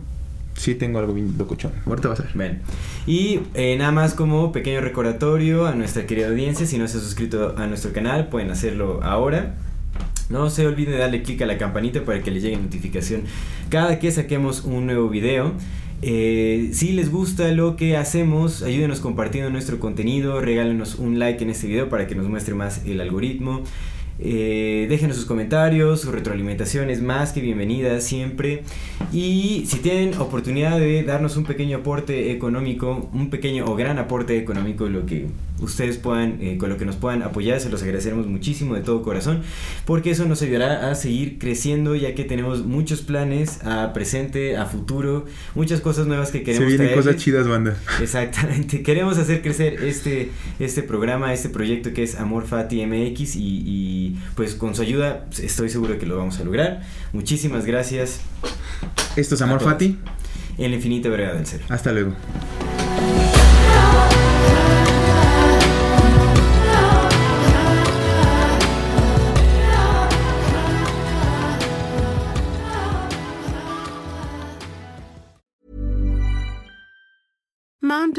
Sí, 0.55 0.75
tengo 0.75 0.99
algo 0.99 1.15
bien 1.15 1.35
locochón. 1.39 1.73
Ahorita 1.87 2.09
vas 2.09 2.21
a 2.21 2.23
ver. 2.25 2.33
Bueno, 2.35 2.59
y 3.07 3.41
eh, 3.55 3.77
nada 3.79 3.93
más 3.93 4.15
como 4.15 4.53
pequeño 4.53 4.81
recordatorio 4.81 5.67
a 5.67 5.75
nuestra 5.75 6.07
querida 6.07 6.29
audiencia, 6.29 6.67
si 6.67 6.79
no 6.79 6.87
se 6.87 6.99
ha 6.99 7.01
suscrito 7.01 7.55
a 7.57 7.67
nuestro 7.67 7.93
canal, 7.93 8.29
pueden 8.29 8.51
hacerlo 8.51 9.01
ahora. 9.03 9.55
No 10.29 10.49
se 10.49 10.67
olviden 10.67 10.93
de 10.93 10.99
darle 11.01 11.23
clic 11.23 11.43
a 11.43 11.47
la 11.47 11.59
campanita 11.59 12.05
para 12.05 12.23
que 12.23 12.31
les 12.31 12.43
llegue 12.43 12.57
notificación 12.57 13.23
cada 13.69 13.99
que 13.99 14.11
saquemos 14.13 14.65
un 14.65 14.87
nuevo 14.87 15.09
video. 15.09 15.53
Eh, 16.03 16.71
si 16.73 16.93
les 16.93 17.11
gusta 17.11 17.51
lo 17.53 17.77
que 17.77 17.97
hacemos, 17.97 18.63
ayúdenos 18.63 19.01
compartiendo 19.01 19.51
nuestro 19.51 19.79
contenido, 19.79 20.41
regálenos 20.41 20.95
un 20.95 21.19
like 21.19 21.43
en 21.43 21.51
este 21.51 21.67
video 21.67 21.89
para 21.89 22.07
que 22.07 22.15
nos 22.15 22.29
muestre 22.29 22.55
más 22.55 22.83
el 22.87 23.01
algoritmo. 23.01 23.63
Eh, 24.23 24.87
déjenos 24.89 25.17
sus 25.17 25.25
comentarios, 25.25 26.03
su 26.03 26.13
retroalimentación 26.13 26.91
es 26.91 27.01
más 27.01 27.33
que 27.33 27.41
bienvenida 27.41 28.01
siempre. 28.01 28.63
Y 29.13 29.65
si 29.67 29.79
tienen 29.79 30.19
oportunidad 30.19 30.79
de 30.79 31.03
darnos 31.05 31.37
un 31.37 31.45
pequeño 31.45 31.79
aporte 31.79 32.31
económico, 32.31 33.09
un 33.13 33.31
pequeño 33.31 33.65
o 33.67 33.77
gran 33.77 33.99
aporte 33.99 34.37
económico, 34.37 34.89
lo 34.89 35.07
que 35.07 35.27
ustedes 35.61 35.99
puedan, 35.99 36.39
eh, 36.41 36.57
con 36.59 36.71
lo 36.71 36.77
que 36.77 36.85
nos 36.85 36.97
puedan 36.97 37.23
apoyar, 37.23 37.61
se 37.61 37.69
los 37.69 37.83
agradeceremos 37.83 38.27
muchísimo 38.27 38.75
de 38.75 38.81
todo 38.83 39.03
corazón, 39.03 39.43
porque 39.85 40.11
eso 40.11 40.25
nos 40.27 40.43
ayudará 40.43 40.91
a 40.91 40.95
seguir 40.95 41.39
creciendo, 41.39 41.95
ya 41.95 42.15
que 42.15 42.25
tenemos 42.25 42.65
muchos 42.65 43.03
planes 43.03 43.65
a 43.65 43.93
presente, 43.93 44.57
a 44.57 44.67
futuro, 44.67 45.27
muchas 45.55 45.81
cosas 45.81 46.07
nuevas 46.07 46.31
que 46.31 46.43
queremos 46.43 46.59
Se 46.65 46.67
vienen 46.67 46.87
traerles. 46.89 47.07
cosas 47.07 47.23
chidas, 47.23 47.49
banda. 47.49 47.77
Exactamente, 48.03 48.83
queremos 48.83 49.19
hacer 49.19 49.43
crecer 49.43 49.83
este, 49.85 50.31
este 50.59 50.83
programa, 50.83 51.33
este 51.33 51.49
proyecto 51.49 51.93
que 51.93 52.03
es 52.03 52.17
Amor 52.17 52.47
Fati 52.47 52.85
MX 52.87 53.37
y, 53.37 53.41
y, 53.67 54.19
pues 54.35 54.55
con 54.55 54.75
su 54.75 54.83
ayuda 54.83 55.27
estoy 55.43 55.69
seguro 55.71 55.99
que 55.99 56.07
lo 56.07 56.17
vamos 56.17 56.39
a 56.41 56.45
lograr. 56.45 56.83
Muchísimas 57.13 57.67
gracias 57.67 58.21
Esto 59.17 59.35
es 59.35 59.43
Amor. 59.43 59.61
Fati. 59.61 59.99
en 60.59 60.71
la 60.71 60.77
infinita 60.77 61.09
verdad 61.09 61.35
del 61.35 61.47
ser. 61.47 61.61
Hasta 61.69 61.93
luego. 61.93 62.15